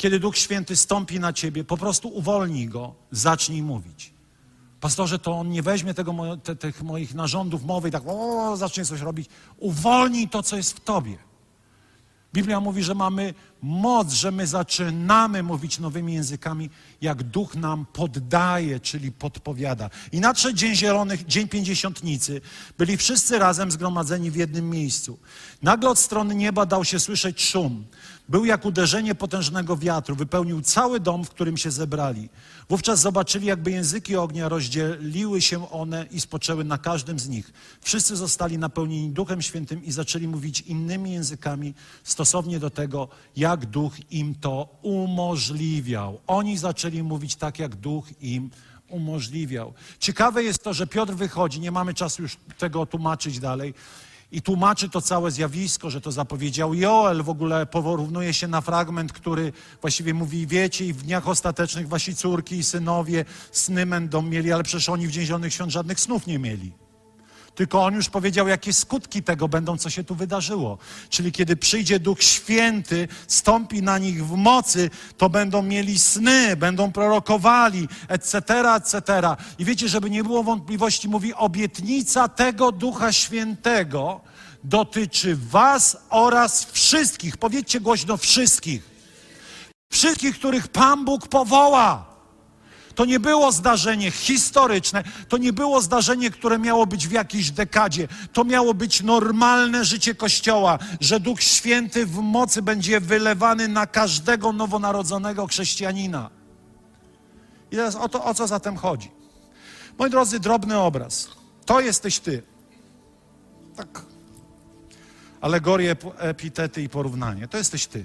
kiedy 0.00 0.20
Duch 0.20 0.36
Święty 0.36 0.76
stąpi 0.76 1.20
na 1.20 1.32
ciebie, 1.32 1.64
po 1.64 1.76
prostu 1.76 2.08
uwolnij 2.08 2.68
go, 2.68 2.94
zacznij 3.10 3.62
mówić. 3.62 4.12
Pastorze, 4.80 5.18
to 5.18 5.32
on 5.32 5.50
nie 5.50 5.62
weźmie 5.62 5.94
tego, 5.94 6.36
te, 6.36 6.56
tych 6.56 6.82
moich 6.82 7.14
narządów 7.14 7.64
mowy 7.64 7.88
i 7.88 7.92
tak 7.92 8.02
o, 8.06 8.56
zacznie 8.56 8.84
coś 8.84 9.00
robić. 9.00 9.28
Uwolnij 9.58 10.28
to, 10.28 10.42
co 10.42 10.56
jest 10.56 10.72
w 10.72 10.80
tobie. 10.80 11.18
Biblia 12.32 12.60
mówi, 12.60 12.82
że 12.82 12.94
mamy 12.94 13.34
moc, 13.62 14.12
że 14.12 14.30
my 14.30 14.46
zaczynamy 14.46 15.42
mówić 15.42 15.78
nowymi 15.78 16.14
językami, 16.14 16.70
jak 17.00 17.22
duch 17.22 17.54
nam 17.54 17.86
poddaje, 17.92 18.80
czyli 18.80 19.12
podpowiada. 19.12 19.90
I 20.12 20.20
nadszedł 20.20 20.56
Dzień 20.56 20.76
Zielonych, 20.76 21.26
Dzień 21.26 21.48
Pięćdziesiątnicy. 21.48 22.40
Byli 22.78 22.96
wszyscy 22.96 23.38
razem 23.38 23.70
zgromadzeni 23.70 24.30
w 24.30 24.36
jednym 24.36 24.70
miejscu. 24.70 25.18
Nagle 25.62 25.90
od 25.90 25.98
strony 25.98 26.34
nieba 26.34 26.66
dał 26.66 26.84
się 26.84 27.00
słyszeć 27.00 27.42
szum. 27.42 27.84
Był 28.30 28.44
jak 28.44 28.64
uderzenie 28.64 29.14
potężnego 29.14 29.76
wiatru, 29.76 30.16
wypełnił 30.16 30.60
cały 30.60 31.00
dom, 31.00 31.24
w 31.24 31.30
którym 31.30 31.56
się 31.56 31.70
zebrali. 31.70 32.28
Wówczas 32.68 33.00
zobaczyli, 33.00 33.46
jakby 33.46 33.70
języki 33.70 34.16
ognia 34.16 34.48
rozdzieliły 34.48 35.40
się 35.40 35.70
one 35.70 36.06
i 36.10 36.20
spoczęły 36.20 36.64
na 36.64 36.78
każdym 36.78 37.18
z 37.18 37.28
nich. 37.28 37.52
Wszyscy 37.80 38.16
zostali 38.16 38.58
napełnieni 38.58 39.10
Duchem 39.10 39.42
Świętym 39.42 39.84
i 39.84 39.92
zaczęli 39.92 40.28
mówić 40.28 40.60
innymi 40.60 41.12
językami 41.12 41.74
stosownie 42.04 42.58
do 42.58 42.70
tego, 42.70 43.08
jak 43.36 43.66
Duch 43.66 44.12
im 44.12 44.34
to 44.34 44.78
umożliwiał. 44.82 46.20
Oni 46.26 46.58
zaczęli 46.58 47.02
mówić 47.02 47.36
tak, 47.36 47.58
jak 47.58 47.76
Duch 47.76 48.22
im 48.22 48.50
umożliwiał. 48.88 49.72
Ciekawe 49.98 50.42
jest 50.42 50.64
to, 50.64 50.74
że 50.74 50.86
Piotr 50.86 51.12
wychodzi, 51.12 51.60
nie 51.60 51.70
mamy 51.70 51.94
czasu 51.94 52.22
już 52.22 52.36
tego 52.58 52.86
tłumaczyć 52.86 53.38
dalej 53.38 53.74
i 54.32 54.42
tłumaczy 54.42 54.88
to 54.88 55.00
całe 55.00 55.30
zjawisko, 55.30 55.90
że 55.90 56.00
to 56.00 56.12
zapowiedział 56.12 56.74
Joel, 56.74 57.22
w 57.22 57.28
ogóle 57.28 57.66
porównuje 57.66 58.34
się 58.34 58.48
na 58.48 58.60
fragment, 58.60 59.12
który 59.12 59.52
właściwie 59.80 60.14
mówi, 60.14 60.46
wiecie, 60.46 60.86
i 60.86 60.92
w 60.92 61.02
dniach 61.02 61.28
ostatecznych 61.28 61.88
wasi 61.88 62.16
córki 62.16 62.56
i 62.56 62.64
synowie 62.64 63.24
sny 63.52 63.86
będą 63.86 64.22
mieli, 64.22 64.52
ale 64.52 64.62
przecież 64.62 64.88
oni 64.88 65.06
w 65.06 65.10
Dzień 65.10 65.26
Zielonych 65.26 65.54
Świąt 65.54 65.72
żadnych 65.72 66.00
snów 66.00 66.26
nie 66.26 66.38
mieli. 66.38 66.72
Tylko 67.54 67.84
on 67.84 67.94
już 67.94 68.08
powiedział, 68.08 68.48
jakie 68.48 68.72
skutki 68.72 69.22
tego 69.22 69.48
będą, 69.48 69.76
co 69.78 69.90
się 69.90 70.04
tu 70.04 70.14
wydarzyło. 70.14 70.78
Czyli 71.08 71.32
kiedy 71.32 71.56
przyjdzie 71.56 71.98
Duch 71.98 72.22
Święty, 72.22 73.08
stąpi 73.28 73.82
na 73.82 73.98
nich 73.98 74.26
w 74.26 74.36
mocy, 74.36 74.90
to 75.16 75.30
będą 75.30 75.62
mieli 75.62 75.98
sny, 75.98 76.56
będą 76.56 76.92
prorokowali, 76.92 77.88
etc., 78.08 78.40
etc. 78.76 79.36
I 79.58 79.64
wiecie, 79.64 79.88
żeby 79.88 80.10
nie 80.10 80.24
było 80.24 80.42
wątpliwości, 80.42 81.08
mówi 81.08 81.34
obietnica 81.34 82.28
tego 82.28 82.72
Ducha 82.72 83.12
Świętego 83.12 84.20
dotyczy 84.64 85.36
was 85.36 85.96
oraz 86.10 86.64
wszystkich. 86.64 87.36
Powiedzcie 87.36 87.80
głośno 87.80 88.16
wszystkich 88.16 88.90
Wszystkich, 89.92 90.38
których 90.38 90.68
Pan 90.68 91.04
Bóg 91.04 91.28
powoła. 91.28 92.09
To 92.94 93.04
nie 93.04 93.20
było 93.20 93.52
zdarzenie 93.52 94.10
historyczne, 94.10 95.04
to 95.28 95.36
nie 95.36 95.52
było 95.52 95.80
zdarzenie, 95.80 96.30
które 96.30 96.58
miało 96.58 96.86
być 96.86 97.08
w 97.08 97.12
jakiejś 97.12 97.50
dekadzie. 97.50 98.08
To 98.32 98.44
miało 98.44 98.74
być 98.74 99.02
normalne 99.02 99.84
życie 99.84 100.14
Kościoła, 100.14 100.78
że 101.00 101.20
Duch 101.20 101.42
Święty 101.42 102.06
w 102.06 102.18
mocy 102.18 102.62
będzie 102.62 103.00
wylewany 103.00 103.68
na 103.68 103.86
każdego 103.86 104.52
nowonarodzonego 104.52 105.46
chrześcijanina. 105.46 106.30
I 107.70 107.76
teraz 107.76 107.94
o, 107.94 108.08
to, 108.08 108.24
o 108.24 108.34
co 108.34 108.46
zatem 108.46 108.76
chodzi? 108.76 109.10
Moi 109.98 110.10
drodzy, 110.10 110.40
drobny 110.40 110.78
obraz. 110.78 111.28
To 111.66 111.80
jesteś 111.80 112.18
ty. 112.18 112.42
Tak. 113.76 114.02
Alegorie, 115.40 115.96
epitety 116.18 116.82
i 116.82 116.88
porównanie. 116.88 117.48
To 117.48 117.58
jesteś 117.58 117.86
ty. 117.86 118.04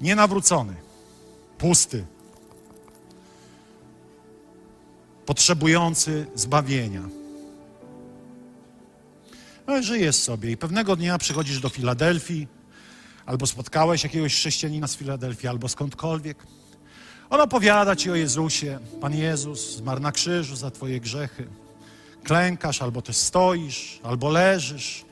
Nienawrócony. 0.00 0.74
Pusty 1.58 2.06
potrzebujący 5.26 6.26
zbawienia. 6.34 7.02
No, 9.66 9.82
żyjesz 9.82 10.16
sobie 10.16 10.50
i 10.50 10.56
pewnego 10.56 10.96
dnia 10.96 11.18
przychodzisz 11.18 11.60
do 11.60 11.68
Filadelfii, 11.68 12.48
albo 13.26 13.46
spotkałeś 13.46 14.04
jakiegoś 14.04 14.34
chrześcijanina 14.34 14.86
z 14.86 14.96
Filadelfii, 14.96 15.48
albo 15.48 15.68
skądkolwiek. 15.68 16.46
On 17.30 17.40
opowiada 17.40 17.96
ci 17.96 18.10
o 18.10 18.14
Jezusie. 18.14 18.78
Pan 19.00 19.14
Jezus 19.14 19.76
zmarł 19.76 20.00
na 20.00 20.12
krzyżu 20.12 20.56
za 20.56 20.70
twoje 20.70 21.00
grzechy. 21.00 21.46
Klękasz, 22.24 22.82
albo 22.82 23.02
też 23.02 23.16
stoisz, 23.16 24.00
albo 24.02 24.30
leżysz 24.30 25.04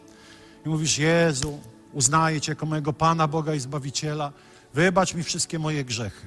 i 0.66 0.68
mówisz: 0.68 0.98
Jezu, 0.98 1.60
uznaję 1.92 2.40
Cię 2.40 2.52
jako 2.52 2.66
mojego 2.66 2.92
Pana, 2.92 3.28
Boga 3.28 3.54
i 3.54 3.60
Zbawiciela. 3.60 4.32
Wybacz 4.74 5.14
mi 5.14 5.22
wszystkie 5.22 5.58
moje 5.58 5.84
grzechy. 5.84 6.26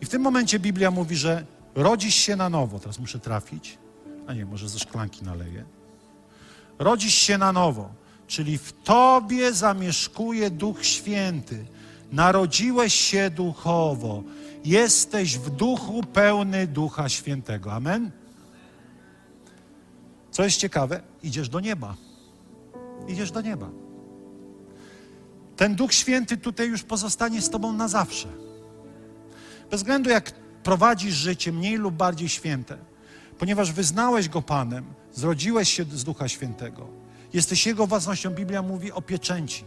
I 0.00 0.06
w 0.06 0.08
tym 0.08 0.22
momencie 0.22 0.58
Biblia 0.58 0.90
mówi, 0.90 1.16
że 1.16 1.46
Rodzisz 1.74 2.14
się 2.14 2.36
na 2.36 2.48
nowo. 2.48 2.78
Teraz 2.78 2.98
muszę 2.98 3.18
trafić. 3.18 3.78
A 4.26 4.34
nie, 4.34 4.46
może 4.46 4.68
ze 4.68 4.78
szklanki 4.78 5.24
naleję. 5.24 5.64
Rodzisz 6.78 7.14
się 7.14 7.38
na 7.38 7.52
nowo, 7.52 7.90
czyli 8.26 8.58
w 8.58 8.72
tobie 8.72 9.52
zamieszkuje 9.52 10.50
Duch 10.50 10.84
Święty. 10.84 11.66
Narodziłeś 12.12 12.94
się 12.94 13.30
duchowo. 13.30 14.22
Jesteś 14.64 15.38
w 15.38 15.50
duchu 15.50 16.02
pełny 16.02 16.66
Ducha 16.66 17.08
Świętego. 17.08 17.72
Amen? 17.72 18.10
Co 20.30 20.44
jest 20.44 20.56
ciekawe, 20.56 21.00
idziesz 21.22 21.48
do 21.48 21.60
nieba. 21.60 21.94
Idziesz 23.08 23.30
do 23.30 23.40
nieba. 23.40 23.70
Ten 25.56 25.74
Duch 25.74 25.94
Święty 25.94 26.36
tutaj 26.36 26.68
już 26.68 26.82
pozostanie 26.82 27.42
z 27.42 27.50
Tobą 27.50 27.72
na 27.72 27.88
zawsze. 27.88 28.28
Bez 29.70 29.80
względu 29.80 30.10
jak 30.10 30.32
prowadzisz 30.64 31.14
życie 31.14 31.52
mniej 31.52 31.76
lub 31.76 31.94
bardziej 31.94 32.28
święte, 32.28 32.78
ponieważ 33.38 33.72
wyznałeś 33.72 34.28
Go 34.28 34.42
Panem, 34.42 34.84
zrodziłeś 35.12 35.72
się 35.72 35.84
z 35.84 36.04
Ducha 36.04 36.28
Świętego, 36.28 36.88
jesteś 37.32 37.66
Jego 37.66 37.86
własnością. 37.86 38.30
Biblia 38.30 38.62
mówi 38.62 38.92
o 38.92 39.02
pieczęci. 39.02 39.64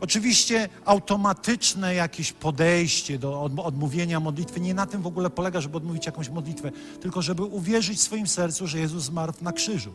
Oczywiście 0.00 0.68
automatyczne 0.84 1.94
jakieś 1.94 2.32
podejście 2.32 3.18
do 3.18 3.42
odmówienia 3.42 4.20
modlitwy 4.20 4.60
nie 4.60 4.74
na 4.74 4.86
tym 4.86 5.02
w 5.02 5.06
ogóle 5.06 5.30
polega, 5.30 5.60
żeby 5.60 5.76
odmówić 5.76 6.06
jakąś 6.06 6.28
modlitwę, 6.28 6.70
tylko 7.00 7.22
żeby 7.22 7.42
uwierzyć 7.42 7.98
w 7.98 8.02
swoim 8.02 8.26
sercu, 8.26 8.66
że 8.66 8.78
Jezus 8.78 9.04
zmarł 9.04 9.32
na 9.40 9.52
krzyżu. 9.52 9.92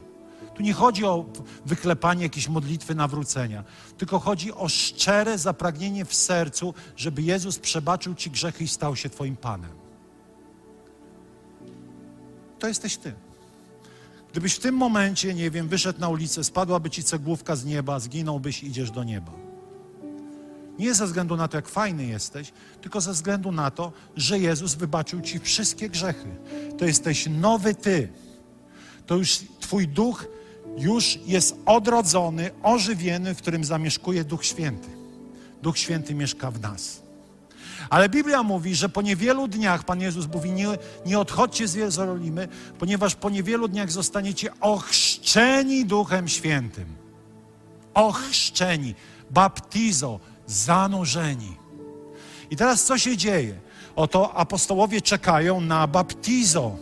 Tu 0.55 0.63
nie 0.63 0.73
chodzi 0.73 1.05
o 1.05 1.25
wyklepanie 1.65 2.23
jakiejś 2.23 2.49
modlitwy 2.49 2.95
nawrócenia, 2.95 3.63
tylko 3.97 4.19
chodzi 4.19 4.53
o 4.53 4.69
szczere 4.69 5.37
zapragnienie 5.37 6.05
w 6.05 6.15
sercu, 6.15 6.73
żeby 6.97 7.21
Jezus 7.21 7.59
przebaczył 7.59 8.15
Ci 8.15 8.31
grzechy 8.31 8.63
i 8.63 8.67
stał 8.67 8.95
się 8.95 9.09
Twoim 9.09 9.35
Panem 9.35 9.84
to 12.59 12.67
jesteś 12.67 12.97
ty. 12.97 13.13
Gdybyś 14.31 14.53
w 14.53 14.59
tym 14.59 14.75
momencie, 14.75 15.33
nie 15.33 15.51
wiem, 15.51 15.67
wyszedł 15.67 15.99
na 15.99 16.09
ulicę, 16.09 16.43
spadłaby 16.43 16.89
ci 16.89 17.03
cegłówka 17.03 17.55
z 17.55 17.65
nieba, 17.65 17.99
zginąłbyś, 17.99 18.63
idziesz 18.63 18.91
do 18.91 19.03
nieba. 19.03 19.31
Nie 20.79 20.93
ze 20.93 21.05
względu 21.05 21.35
na 21.35 21.47
to, 21.47 21.57
jak 21.57 21.67
fajny 21.67 22.05
jesteś, 22.05 22.51
tylko 22.81 23.01
ze 23.01 23.11
względu 23.11 23.51
na 23.51 23.71
to, 23.71 23.91
że 24.15 24.39
Jezus 24.39 24.73
wybaczył 24.73 25.21
ci 25.21 25.39
wszystkie 25.39 25.89
grzechy. 25.89 26.35
To 26.77 26.85
jesteś 26.85 27.27
nowy 27.29 27.75
ty. 27.75 28.09
To 29.05 29.15
już 29.15 29.39
twój 29.59 29.87
duch 29.87 30.27
już 30.77 31.19
jest 31.25 31.55
odrodzony, 31.65 32.51
ożywiony, 32.63 33.35
w 33.35 33.37
którym 33.37 33.63
zamieszkuje 33.63 34.23
Duch 34.23 34.45
Święty. 34.45 34.89
Duch 35.61 35.77
Święty 35.77 36.15
mieszka 36.15 36.51
w 36.51 36.61
nas. 36.61 37.04
Ale 37.89 38.09
Biblia 38.09 38.43
mówi, 38.43 38.75
że 38.75 38.89
po 38.89 39.01
niewielu 39.01 39.47
dniach, 39.47 39.83
Pan 39.83 40.01
Jezus 40.01 40.27
mówi, 40.33 40.51
nie, 40.51 40.67
nie 41.05 41.19
odchodźcie 41.19 41.67
z 41.67 41.73
Jerozolimy, 41.73 42.47
ponieważ 42.79 43.15
po 43.15 43.29
niewielu 43.29 43.67
dniach 43.67 43.91
zostaniecie 43.91 44.49
ochrzczeni 44.61 45.85
Duchem 45.85 46.27
Świętym. 46.27 46.85
Ochrzczeni, 47.93 48.95
baptizo, 49.31 50.19
zanurzeni. 50.47 51.57
I 52.49 52.55
teraz 52.55 52.83
co 52.83 52.97
się 52.97 53.17
dzieje? 53.17 53.59
Oto 53.95 54.33
apostołowie 54.33 55.01
czekają 55.01 55.61
na 55.61 55.87
baptizo, 55.87 56.75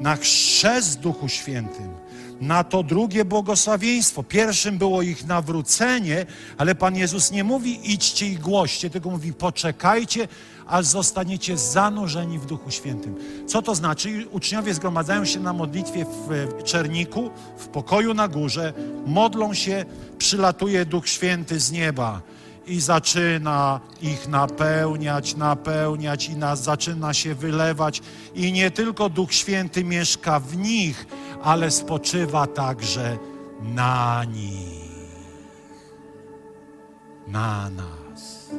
na 0.00 0.16
chrzest 0.16 1.00
Duchu 1.00 1.28
Świętym 1.28 2.03
na 2.40 2.64
to 2.64 2.82
drugie 2.82 3.24
błogosławieństwo. 3.24 4.22
Pierwszym 4.22 4.78
było 4.78 5.02
ich 5.02 5.26
nawrócenie, 5.26 6.26
ale 6.58 6.74
Pan 6.74 6.96
Jezus 6.96 7.30
nie 7.30 7.44
mówi 7.44 7.92
idźcie 7.92 8.26
i 8.26 8.36
głoście, 8.36 8.90
tylko 8.90 9.10
mówi 9.10 9.32
poczekajcie, 9.32 10.28
aż 10.66 10.86
zostaniecie 10.86 11.58
zanurzeni 11.58 12.38
w 12.38 12.46
Duchu 12.46 12.70
Świętym. 12.70 13.14
Co 13.46 13.62
to 13.62 13.74
znaczy? 13.74 14.26
Uczniowie 14.30 14.74
zgromadzają 14.74 15.24
się 15.24 15.40
na 15.40 15.52
modlitwie 15.52 16.04
w 16.04 16.62
czerniku, 16.62 17.30
w 17.58 17.68
pokoju 17.68 18.14
na 18.14 18.28
górze, 18.28 18.72
modlą 19.06 19.54
się, 19.54 19.84
przylatuje 20.18 20.86
Duch 20.86 21.08
Święty 21.08 21.60
z 21.60 21.72
nieba 21.72 22.22
i 22.66 22.80
zaczyna 22.80 23.80
ich 24.02 24.28
napełniać, 24.28 25.36
napełniać 25.36 26.28
i 26.28 26.36
nas 26.36 26.62
zaczyna 26.62 27.14
się 27.14 27.34
wylewać. 27.34 28.02
I 28.34 28.52
nie 28.52 28.70
tylko 28.70 29.08
Duch 29.08 29.34
Święty 29.34 29.84
mieszka 29.84 30.40
w 30.40 30.56
nich, 30.56 31.06
ale 31.42 31.70
spoczywa 31.70 32.46
także 32.46 33.18
na 33.62 34.24
nich. 34.24 34.84
Na 37.26 37.70
nas. 37.70 38.50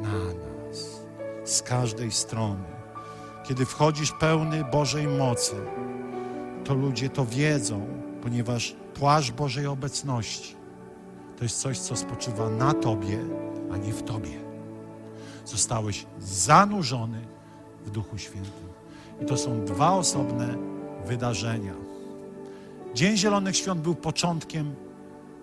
Na 0.00 0.24
nas. 0.24 1.00
Z 1.44 1.62
każdej 1.62 2.12
strony. 2.12 2.64
Kiedy 3.48 3.66
wchodzisz 3.66 4.12
pełny 4.12 4.64
Bożej 4.64 5.08
mocy, 5.08 5.56
to 6.64 6.74
ludzie 6.74 7.10
to 7.10 7.26
wiedzą, 7.26 7.86
ponieważ 8.22 8.76
płaszcz 8.94 9.30
Bożej 9.30 9.66
obecności 9.66 10.55
to 11.36 11.44
jest 11.44 11.60
coś, 11.60 11.78
co 11.78 11.96
spoczywa 11.96 12.50
na 12.50 12.74
Tobie, 12.74 13.18
a 13.72 13.76
nie 13.76 13.92
w 13.92 14.02
Tobie. 14.02 14.40
Zostałeś 15.44 16.06
zanurzony 16.20 17.20
w 17.86 17.90
Duchu 17.90 18.18
Świętym. 18.18 18.66
I 19.22 19.24
to 19.24 19.36
są 19.36 19.64
dwa 19.64 19.92
osobne 19.92 20.56
wydarzenia. 21.06 21.74
Dzień 22.94 23.16
Zielonych 23.16 23.56
Świąt 23.56 23.80
był 23.80 23.94
początkiem, 23.94 24.74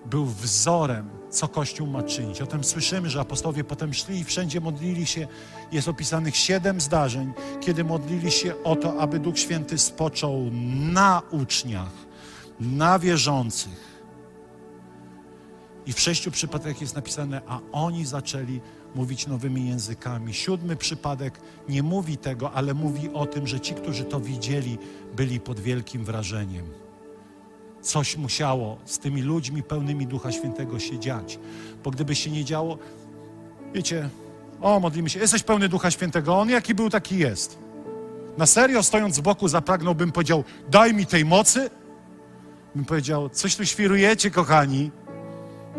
był 0.05 0.25
wzorem, 0.25 1.09
co 1.29 1.47
Kościół 1.47 1.87
ma 1.87 2.03
czynić. 2.03 2.41
O 2.41 2.47
tym 2.47 2.63
słyszymy, 2.63 3.09
że 3.09 3.19
apostowie 3.19 3.63
potem 3.63 3.93
szli 3.93 4.19
i 4.19 4.23
wszędzie 4.23 4.61
modlili 4.61 5.05
się. 5.05 5.27
Jest 5.71 5.87
opisanych 5.87 6.35
siedem 6.35 6.81
zdarzeń, 6.81 7.33
kiedy 7.61 7.83
modlili 7.83 8.31
się 8.31 8.63
o 8.63 8.75
to, 8.75 8.99
aby 8.99 9.19
Duch 9.19 9.39
Święty 9.39 9.77
spoczął 9.77 10.49
na 10.93 11.21
uczniach, 11.31 11.91
na 12.59 12.99
wierzących. 12.99 13.92
I 15.85 15.93
w 15.93 15.99
sześciu 15.99 16.31
przypadkach 16.31 16.81
jest 16.81 16.95
napisane, 16.95 17.41
a 17.47 17.59
oni 17.71 18.05
zaczęli 18.05 18.61
mówić 18.95 19.27
nowymi 19.27 19.67
językami. 19.67 20.33
Siódmy 20.33 20.75
przypadek 20.75 21.39
nie 21.69 21.83
mówi 21.83 22.17
tego, 22.17 22.51
ale 22.51 22.73
mówi 22.73 23.09
o 23.13 23.25
tym, 23.25 23.47
że 23.47 23.59
ci, 23.59 23.73
którzy 23.73 24.03
to 24.03 24.19
widzieli, 24.19 24.77
byli 25.15 25.39
pod 25.39 25.59
wielkim 25.59 26.05
wrażeniem. 26.05 26.65
Coś 27.81 28.17
musiało 28.17 28.77
z 28.85 28.99
tymi 28.99 29.21
ludźmi 29.21 29.63
pełnymi 29.63 30.07
Ducha 30.07 30.31
Świętego 30.31 30.79
się 30.79 30.99
dziać. 30.99 31.39
Bo 31.83 31.91
gdyby 31.91 32.15
się 32.15 32.31
nie 32.31 32.45
działo, 32.45 32.77
wiecie, 33.73 34.09
o, 34.61 34.79
modlimy 34.79 35.09
się, 35.09 35.19
jesteś 35.19 35.43
pełny 35.43 35.69
Ducha 35.69 35.91
Świętego, 35.91 36.39
on 36.39 36.49
jaki 36.49 36.75
był, 36.75 36.89
taki 36.89 37.17
jest. 37.17 37.59
Na 38.37 38.45
serio, 38.45 38.83
stojąc 38.83 39.15
z 39.15 39.19
boku, 39.19 39.47
zapragnąłbym, 39.47 40.11
powiedział, 40.11 40.43
daj 40.69 40.93
mi 40.93 41.05
tej 41.05 41.25
mocy. 41.25 41.69
Bym 42.75 42.85
powiedział, 42.85 43.29
coś 43.29 43.55
tu 43.55 43.65
świrujecie, 43.65 44.31
kochani. 44.31 44.91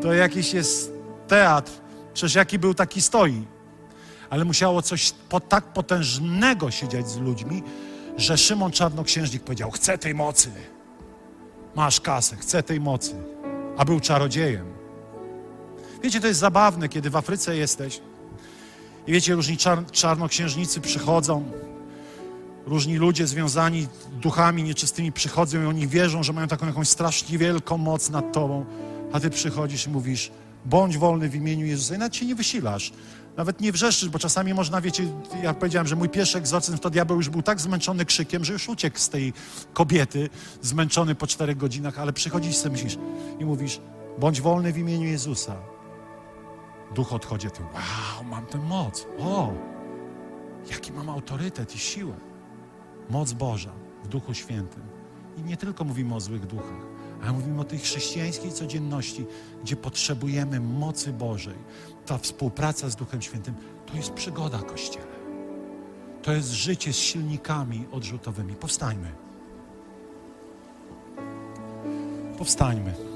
To 0.03 0.12
jakiś 0.12 0.55
jest 0.55 0.92
teatr. 1.28 1.72
Przecież 2.14 2.34
jaki 2.34 2.59
był, 2.59 2.74
taki 2.74 3.03
stoi. 3.03 3.45
Ale 4.30 4.45
musiało 4.45 4.82
coś 4.82 5.12
po, 5.28 5.40
tak 5.40 5.64
potężnego 5.64 6.70
się 6.70 6.88
dziać 6.88 7.09
z 7.09 7.16
ludźmi, 7.16 7.62
że 8.16 8.38
Szymon 8.38 8.72
Czarnoksiężnik 8.72 9.42
powiedział: 9.42 9.70
Chcę 9.70 9.99
tej 9.99 10.14
mocy. 10.14 10.51
Masz 11.74 12.01
kasę, 12.01 12.36
chcę 12.36 12.62
tej 12.62 12.80
mocy. 12.80 13.14
A 13.76 13.84
był 13.84 14.01
czarodziejem. 14.01 14.66
Wiecie, 16.03 16.20
to 16.20 16.26
jest 16.26 16.40
zabawne, 16.40 16.88
kiedy 16.88 17.11
w 17.11 17.16
Afryce 17.16 17.57
jesteś 17.57 18.01
I 19.07 19.12
wiecie, 19.12 19.34
różni 19.34 19.57
czar, 19.57 19.86
czarnoksiężnicy 19.90 20.80
przychodzą, 20.80 21.45
różni 22.66 22.97
ludzie 22.97 23.26
związani 23.26 23.88
duchami 24.12 24.62
nieczystymi 24.62 25.12
przychodzą 25.12 25.62
i 25.62 25.66
oni 25.66 25.88
wierzą, 25.88 26.22
że 26.22 26.32
mają 26.32 26.49
taką 26.49 26.66
jakąś 26.66 26.88
strasznie 26.88 27.38
wielką 27.38 27.78
moc 27.78 28.11
nad 28.11 28.32
tobą, 28.32 28.64
a 29.14 29.20
ty 29.20 29.30
przychodzisz 29.30 29.86
i 29.86 29.90
mówisz, 29.90 30.30
bądź 30.64 30.98
wolny 30.98 31.28
w 31.28 31.34
imieniu 31.34 31.66
Jezusa 31.66 31.94
i 31.94 31.98
nawet 31.98 32.16
się 32.16 32.26
nie 32.26 32.34
wysilasz. 32.34 32.92
Nawet 33.36 33.60
nie 33.60 33.72
wrzeszczysz, 33.72 34.08
bo 34.08 34.18
czasami 34.18 34.54
można, 34.54 34.80
wiecie, 34.80 35.04
ja 35.42 35.54
powiedziałem, 35.54 35.86
że 35.86 35.96
mój 35.96 36.08
pierwszy 36.08 36.38
egzorcyzm 36.38 36.78
to 36.78 36.90
diabeł 36.90 37.16
już 37.16 37.28
był 37.28 37.42
tak 37.42 37.60
zmęczony 37.60 38.04
krzykiem, 38.04 38.44
że 38.44 38.52
już 38.52 38.68
uciekł 38.68 38.98
z 38.98 39.08
tej 39.08 39.32
kobiety, 39.72 40.30
zmęczony 40.62 41.14
po 41.14 41.26
czterech 41.26 41.56
godzinach, 41.56 41.98
ale 41.98 42.12
przychodzisz 42.12 42.56
sobie 42.56 42.72
myślisz 42.72 42.98
i 43.38 43.44
mówisz, 43.44 43.80
bądź 44.18 44.40
wolny 44.40 44.72
w 44.72 44.78
imieniu 44.78 45.08
Jezusa. 45.08 45.56
Duch 46.94 47.12
odchodzi, 47.12 47.50
ty, 47.50 47.62
wow, 47.62 48.24
mam 48.24 48.46
tę 48.46 48.58
moc. 48.58 49.06
O, 49.18 49.52
jaki 50.70 50.92
mam 50.92 51.10
autorytet 51.10 51.74
i 51.74 51.78
siłę. 51.78 52.14
Moc 53.10 53.32
Boża 53.32 53.72
w 54.04 54.08
Duchu 54.08 54.34
Świętym. 54.34 54.82
I 55.36 55.42
nie 55.42 55.56
tylko 55.56 55.84
mówimy 55.84 56.14
o 56.14 56.20
złych 56.20 56.46
duchach, 56.46 56.93
ale 57.25 57.33
mówimy 57.33 57.61
o 57.61 57.64
tej 57.64 57.79
chrześcijańskiej 57.79 58.53
codzienności, 58.53 59.27
gdzie 59.62 59.77
potrzebujemy 59.77 60.61
mocy 60.61 61.12
Bożej. 61.12 61.57
Ta 62.07 62.18
współpraca 62.18 62.89
z 62.89 62.97
Duchem 62.97 63.22
Świętym 63.22 63.55
to 63.87 63.97
jest 63.97 64.11
przygoda 64.11 64.59
Kościele. 64.59 65.14
To 66.22 66.33
jest 66.33 66.51
życie 66.51 66.93
z 66.93 66.97
silnikami 66.97 67.87
odrzutowymi. 67.93 68.55
Powstańmy. 68.55 69.12
Powstańmy. 72.39 73.13